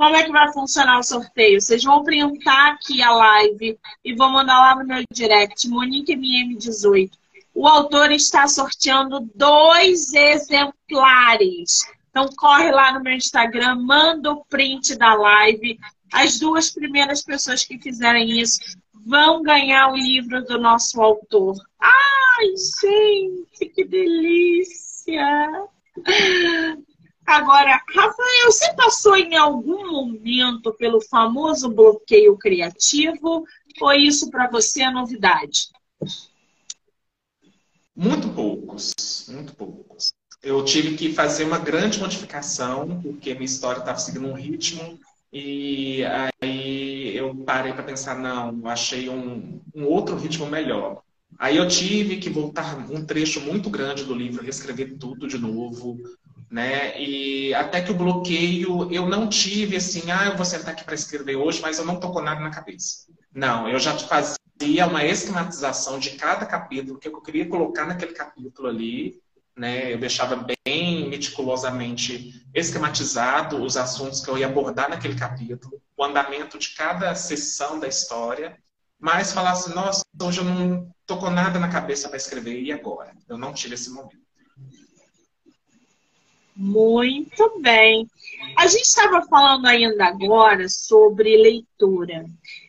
Como 0.01 0.15
é 0.15 0.23
que 0.23 0.31
vai 0.31 0.51
funcionar 0.51 0.97
o 0.97 1.03
sorteio? 1.03 1.61
Vocês 1.61 1.83
vão 1.83 2.03
printar 2.03 2.71
aqui 2.71 3.03
a 3.03 3.11
live 3.11 3.77
e 4.03 4.15
vão 4.15 4.31
mandar 4.31 4.59
lá 4.59 4.75
no 4.75 4.83
meu 4.83 5.03
direct, 5.13 5.69
MoniqueMM18. 5.69 7.11
O 7.53 7.67
autor 7.67 8.11
está 8.11 8.47
sorteando 8.47 9.29
dois 9.35 10.11
exemplares. 10.11 11.87
Então 12.09 12.27
corre 12.35 12.71
lá 12.71 12.93
no 12.93 13.03
meu 13.03 13.13
Instagram, 13.13 13.75
manda 13.75 14.31
o 14.31 14.43
print 14.45 14.95
da 14.95 15.13
live. 15.13 15.79
As 16.11 16.39
duas 16.39 16.71
primeiras 16.71 17.21
pessoas 17.21 17.63
que 17.63 17.77
fizerem 17.77 18.41
isso 18.41 18.59
vão 19.05 19.43
ganhar 19.43 19.91
o 19.91 19.95
livro 19.95 20.43
do 20.43 20.57
nosso 20.57 20.99
autor. 20.99 21.55
Ai, 21.79 22.47
gente, 22.81 23.69
que 23.69 23.85
delícia! 23.85 25.67
Agora, 27.25 27.81
Rafael, 27.93 28.45
você 28.51 28.73
passou 28.73 29.15
em 29.15 29.35
algum 29.37 29.91
momento 29.91 30.73
pelo 30.73 30.99
famoso 31.01 31.69
bloqueio 31.69 32.37
criativo 32.37 33.45
ou 33.79 33.93
isso 33.93 34.29
para 34.29 34.49
você 34.49 34.83
é 34.83 34.91
novidade? 34.91 35.69
Muito 37.95 38.29
poucos, 38.29 39.25
muito 39.29 39.53
poucos. 39.53 40.13
Eu 40.41 40.65
tive 40.65 40.97
que 40.97 41.13
fazer 41.13 41.43
uma 41.43 41.59
grande 41.59 41.99
modificação, 41.99 42.99
porque 43.01 43.33
minha 43.33 43.45
história 43.45 43.79
estava 43.79 43.99
seguindo 43.99 44.27
um 44.27 44.33
ritmo 44.33 44.99
e 45.31 46.03
aí 46.41 47.15
eu 47.15 47.35
parei 47.45 47.73
para 47.73 47.83
pensar, 47.83 48.17
não, 48.17 48.67
achei 48.67 49.07
um, 49.07 49.61
um 49.73 49.85
outro 49.85 50.17
ritmo 50.17 50.47
melhor. 50.47 51.03
Aí 51.37 51.57
eu 51.57 51.67
tive 51.67 52.17
que 52.17 52.29
voltar 52.29 52.77
um 52.91 53.05
trecho 53.05 53.39
muito 53.41 53.69
grande 53.69 54.03
do 54.03 54.13
livro, 54.13 54.43
reescrever 54.43 54.97
tudo 54.97 55.27
de 55.27 55.37
novo, 55.37 55.97
né? 56.51 56.99
E 57.01 57.53
até 57.53 57.81
que 57.81 57.91
o 57.91 57.95
bloqueio 57.95 58.91
eu 58.91 59.07
não 59.07 59.29
tive 59.29 59.77
assim, 59.77 60.11
ah, 60.11 60.25
eu 60.25 60.35
vou 60.35 60.45
sentar 60.45 60.73
aqui 60.73 60.83
para 60.83 60.93
escrever 60.93 61.37
hoje, 61.37 61.61
mas 61.61 61.79
eu 61.79 61.85
não 61.85 61.97
tô 61.97 62.11
com 62.11 62.21
nada 62.21 62.41
na 62.41 62.51
cabeça. 62.51 63.07
Não, 63.33 63.69
eu 63.69 63.79
já 63.79 63.97
fazia 63.97 64.85
uma 64.85 65.05
esquematização 65.05 65.97
de 65.97 66.11
cada 66.11 66.45
capítulo 66.45 66.99
que 66.99 67.07
eu 67.07 67.21
queria 67.21 67.47
colocar 67.47 67.85
naquele 67.85 68.11
capítulo 68.11 68.67
ali, 68.67 69.17
né? 69.55 69.93
Eu 69.93 69.97
deixava 69.97 70.45
bem 70.65 71.09
meticulosamente 71.09 72.45
esquematizado 72.53 73.63
os 73.63 73.77
assuntos 73.77 74.19
que 74.19 74.29
eu 74.29 74.37
ia 74.37 74.47
abordar 74.47 74.89
naquele 74.89 75.15
capítulo, 75.15 75.81
o 75.95 76.03
andamento 76.03 76.59
de 76.59 76.75
cada 76.75 77.15
sessão 77.15 77.79
da 77.79 77.87
história, 77.87 78.57
mas 78.99 79.31
falar 79.31 79.51
assim, 79.51 79.73
nossa, 79.73 80.03
hoje 80.21 80.39
eu 80.39 80.43
não 80.43 80.93
tô 81.05 81.17
com 81.17 81.29
nada 81.29 81.57
na 81.59 81.69
cabeça 81.69 82.09
para 82.09 82.17
escrever, 82.17 82.61
e 82.61 82.73
agora? 82.73 83.13
Eu 83.29 83.37
não 83.37 83.53
tive 83.53 83.75
esse 83.75 83.89
momento. 83.89 84.21
Muito 86.55 87.59
bem. 87.59 88.07
A 88.57 88.67
gente 88.67 88.83
estava 88.83 89.21
falando 89.27 89.65
ainda 89.65 90.05
agora 90.05 90.67
sobre 90.67 91.37
leitura. 91.37 92.25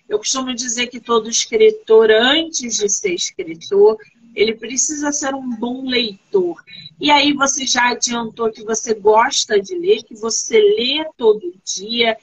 Eu 0.08 0.18
costumo 0.18 0.54
dizer 0.54 0.88
que 0.88 1.00
todo 1.00 1.28
escritor, 1.28 2.10
antes 2.10 2.76
de 2.76 2.88
ser 2.88 3.14
escritor, 3.14 3.96
ele 4.34 4.54
precisa 4.54 5.12
ser 5.12 5.34
um 5.34 5.50
bom 5.56 5.86
leitor. 5.86 6.62
E 7.00 7.10
aí 7.10 7.32
você 7.32 7.66
já 7.66 7.90
adiantou 7.90 8.50
que 8.50 8.62
você 8.62 8.94
gosta 8.94 9.60
de 9.60 9.74
ler, 9.74 10.02
que 10.02 10.14
você 10.14 10.58
lê 10.58 11.04
todo 11.16 11.54
dia, 11.64 12.16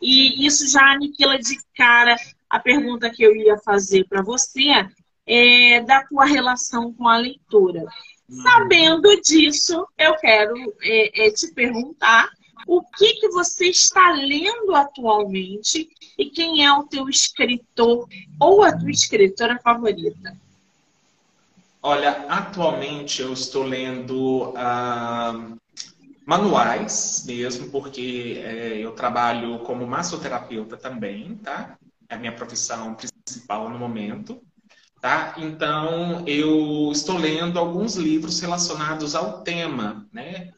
e 0.00 0.46
isso 0.46 0.68
já 0.68 0.92
aniquila 0.92 1.38
de 1.38 1.58
cara 1.76 2.16
a 2.50 2.60
pergunta 2.60 3.10
que 3.10 3.22
eu 3.22 3.34
ia 3.34 3.56
fazer 3.58 4.06
para 4.06 4.22
você 4.22 4.86
é 5.26 5.80
da 5.80 6.04
tua 6.04 6.24
relação 6.24 6.92
com 6.92 7.08
a 7.08 7.16
leitura. 7.16 7.84
Sabendo 8.42 9.20
disso, 9.20 9.86
eu 9.98 10.16
quero 10.16 10.54
é, 10.82 11.26
é, 11.26 11.30
te 11.30 11.52
perguntar 11.52 12.28
o 12.66 12.82
que, 12.82 13.14
que 13.14 13.28
você 13.28 13.66
está 13.66 14.12
lendo 14.12 14.74
atualmente 14.74 15.88
e 16.18 16.30
quem 16.30 16.64
é 16.64 16.72
o 16.72 16.84
teu 16.84 17.08
escritor 17.08 18.08
ou 18.40 18.62
a 18.62 18.76
tua 18.76 18.90
escritora 18.90 19.58
favorita. 19.62 20.36
Olha, 21.82 22.24
atualmente 22.28 23.20
eu 23.20 23.32
estou 23.34 23.62
lendo 23.62 24.50
uh, 24.52 25.58
manuais 26.24 27.24
mesmo, 27.26 27.70
porque 27.70 28.40
é, 28.42 28.78
eu 28.78 28.92
trabalho 28.92 29.58
como 29.60 29.86
massoterapeuta 29.86 30.78
também, 30.78 31.36
tá? 31.36 31.76
É 32.08 32.14
a 32.14 32.18
minha 32.18 32.32
profissão 32.32 32.94
principal 32.94 33.68
no 33.68 33.78
momento. 33.78 34.40
Tá? 35.04 35.34
Então, 35.36 36.26
eu 36.26 36.90
estou 36.90 37.18
lendo 37.18 37.58
alguns 37.58 37.94
livros 37.94 38.40
relacionados 38.40 39.14
ao 39.14 39.42
tema, 39.42 40.08
né? 40.10 40.50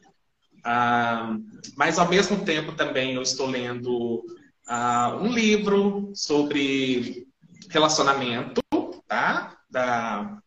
Ah, 0.63 1.35
mas, 1.75 1.99
ao 1.99 2.07
mesmo 2.07 2.45
tempo, 2.45 2.71
também 2.71 3.15
eu 3.15 3.21
estou 3.21 3.47
lendo 3.47 4.23
ah, 4.65 5.19
um 5.21 5.27
livro 5.27 6.13
sobre 6.15 7.27
relacionamento, 7.69 8.61
tá? 9.05 9.57
Da, 9.69 10.39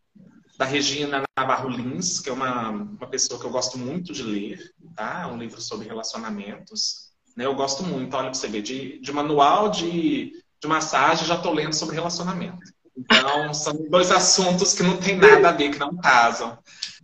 da 0.57 0.65
Regina 0.65 1.23
Navarro 1.37 1.69
Lins, 1.69 2.21
que 2.21 2.31
é 2.31 2.33
uma, 2.33 2.71
uma 2.71 3.07
pessoa 3.07 3.39
que 3.39 3.45
eu 3.45 3.51
gosto 3.51 3.77
muito 3.77 4.15
de 4.15 4.23
ler, 4.23 4.73
tá? 4.97 5.29
Um 5.29 5.37
livro 5.37 5.61
sobre 5.61 5.87
relacionamentos. 5.87 7.11
Né? 7.37 7.45
Eu 7.45 7.55
gosto 7.55 7.83
muito, 7.83 8.17
olha 8.17 8.31
para 8.31 8.35
você 8.35 8.49
ver, 8.49 8.63
de, 8.63 8.99
de 8.99 9.13
manual 9.13 9.69
de, 9.69 10.43
de 10.59 10.67
massagem, 10.67 11.27
já 11.27 11.35
estou 11.35 11.53
lendo 11.53 11.75
sobre 11.75 11.97
relacionamento. 11.97 12.80
Então, 13.01 13.55
são 13.55 13.89
dois 13.89 14.11
assuntos 14.11 14.75
que 14.75 14.83
não 14.83 14.99
tem 14.99 15.17
nada 15.17 15.49
a 15.49 15.53
ver, 15.53 15.71
que 15.71 15.79
não 15.79 15.97
casam, 15.97 16.59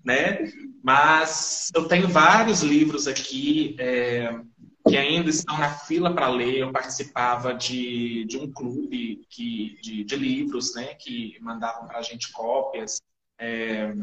né? 0.04 0.52
Mas 0.82 1.70
eu 1.74 1.88
tenho 1.88 2.06
vários 2.06 2.62
livros 2.62 3.08
aqui 3.08 3.74
é, 3.78 4.38
que 4.86 4.96
ainda 4.96 5.30
estão 5.30 5.58
na 5.58 5.70
fila 5.70 6.14
para 6.14 6.28
ler. 6.28 6.58
Eu 6.58 6.70
participava 6.70 7.54
de, 7.54 8.26
de 8.26 8.36
um 8.36 8.52
clube 8.52 9.26
que, 9.30 9.78
de, 9.80 10.04
de 10.04 10.16
livros, 10.16 10.74
né? 10.74 10.94
Que 10.94 11.38
mandavam 11.40 11.86
para 11.86 11.98
a 11.98 12.02
gente 12.02 12.30
cópias. 12.30 13.00
É, 13.38 13.94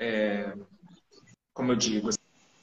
é, 0.00 0.54
como 1.52 1.72
eu 1.72 1.76
digo, 1.76 2.08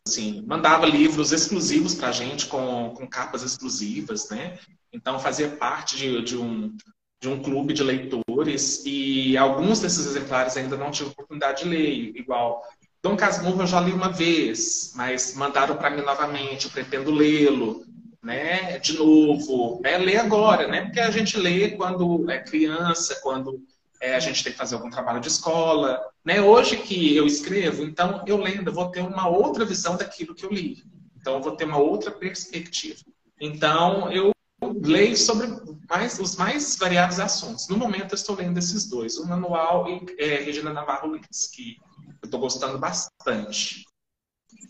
assim, 0.07 0.41
mandava 0.47 0.87
livros 0.87 1.31
exclusivos 1.31 1.93
para 1.93 2.07
a 2.07 2.11
gente 2.11 2.47
com, 2.47 2.91
com 2.95 3.07
capas 3.07 3.43
exclusivas, 3.43 4.29
né? 4.29 4.57
Então 4.91 5.19
fazia 5.19 5.47
parte 5.47 5.95
de, 5.95 6.23
de 6.23 6.35
um 6.35 6.75
de 7.19 7.27
um 7.27 7.41
clube 7.41 7.73
de 7.73 7.83
leitores 7.83 8.83
e 8.85 9.37
alguns 9.37 9.79
desses 9.79 10.05
exemplares 10.05 10.55
ainda 10.55 10.77
não 10.77 10.89
tive 10.89 11.09
oportunidade 11.09 11.63
de 11.63 11.69
ler, 11.69 12.13
igual 12.15 12.63
Dom 13.01 13.15
Casmurro 13.15 13.61
eu 13.61 13.67
já 13.67 13.79
li 13.79 13.91
uma 13.91 14.09
vez, 14.09 14.93
mas 14.95 15.33
mandaram 15.35 15.75
para 15.75 15.89
mim 15.89 16.01
novamente, 16.01 16.65
eu 16.65 16.71
pretendo 16.71 17.11
lê-lo, 17.11 17.85
né, 18.21 18.77
de 18.79 18.97
novo, 18.97 19.81
é 19.83 19.97
ler 19.97 20.17
agora, 20.17 20.67
né, 20.67 20.85
porque 20.85 20.99
a 20.99 21.11
gente 21.11 21.37
lê 21.37 21.71
quando 21.71 22.29
é 22.29 22.39
criança, 22.39 23.19
quando 23.21 23.61
é, 24.01 24.15
a 24.15 24.19
gente 24.19 24.43
tem 24.43 24.51
que 24.53 24.57
fazer 24.57 24.75
algum 24.75 24.89
trabalho 24.89 25.19
de 25.19 25.27
escola, 25.27 26.01
né, 26.23 26.41
hoje 26.41 26.77
que 26.77 27.15
eu 27.15 27.25
escrevo, 27.25 27.83
então 27.83 28.23
eu 28.25 28.37
lendo, 28.37 28.69
eu 28.69 28.73
vou 28.73 28.89
ter 28.91 29.01
uma 29.01 29.27
outra 29.27 29.65
visão 29.65 29.97
daquilo 29.97 30.35
que 30.35 30.45
eu 30.45 30.51
li, 30.51 30.83
então 31.19 31.35
eu 31.35 31.41
vou 31.41 31.55
ter 31.55 31.65
uma 31.65 31.77
outra 31.77 32.11
perspectiva. 32.11 32.99
Então 33.41 34.11
eu 34.11 34.31
leio 34.61 35.15
sobre 35.17 35.47
mais, 35.89 36.19
os 36.19 36.35
mais 36.35 36.75
variados 36.75 37.19
assuntos. 37.19 37.67
No 37.67 37.77
momento, 37.77 38.11
eu 38.11 38.15
estou 38.15 38.35
lendo 38.35 38.57
esses 38.57 38.87
dois, 38.87 39.17
o 39.17 39.27
Manual 39.27 39.87
e 39.89 40.05
é, 40.17 40.41
Regina 40.43 40.73
Navarro 40.73 41.13
Lins, 41.13 41.47
que 41.53 41.77
eu 42.21 42.25
estou 42.25 42.39
gostando 42.39 42.77
bastante. 42.77 43.85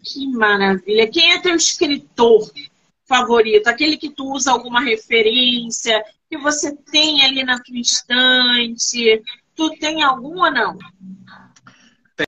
Que 0.03 0.27
maravilha! 0.27 1.09
Quem 1.09 1.33
é 1.33 1.41
teu 1.41 1.55
escritor 1.55 2.51
favorito? 3.05 3.67
Aquele 3.67 3.97
que 3.97 4.09
tu 4.09 4.31
usa 4.31 4.51
alguma 4.51 4.81
referência, 4.81 6.03
que 6.29 6.37
você 6.37 6.75
tem 6.75 7.23
ali 7.23 7.43
na 7.43 7.59
tua 7.59 7.79
estante? 7.79 9.23
Tu 9.55 9.69
tem 9.77 10.03
algum 10.03 10.39
ou 10.39 10.51
não? 10.51 10.77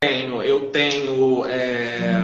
Tenho, 0.02 0.42
eu 0.42 0.72
tenho 0.72 1.46
é, 1.46 2.24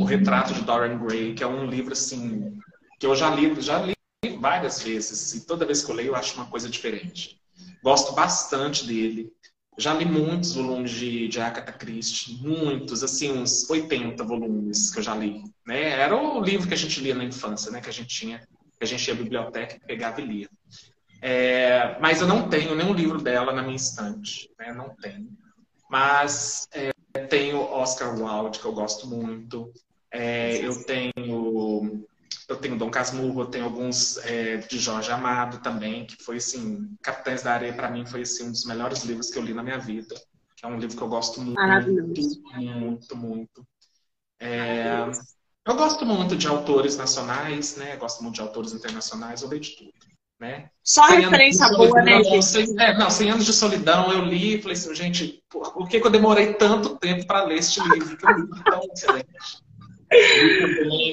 o 0.00 0.04
Retrato 0.04 0.54
de 0.54 0.62
Dorian 0.62 0.98
Gray, 0.98 1.34
que 1.34 1.42
é 1.42 1.46
um 1.46 1.66
livro 1.66 1.92
assim 1.92 2.58
que 2.98 3.06
eu 3.06 3.14
já 3.14 3.34
li, 3.34 3.54
já 3.60 3.78
li 3.82 3.94
várias 4.30 4.82
vezes 4.82 5.34
e 5.34 5.46
toda 5.46 5.66
vez 5.66 5.84
que 5.84 5.90
eu 5.90 5.94
leio 5.94 6.08
eu 6.08 6.16
acho 6.16 6.34
uma 6.34 6.46
coisa 6.46 6.68
diferente. 6.68 7.40
Gosto 7.82 8.12
bastante 8.12 8.86
dele. 8.86 9.32
Já 9.76 9.92
li 9.92 10.04
muitos 10.04 10.54
volumes 10.54 10.92
de, 10.92 11.28
de 11.28 11.40
Agatha 11.40 11.72
Christie, 11.72 12.38
muitos, 12.40 13.02
assim, 13.02 13.32
uns 13.32 13.68
80 13.68 14.22
volumes 14.22 14.90
que 14.92 15.00
eu 15.00 15.02
já 15.02 15.14
li. 15.14 15.42
Né? 15.66 15.90
Era 15.90 16.16
o 16.16 16.40
livro 16.40 16.68
que 16.68 16.74
a 16.74 16.76
gente 16.76 17.00
lia 17.00 17.14
na 17.14 17.24
infância, 17.24 17.72
né? 17.72 17.80
Que 17.80 17.90
a 17.90 17.92
gente 17.92 18.08
tinha, 18.08 18.38
que 18.38 18.84
a 18.84 18.86
gente 18.86 19.06
ia 19.06 19.14
à 19.14 19.16
biblioteca, 19.16 19.80
pegava 19.84 20.20
e 20.20 20.26
lia. 20.26 20.48
É, 21.20 21.98
mas 22.00 22.20
eu 22.20 22.28
não 22.28 22.48
tenho 22.48 22.74
nenhum 22.74 22.94
livro 22.94 23.20
dela 23.20 23.52
na 23.52 23.62
minha 23.62 23.76
estante, 23.76 24.48
né? 24.58 24.72
Não 24.72 24.94
tenho. 24.94 25.28
Mas 25.90 26.68
é, 26.72 26.92
tenho 27.28 27.60
Oscar 27.60 28.14
Wilde, 28.14 28.60
que 28.60 28.64
eu 28.64 28.72
gosto 28.72 29.06
muito. 29.06 29.72
É, 30.10 30.64
eu 30.64 30.84
tenho 30.84 32.06
eu 32.48 32.56
tenho 32.56 32.78
Dom 32.78 32.90
Casmurro, 32.90 33.42
eu 33.42 33.46
tenho 33.46 33.64
alguns 33.64 34.16
é, 34.18 34.58
de 34.58 34.78
Jorge 34.78 35.10
Amado 35.10 35.58
também, 35.58 36.06
que 36.06 36.22
foi 36.22 36.36
assim, 36.36 36.94
Capitães 37.02 37.42
da 37.42 37.52
Areia 37.52 37.72
para 37.72 37.90
mim 37.90 38.06
foi 38.06 38.22
assim 38.22 38.48
um 38.48 38.52
dos 38.52 38.64
melhores 38.64 39.04
livros 39.04 39.30
que 39.30 39.38
eu 39.38 39.42
li 39.42 39.54
na 39.54 39.62
minha 39.62 39.78
vida, 39.78 40.14
que 40.56 40.64
é 40.64 40.68
um 40.68 40.78
livro 40.78 40.96
que 40.96 41.02
eu 41.02 41.08
gosto 41.08 41.40
muito, 41.40 41.60
muito, 42.54 43.16
muito. 43.16 43.66
É, 44.40 45.06
eu 45.66 45.74
gosto 45.76 46.04
muito 46.04 46.36
de 46.36 46.46
autores 46.46 46.96
nacionais, 46.96 47.76
né? 47.76 47.96
Gosto 47.96 48.22
muito 48.22 48.34
de 48.34 48.42
autores 48.42 48.72
internacionais, 48.72 49.42
eu 49.42 49.48
leio 49.48 49.62
de 49.62 49.70
tudo. 49.76 49.92
Né? 50.38 50.68
Só 50.82 51.06
referência 51.06 51.68
boa, 51.68 52.02
né, 52.02 52.22
gente? 52.22 52.78
É, 52.78 52.98
não, 52.98 53.08
100 53.08 53.30
anos 53.30 53.46
de 53.46 53.52
solidão 53.52 54.12
eu 54.12 54.24
li 54.24 54.56
e 54.56 54.60
falei 54.60 54.76
assim, 54.76 54.94
gente, 54.94 55.42
por, 55.48 55.72
por 55.72 55.88
que, 55.88 56.00
que 56.00 56.06
eu 56.06 56.10
demorei 56.10 56.52
tanto 56.54 56.98
tempo 56.98 57.24
para 57.26 57.44
ler 57.44 57.58
este 57.58 57.80
livro? 57.88 58.16
Que 58.16 58.26
é 58.26 58.30
um 58.30 58.40
livro 58.40 58.64
tão 58.64 58.82
excelente. 58.92 59.28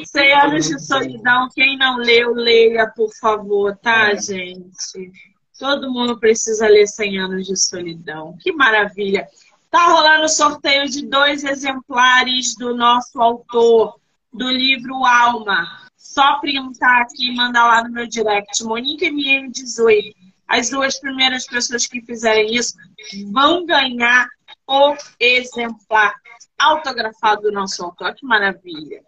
100 0.05 0.33
anos 0.33 0.67
de 0.67 0.79
solidão, 0.79 1.49
quem 1.53 1.77
não 1.77 1.97
leu, 1.97 2.33
leia, 2.33 2.87
por 2.95 3.09
favor, 3.19 3.75
tá, 3.77 4.11
é. 4.11 4.17
gente? 4.17 5.11
Todo 5.57 5.91
mundo 5.91 6.19
precisa 6.19 6.67
ler 6.67 6.87
100 6.87 7.19
anos 7.19 7.47
de 7.47 7.55
solidão. 7.55 8.35
Que 8.39 8.51
maravilha! 8.51 9.27
Tá 9.69 9.87
rolando 9.87 10.27
sorteio 10.27 10.89
de 10.89 11.05
dois 11.05 11.43
exemplares 11.43 12.55
do 12.55 12.75
nosso 12.75 13.21
autor, 13.21 13.95
do 14.33 14.49
livro 14.49 15.05
Alma. 15.05 15.87
Só 15.95 16.39
printar 16.39 17.03
aqui 17.03 17.29
e 17.29 17.35
mandar 17.35 17.67
lá 17.67 17.83
no 17.83 17.91
meu 17.91 18.05
direct. 18.05 18.63
Monique 18.63 19.09
MM18. 19.09 20.13
As 20.47 20.69
duas 20.69 20.99
primeiras 20.99 21.45
pessoas 21.45 21.87
que 21.87 22.01
fizerem 22.01 22.53
isso 22.53 22.73
vão 23.31 23.65
ganhar 23.65 24.27
o 24.67 24.95
exemplar 25.17 26.13
autografado 26.61 27.43
do 27.43 27.51
nosso 27.51 27.83
autor. 27.83 28.13
Que 28.15 28.25
maravilha. 28.25 29.01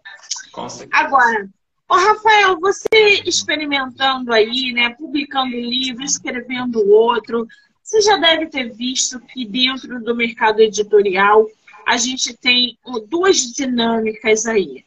Agora, 0.92 1.48
Ô, 1.88 1.96
Rafael, 1.96 2.58
você 2.58 3.22
experimentando 3.26 4.32
aí, 4.32 4.72
né, 4.72 4.90
publicando 4.90 5.54
livro, 5.54 6.02
escrevendo 6.02 6.88
outro, 6.90 7.46
você 7.82 8.00
já 8.00 8.16
deve 8.16 8.46
ter 8.46 8.72
visto 8.72 9.20
que 9.20 9.44
dentro 9.44 10.02
do 10.02 10.14
mercado 10.14 10.60
editorial 10.60 11.46
a 11.86 11.98
gente 11.98 12.34
tem 12.34 12.78
duas 13.08 13.52
dinâmicas 13.52 14.46
aí. 14.46 14.84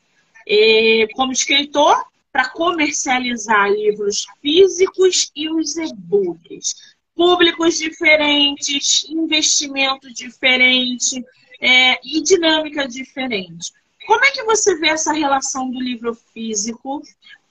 É, 0.48 1.08
como 1.14 1.32
escritor, 1.32 2.04
para 2.32 2.50
comercializar 2.50 3.70
livros 3.70 4.26
físicos 4.42 5.32
e 5.36 5.50
os 5.50 5.78
e-books. 5.78 6.96
Públicos 7.16 7.78
diferentes, 7.78 9.06
investimento 9.10 10.12
diferente 10.12 11.24
é, 11.62 12.00
e 12.04 12.22
dinâmica 12.22 12.88
diferente. 12.88 13.72
Como 14.06 14.24
é 14.24 14.32
que 14.32 14.44
você 14.44 14.78
vê 14.78 14.90
essa 14.90 15.12
relação 15.12 15.70
do 15.70 15.80
livro 15.80 16.14
físico 16.14 17.02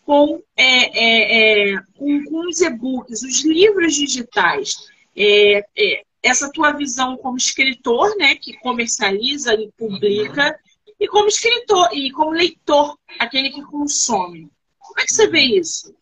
com, 0.04 0.42
é, 0.56 0.64
é, 0.64 1.72
é 1.74 1.76
com, 1.96 2.24
com, 2.24 2.48
os 2.48 2.60
e-books, 2.60 3.22
os 3.22 3.44
livros 3.44 3.94
digitais? 3.94 4.76
É, 5.14 5.58
é, 5.76 6.02
essa 6.22 6.50
tua 6.50 6.72
visão 6.72 7.16
como 7.16 7.36
escritor, 7.36 8.16
né, 8.16 8.34
que 8.36 8.56
comercializa 8.58 9.54
e 9.54 9.70
publica, 9.76 10.46
uhum. 10.46 10.94
e 10.98 11.08
como 11.08 11.28
escritor 11.28 11.88
e 11.92 12.10
como 12.10 12.30
leitor, 12.30 12.98
aquele 13.18 13.50
que 13.50 13.62
consome. 13.62 14.50
Como 14.78 15.00
é 15.00 15.04
que 15.04 15.14
você 15.14 15.28
vê 15.28 15.40
isso? 15.40 15.94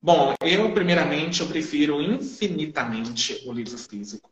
Bom, 0.00 0.34
eu 0.40 0.72
primeiramente 0.74 1.42
eu 1.42 1.46
prefiro 1.46 2.02
infinitamente 2.02 3.40
o 3.46 3.52
livro 3.52 3.78
físico. 3.78 4.30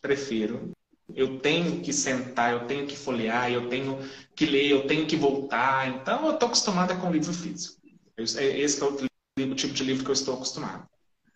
Prefiro. 0.00 0.70
Eu 1.14 1.38
tenho 1.38 1.80
que 1.80 1.92
sentar, 1.92 2.52
eu 2.52 2.66
tenho 2.66 2.86
que 2.86 2.96
folhear, 2.96 3.50
eu 3.50 3.68
tenho 3.68 3.98
que 4.34 4.46
ler, 4.46 4.70
eu 4.70 4.86
tenho 4.86 5.06
que 5.06 5.16
voltar. 5.16 5.88
Então, 5.88 6.26
eu 6.26 6.34
estou 6.34 6.46
acostumada 6.46 6.94
com 6.96 7.10
livro 7.10 7.32
físico. 7.32 7.78
Esse 8.16 8.82
é 8.82 8.86
o 8.86 9.54
tipo 9.54 9.74
de 9.74 9.84
livro 9.84 10.04
que 10.04 10.10
eu 10.10 10.14
estou 10.14 10.34
acostumado. 10.34 10.86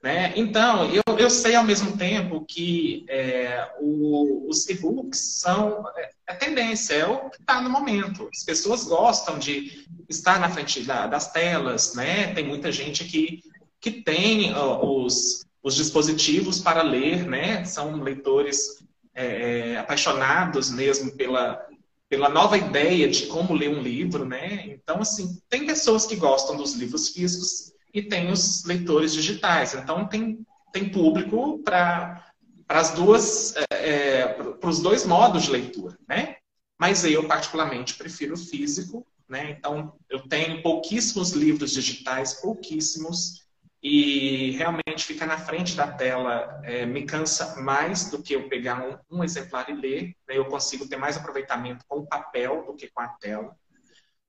Né? 0.02 0.32
Então, 0.34 0.90
eu, 0.90 1.16
eu 1.16 1.30
sei 1.30 1.54
ao 1.54 1.62
mesmo 1.62 1.96
tempo 1.96 2.44
que 2.44 3.06
é, 3.08 3.70
o, 3.80 4.48
os 4.48 4.68
e-books 4.68 5.38
são 5.40 5.84
é, 5.96 6.10
a 6.26 6.34
tendência, 6.34 6.94
é 6.94 7.06
o 7.06 7.30
que 7.30 7.40
está 7.40 7.60
no 7.60 7.70
momento. 7.70 8.28
As 8.34 8.42
pessoas 8.42 8.82
gostam 8.82 9.38
de 9.38 9.86
estar 10.08 10.40
na 10.40 10.50
frente 10.50 10.82
da, 10.82 11.06
das 11.06 11.30
telas, 11.30 11.94
né? 11.94 12.34
Tem 12.34 12.44
muita 12.44 12.72
gente 12.72 13.04
que, 13.04 13.44
que 13.80 13.92
tem 13.92 14.52
ó, 14.52 14.84
os, 14.84 15.44
os 15.62 15.76
dispositivos 15.76 16.58
para 16.58 16.82
ler, 16.82 17.24
né? 17.24 17.64
São 17.64 18.02
leitores 18.02 18.82
é, 19.14 19.72
é, 19.72 19.78
apaixonados 19.78 20.70
mesmo 20.70 21.12
pela, 21.12 21.66
pela 22.08 22.28
nova 22.28 22.56
ideia 22.56 23.08
de 23.08 23.26
como 23.26 23.54
ler 23.54 23.68
um 23.68 23.82
livro, 23.82 24.24
né? 24.24 24.66
Então, 24.66 25.00
assim, 25.00 25.38
tem 25.48 25.66
pessoas 25.66 26.06
que 26.06 26.16
gostam 26.16 26.56
dos 26.56 26.74
livros 26.74 27.08
físicos 27.08 27.72
e 27.92 28.02
tem 28.02 28.30
os 28.30 28.64
leitores 28.64 29.12
digitais. 29.12 29.74
Então, 29.74 30.06
tem, 30.06 30.46
tem 30.72 30.88
público 30.88 31.58
para 31.62 32.24
as 32.68 32.90
duas, 32.92 33.54
é, 33.56 33.66
é 33.70 34.28
para 34.28 34.68
os 34.70 34.80
dois 34.80 35.04
modos 35.04 35.44
de 35.44 35.50
leitura, 35.50 35.98
né? 36.08 36.36
Mas 36.78 37.04
eu, 37.04 37.28
particularmente, 37.28 37.94
prefiro 37.94 38.34
o 38.34 38.38
físico, 38.38 39.06
né? 39.28 39.50
Então, 39.50 39.94
eu 40.10 40.20
tenho 40.28 40.62
pouquíssimos 40.62 41.32
livros 41.32 41.70
digitais, 41.72 42.34
pouquíssimos, 42.34 43.42
e 43.82 44.52
realmente 44.52 45.04
ficar 45.04 45.26
na 45.26 45.36
frente 45.36 45.74
da 45.74 45.88
tela 45.88 46.60
é, 46.62 46.86
me 46.86 47.04
cansa 47.04 47.60
mais 47.60 48.08
do 48.10 48.22
que 48.22 48.34
eu 48.34 48.48
pegar 48.48 48.80
um, 48.80 49.18
um 49.18 49.24
exemplar 49.24 49.68
e 49.68 49.74
ler. 49.74 50.16
Né? 50.28 50.38
Eu 50.38 50.44
consigo 50.44 50.86
ter 50.86 50.96
mais 50.96 51.16
aproveitamento 51.16 51.84
com 51.88 51.98
o 51.98 52.06
papel 52.06 52.64
do 52.64 52.74
que 52.74 52.88
com 52.88 53.00
a 53.00 53.08
tela. 53.08 53.56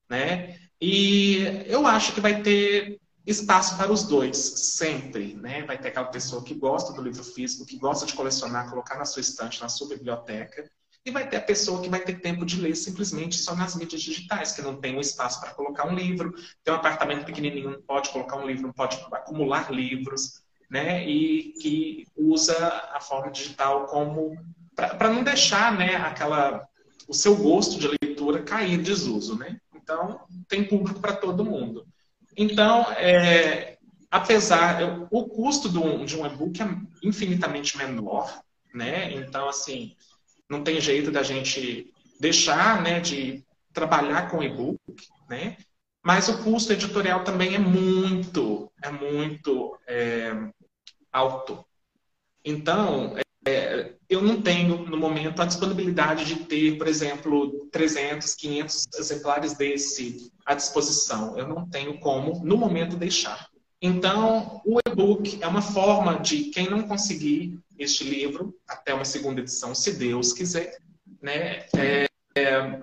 Né? 0.09 0.59
E 0.81 1.63
eu 1.67 1.85
acho 1.85 2.13
que 2.13 2.21
vai 2.21 2.41
ter 2.41 2.99
espaço 3.27 3.77
para 3.77 3.91
os 3.91 4.03
dois, 4.03 4.35
sempre. 4.37 5.35
Né? 5.35 5.61
Vai 5.63 5.77
ter 5.77 5.89
aquela 5.89 6.07
pessoa 6.07 6.43
que 6.43 6.55
gosta 6.55 6.91
do 6.91 7.03
livro 7.03 7.23
físico, 7.23 7.65
que 7.65 7.77
gosta 7.77 8.07
de 8.07 8.13
colecionar, 8.13 8.69
colocar 8.69 8.97
na 8.97 9.05
sua 9.05 9.21
estante, 9.21 9.61
na 9.61 9.69
sua 9.69 9.87
biblioteca, 9.89 10.67
e 11.05 11.11
vai 11.11 11.27
ter 11.27 11.37
a 11.37 11.41
pessoa 11.41 11.81
que 11.81 11.89
vai 11.89 11.99
ter 11.99 12.19
tempo 12.19 12.45
de 12.45 12.59
ler 12.59 12.75
simplesmente 12.75 13.35
só 13.35 13.55
nas 13.55 13.75
mídias 13.75 14.01
digitais, 14.01 14.53
que 14.53 14.61
não 14.61 14.79
tem 14.79 14.95
um 14.95 15.01
espaço 15.01 15.41
para 15.41 15.53
colocar 15.53 15.85
um 15.85 15.95
livro, 15.95 16.33
tem 16.63 16.73
um 16.73 16.77
apartamento 16.77 17.25
pequenininho, 17.25 17.71
não 17.71 17.81
pode 17.81 18.09
colocar 18.09 18.37
um 18.37 18.47
livro, 18.47 18.63
não 18.63 18.73
pode 18.73 18.97
acumular 19.11 19.71
livros, 19.71 20.41
né? 20.69 21.07
E 21.07 21.53
que 21.61 22.07
usa 22.15 22.55
a 22.93 23.01
forma 23.01 23.31
digital 23.31 23.85
como 23.87 24.37
para 24.75 25.09
não 25.09 25.23
deixar, 25.23 25.77
né, 25.77 25.95
aquela 25.97 26.67
o 27.07 27.13
seu 27.13 27.35
gosto 27.35 27.77
de 27.77 27.87
leitura 28.01 28.41
cair 28.41 28.73
em 28.73 28.81
desuso, 28.81 29.37
né? 29.37 29.57
Então, 29.75 30.21
tem 30.47 30.63
público 30.63 31.01
para 31.01 31.13
todo 31.13 31.43
mundo. 31.43 31.85
Então, 32.35 32.89
é, 32.93 33.77
apesar, 34.09 34.79
o 35.11 35.25
custo 35.25 35.69
de 35.69 35.77
um, 35.77 36.05
de 36.05 36.17
um 36.17 36.25
e-book 36.25 36.61
é 36.61 36.67
infinitamente 37.03 37.77
menor, 37.77 38.41
né? 38.73 39.13
Então, 39.13 39.49
assim, 39.49 39.95
não 40.53 40.63
tem 40.63 40.79
jeito 40.79 41.11
da 41.11 41.23
gente 41.23 41.91
deixar, 42.19 42.81
né, 42.81 42.99
de 42.99 43.43
trabalhar 43.73 44.29
com 44.29 44.43
e-book, 44.43 44.79
né? 45.27 45.57
Mas 46.05 46.29
o 46.29 46.43
custo 46.43 46.73
editorial 46.73 47.23
também 47.23 47.55
é 47.55 47.59
muito, 47.59 48.71
é 48.81 48.91
muito 48.91 49.77
é, 49.87 50.31
alto. 51.11 51.65
Então, 52.45 53.15
é, 53.45 53.93
eu 54.09 54.21
não 54.21 54.41
tenho, 54.41 54.85
no 54.85 54.97
momento, 54.97 55.41
a 55.41 55.45
disponibilidade 55.45 56.25
de 56.25 56.35
ter, 56.45 56.77
por 56.77 56.87
exemplo, 56.87 57.67
300, 57.71 58.35
500 58.35 58.87
exemplares 58.95 59.53
desse 59.53 60.31
à 60.45 60.53
disposição. 60.53 61.37
Eu 61.37 61.47
não 61.47 61.67
tenho 61.67 61.99
como, 61.99 62.43
no 62.43 62.57
momento, 62.57 62.97
deixar. 62.97 63.47
Então, 63.85 64.61
o 64.65 64.79
e-book 64.87 65.43
é 65.43 65.45
uma 65.45 65.61
forma 65.61 66.17
de 66.17 66.45
quem 66.45 66.69
não 66.69 66.87
conseguir 66.87 67.59
este 67.77 68.05
livro 68.05 68.57
até 68.65 68.93
uma 68.93 69.03
segunda 69.03 69.41
edição, 69.41 69.75
se 69.75 69.91
Deus 69.91 70.31
quiser, 70.31 70.77
né, 71.21 71.65
é, 71.75 72.07
é, 72.33 72.81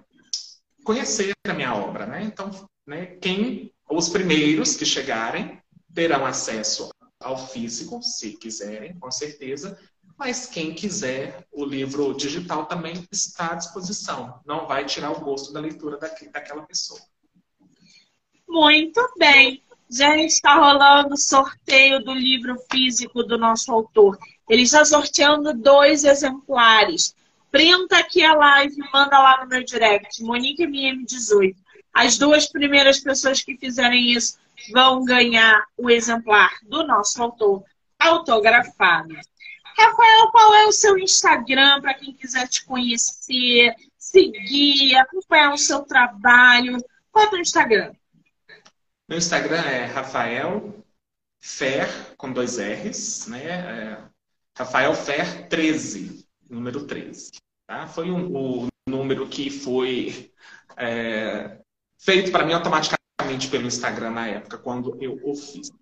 conhecer 0.84 1.32
a 1.46 1.54
minha 1.54 1.74
obra. 1.74 2.04
Né? 2.04 2.24
Então, 2.24 2.50
né, 2.86 3.06
quem, 3.18 3.72
os 3.90 4.10
primeiros 4.10 4.76
que 4.76 4.84
chegarem 4.84 5.58
terão 5.94 6.26
acesso 6.26 6.90
ao 7.18 7.48
físico, 7.48 8.02
se 8.02 8.36
quiserem, 8.36 8.98
com 8.98 9.10
certeza, 9.10 9.78
mas 10.18 10.44
quem 10.44 10.74
quiser, 10.74 11.46
o 11.50 11.64
livro 11.64 12.12
digital 12.12 12.66
também 12.66 13.06
está 13.10 13.52
à 13.52 13.54
disposição. 13.54 14.38
Não 14.44 14.66
vai 14.66 14.84
tirar 14.84 15.12
o 15.12 15.20
gosto 15.20 15.50
da 15.50 15.60
leitura 15.60 15.96
daquela 15.96 16.62
pessoa. 16.64 17.00
Muito 18.46 19.00
bem. 19.18 19.62
Já 19.90 20.16
está 20.18 20.54
rolando 20.54 21.14
o 21.14 21.18
sorteio 21.18 22.04
do 22.04 22.14
livro 22.14 22.56
físico 22.70 23.24
do 23.24 23.36
nosso 23.36 23.72
autor. 23.72 24.16
Ele 24.48 24.62
está 24.62 24.84
sorteando 24.84 25.52
dois 25.52 26.04
exemplares. 26.04 27.14
Printa 27.50 27.98
aqui 27.98 28.22
a 28.22 28.34
live, 28.34 28.76
manda 28.92 29.18
lá 29.18 29.42
no 29.42 29.48
meu 29.48 29.64
direct, 29.64 30.22
Monique 30.22 30.64
MM18. 30.64 31.56
As 31.92 32.16
duas 32.16 32.46
primeiras 32.46 33.00
pessoas 33.00 33.42
que 33.42 33.56
fizerem 33.56 34.12
isso 34.12 34.38
vão 34.72 35.04
ganhar 35.04 35.64
o 35.76 35.90
exemplar 35.90 36.52
do 36.62 36.86
nosso 36.86 37.20
autor 37.20 37.64
autografado. 37.98 39.16
Rafael, 39.76 40.30
qual 40.30 40.54
é 40.54 40.66
o 40.66 40.72
seu 40.72 40.98
Instagram 40.98 41.80
para 41.80 41.94
quem 41.94 42.12
quiser 42.12 42.46
te 42.48 42.64
conhecer, 42.64 43.74
seguir, 43.98 44.94
acompanhar 44.96 45.52
o 45.52 45.58
seu 45.58 45.80
trabalho? 45.80 46.78
Qual 47.10 47.24
é 47.24 47.28
o 47.28 47.30
teu 47.30 47.40
Instagram? 47.40 47.92
Meu 49.10 49.18
Instagram 49.18 49.60
é 49.62 49.86
Rafael 49.86 50.84
Fer, 51.42 52.14
com 52.16 52.32
dois 52.32 52.58
R's, 52.58 53.26
né? 53.26 53.44
É 53.44 53.98
Rafael 54.56 54.94
Fer 54.94 55.48
13, 55.48 56.24
número 56.48 56.86
13. 56.86 57.32
Tá? 57.66 57.88
Foi 57.88 58.08
um, 58.08 58.32
o 58.32 58.68
número 58.88 59.26
que 59.26 59.50
foi 59.50 60.30
é, 60.76 61.58
feito 61.98 62.30
para 62.30 62.46
mim 62.46 62.52
automaticamente 62.52 63.48
pelo 63.50 63.66
Instagram 63.66 64.12
na 64.12 64.28
época, 64.28 64.58
quando 64.58 64.96
eu 65.02 65.18
o 65.24 65.34
fiz. 65.34 65.72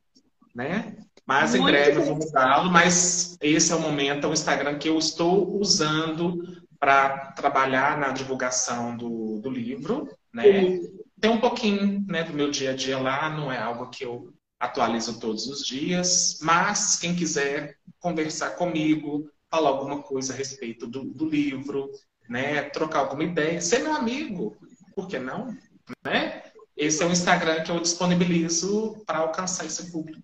Né? 0.54 0.96
Mas 1.26 1.54
em 1.54 1.58
Muito 1.58 1.72
breve 1.72 2.00
eu 2.00 2.06
vou 2.06 2.16
mudá-lo, 2.16 2.70
mas 2.70 3.36
esse 3.42 3.70
é 3.70 3.76
o 3.76 3.80
momento, 3.80 4.26
é 4.26 4.30
o 4.30 4.32
Instagram 4.32 4.78
que 4.78 4.88
eu 4.88 4.96
estou 4.96 5.54
usando 5.60 6.64
para 6.80 7.32
trabalhar 7.32 7.98
na 7.98 8.08
divulgação 8.08 8.96
do, 8.96 9.38
do 9.38 9.50
livro, 9.50 10.08
né? 10.32 10.80
Tem 11.20 11.30
um 11.30 11.40
pouquinho 11.40 12.04
né, 12.06 12.22
do 12.22 12.32
meu 12.32 12.50
dia 12.50 12.70
a 12.70 12.76
dia 12.76 12.98
lá, 12.98 13.28
não 13.28 13.50
é 13.50 13.58
algo 13.58 13.90
que 13.90 14.04
eu 14.04 14.32
atualizo 14.58 15.20
todos 15.20 15.46
os 15.46 15.64
dias, 15.64 16.38
mas 16.42 16.96
quem 16.96 17.14
quiser 17.14 17.76
conversar 18.00 18.50
comigo, 18.50 19.30
falar 19.50 19.70
alguma 19.70 20.02
coisa 20.02 20.32
a 20.32 20.36
respeito 20.36 20.86
do, 20.86 21.04
do 21.04 21.28
livro, 21.28 21.90
né, 22.28 22.62
trocar 22.62 23.00
alguma 23.00 23.24
ideia, 23.24 23.60
ser 23.60 23.80
meu 23.80 23.94
amigo, 23.94 24.56
por 24.94 25.08
que 25.08 25.18
não? 25.18 25.56
Né? 26.04 26.42
Esse 26.76 27.02
é 27.02 27.06
o 27.06 27.12
Instagram 27.12 27.62
que 27.62 27.70
eu 27.70 27.80
disponibilizo 27.80 29.02
para 29.06 29.18
alcançar 29.18 29.64
esse 29.64 29.90
público. 29.90 30.22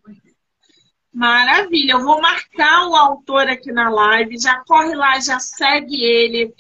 Maravilha, 1.13 1.93
eu 1.93 2.03
vou 2.03 2.21
marcar 2.21 2.89
o 2.89 2.97
autor 2.97 3.49
aqui 3.49 3.71
na 3.73 3.89
live, 3.89 4.39
já 4.39 4.63
corre 4.65 4.95
lá, 4.95 5.19
já 5.21 5.39
segue 5.39 6.03
ele 6.03 6.53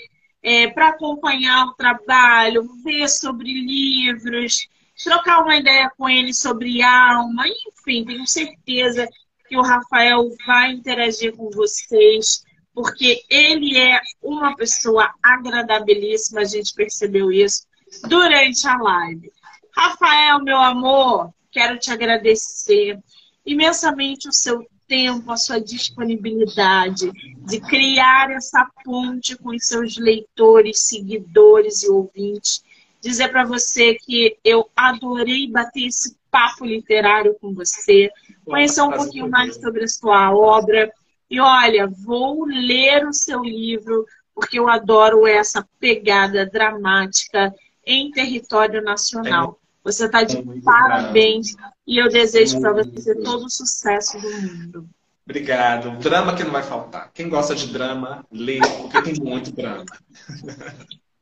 é, 0.44 0.68
para 0.68 0.88
acompanhar 0.88 1.68
o 1.68 1.72
trabalho, 1.72 2.68
ver 2.84 3.08
sobre 3.08 3.50
livros, 3.50 4.68
trocar 5.02 5.42
uma 5.42 5.56
ideia 5.56 5.90
com 5.96 6.06
ele 6.06 6.34
sobre 6.34 6.82
alma, 6.82 7.44
enfim, 7.48 8.04
tenho 8.04 8.26
certeza 8.26 9.08
que 9.48 9.56
o 9.56 9.62
Rafael 9.62 10.28
vai 10.46 10.72
interagir 10.72 11.34
com 11.34 11.50
vocês, 11.50 12.44
porque 12.74 13.24
ele 13.30 13.78
é 13.78 13.98
uma 14.22 14.54
pessoa 14.54 15.10
agradabilíssima, 15.22 16.42
a 16.42 16.44
gente 16.44 16.74
percebeu 16.74 17.32
isso 17.32 17.62
durante 18.06 18.68
a 18.68 18.76
live. 18.76 19.32
Rafael, 19.74 20.42
meu 20.42 20.58
amor, 20.58 21.32
quero 21.50 21.78
te 21.78 21.90
agradecer 21.90 22.98
imensamente 23.46 24.28
o 24.28 24.32
seu 24.32 24.62
tempo, 24.86 25.30
a 25.30 25.36
sua 25.36 25.60
disponibilidade 25.60 27.10
de 27.46 27.60
criar 27.60 28.30
essa 28.30 28.68
ponte 28.84 29.36
com 29.36 29.50
os 29.50 29.66
seus 29.66 29.96
leitores, 29.96 30.80
seguidores 30.80 31.82
e 31.82 31.88
ouvintes 31.88 32.62
dizer 33.04 33.28
para 33.28 33.44
você 33.44 33.94
que 33.96 34.38
eu 34.42 34.70
adorei 34.74 35.46
bater 35.46 35.88
esse 35.88 36.16
papo 36.30 36.64
literário 36.64 37.36
com 37.38 37.52
você, 37.52 38.10
conhecer 38.46 38.80
um 38.80 38.90
pouquinho 38.90 39.28
mais 39.28 39.56
sobre 39.56 39.84
a 39.84 39.88
sua 39.88 40.34
obra. 40.34 40.90
E 41.30 41.38
olha, 41.38 41.86
vou 41.86 42.46
ler 42.46 43.06
o 43.06 43.12
seu 43.12 43.44
livro, 43.44 44.06
porque 44.34 44.58
eu 44.58 44.70
adoro 44.70 45.26
essa 45.26 45.68
pegada 45.78 46.46
dramática 46.46 47.54
em 47.86 48.10
território 48.10 48.82
nacional. 48.82 49.60
Você 49.84 50.06
está 50.06 50.22
de 50.24 50.42
parabéns 50.62 51.54
e 51.86 51.98
eu 51.98 52.08
desejo 52.08 52.60
para 52.60 52.72
você 52.72 53.14
todo 53.16 53.44
o 53.44 53.50
sucesso 53.50 54.18
do 54.18 54.30
mundo. 54.30 54.88
Obrigado. 55.24 55.98
Drama 55.98 56.34
que 56.34 56.42
não 56.42 56.50
vai 56.50 56.62
faltar. 56.62 57.10
Quem 57.12 57.28
gosta 57.28 57.54
de 57.54 57.72
drama, 57.72 58.24
lê, 58.32 58.58
porque 58.58 59.02
tem 59.02 59.14
muito 59.22 59.52
drama. 59.52 59.84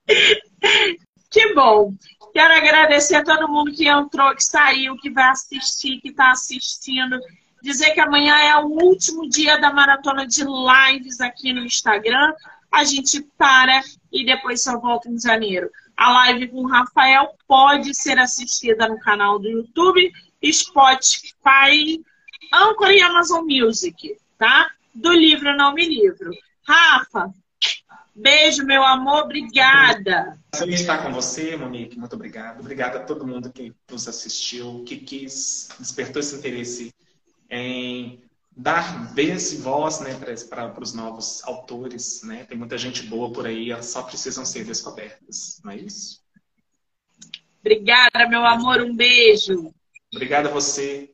Que 1.33 1.55
bom! 1.55 1.95
Quero 2.35 2.53
agradecer 2.53 3.15
a 3.15 3.25
todo 3.25 3.49
mundo 3.49 3.73
que 3.73 3.89
entrou, 3.89 4.35
que 4.35 4.45
saiu, 4.45 4.95
que 4.97 5.09
vai 5.09 5.31
assistir, 5.31 5.99
que 6.03 6.11
está 6.11 6.31
assistindo. 6.31 7.19
Dizer 7.63 7.93
que 7.93 8.01
amanhã 8.01 8.37
é 8.37 8.57
o 8.59 8.67
último 8.67 9.27
dia 9.27 9.59
da 9.59 9.73
maratona 9.73 10.27
de 10.27 10.45
lives 10.45 11.23
aqui 11.23 11.55
no 11.55 11.65
Instagram. 11.65 12.35
A 12.71 12.85
gente 12.85 13.23
para 13.39 13.81
e 14.13 14.27
depois 14.27 14.63
só 14.63 14.79
volta 14.79 15.09
em 15.09 15.19
janeiro. 15.19 15.71
A 16.03 16.11
live 16.11 16.49
com 16.49 16.65
o 16.65 16.67
Rafael 16.67 17.33
pode 17.47 17.95
ser 17.95 18.19
assistida 18.19 18.89
no 18.89 18.99
canal 18.99 19.39
do 19.39 19.49
YouTube, 19.49 20.13
Spotify, 20.45 22.05
Anchor 22.53 22.91
e 22.91 23.01
Amazon 23.01 23.45
Music, 23.45 24.17
tá? 24.37 24.69
Do 24.93 25.13
livro 25.13 25.57
Não 25.57 25.73
Me 25.73 25.89
Livro. 25.89 26.33
Rafa, 26.67 27.33
Beijo, 28.17 28.65
meu 28.65 28.83
amor. 28.83 29.27
Obrigada. 29.27 30.37
Prazer 30.51 30.75
estar 30.75 31.05
com 31.05 31.13
você, 31.13 31.57
Monique. 31.57 31.97
Muito 31.97 32.17
obrigado. 32.17 32.59
Obrigada 32.59 32.99
a 32.99 33.05
todo 33.05 33.25
mundo 33.25 33.53
que 33.53 33.73
nos 33.89 34.09
assistiu, 34.09 34.83
que 34.85 34.97
quis, 34.97 35.69
despertou 35.79 36.19
esse 36.19 36.35
interesse 36.35 36.93
em 37.49 38.21
dar 38.57 39.13
vez 39.15 39.53
e 39.53 39.57
voz 39.57 40.01
né, 40.01 40.15
para 40.49 40.81
os 40.81 40.93
novos 40.93 41.43
autores. 41.45 42.23
Né? 42.23 42.45
Tem 42.45 42.57
muita 42.57 42.77
gente 42.79 43.03
boa 43.05 43.33
por 43.33 43.47
aí, 43.47 43.71
elas 43.71 43.87
só 43.87 44.03
precisam 44.03 44.45
ser 44.45 44.65
descobertas. 44.65 45.61
Não 45.65 45.73
é 45.73 45.77
isso? 45.77 46.23
Obrigada, 47.61 48.29
meu 48.29 48.45
amor. 48.45 48.81
Um 48.81 48.95
beijo. 48.95 49.73
Obrigada 50.13 50.49
a 50.49 50.53
você. 50.53 51.11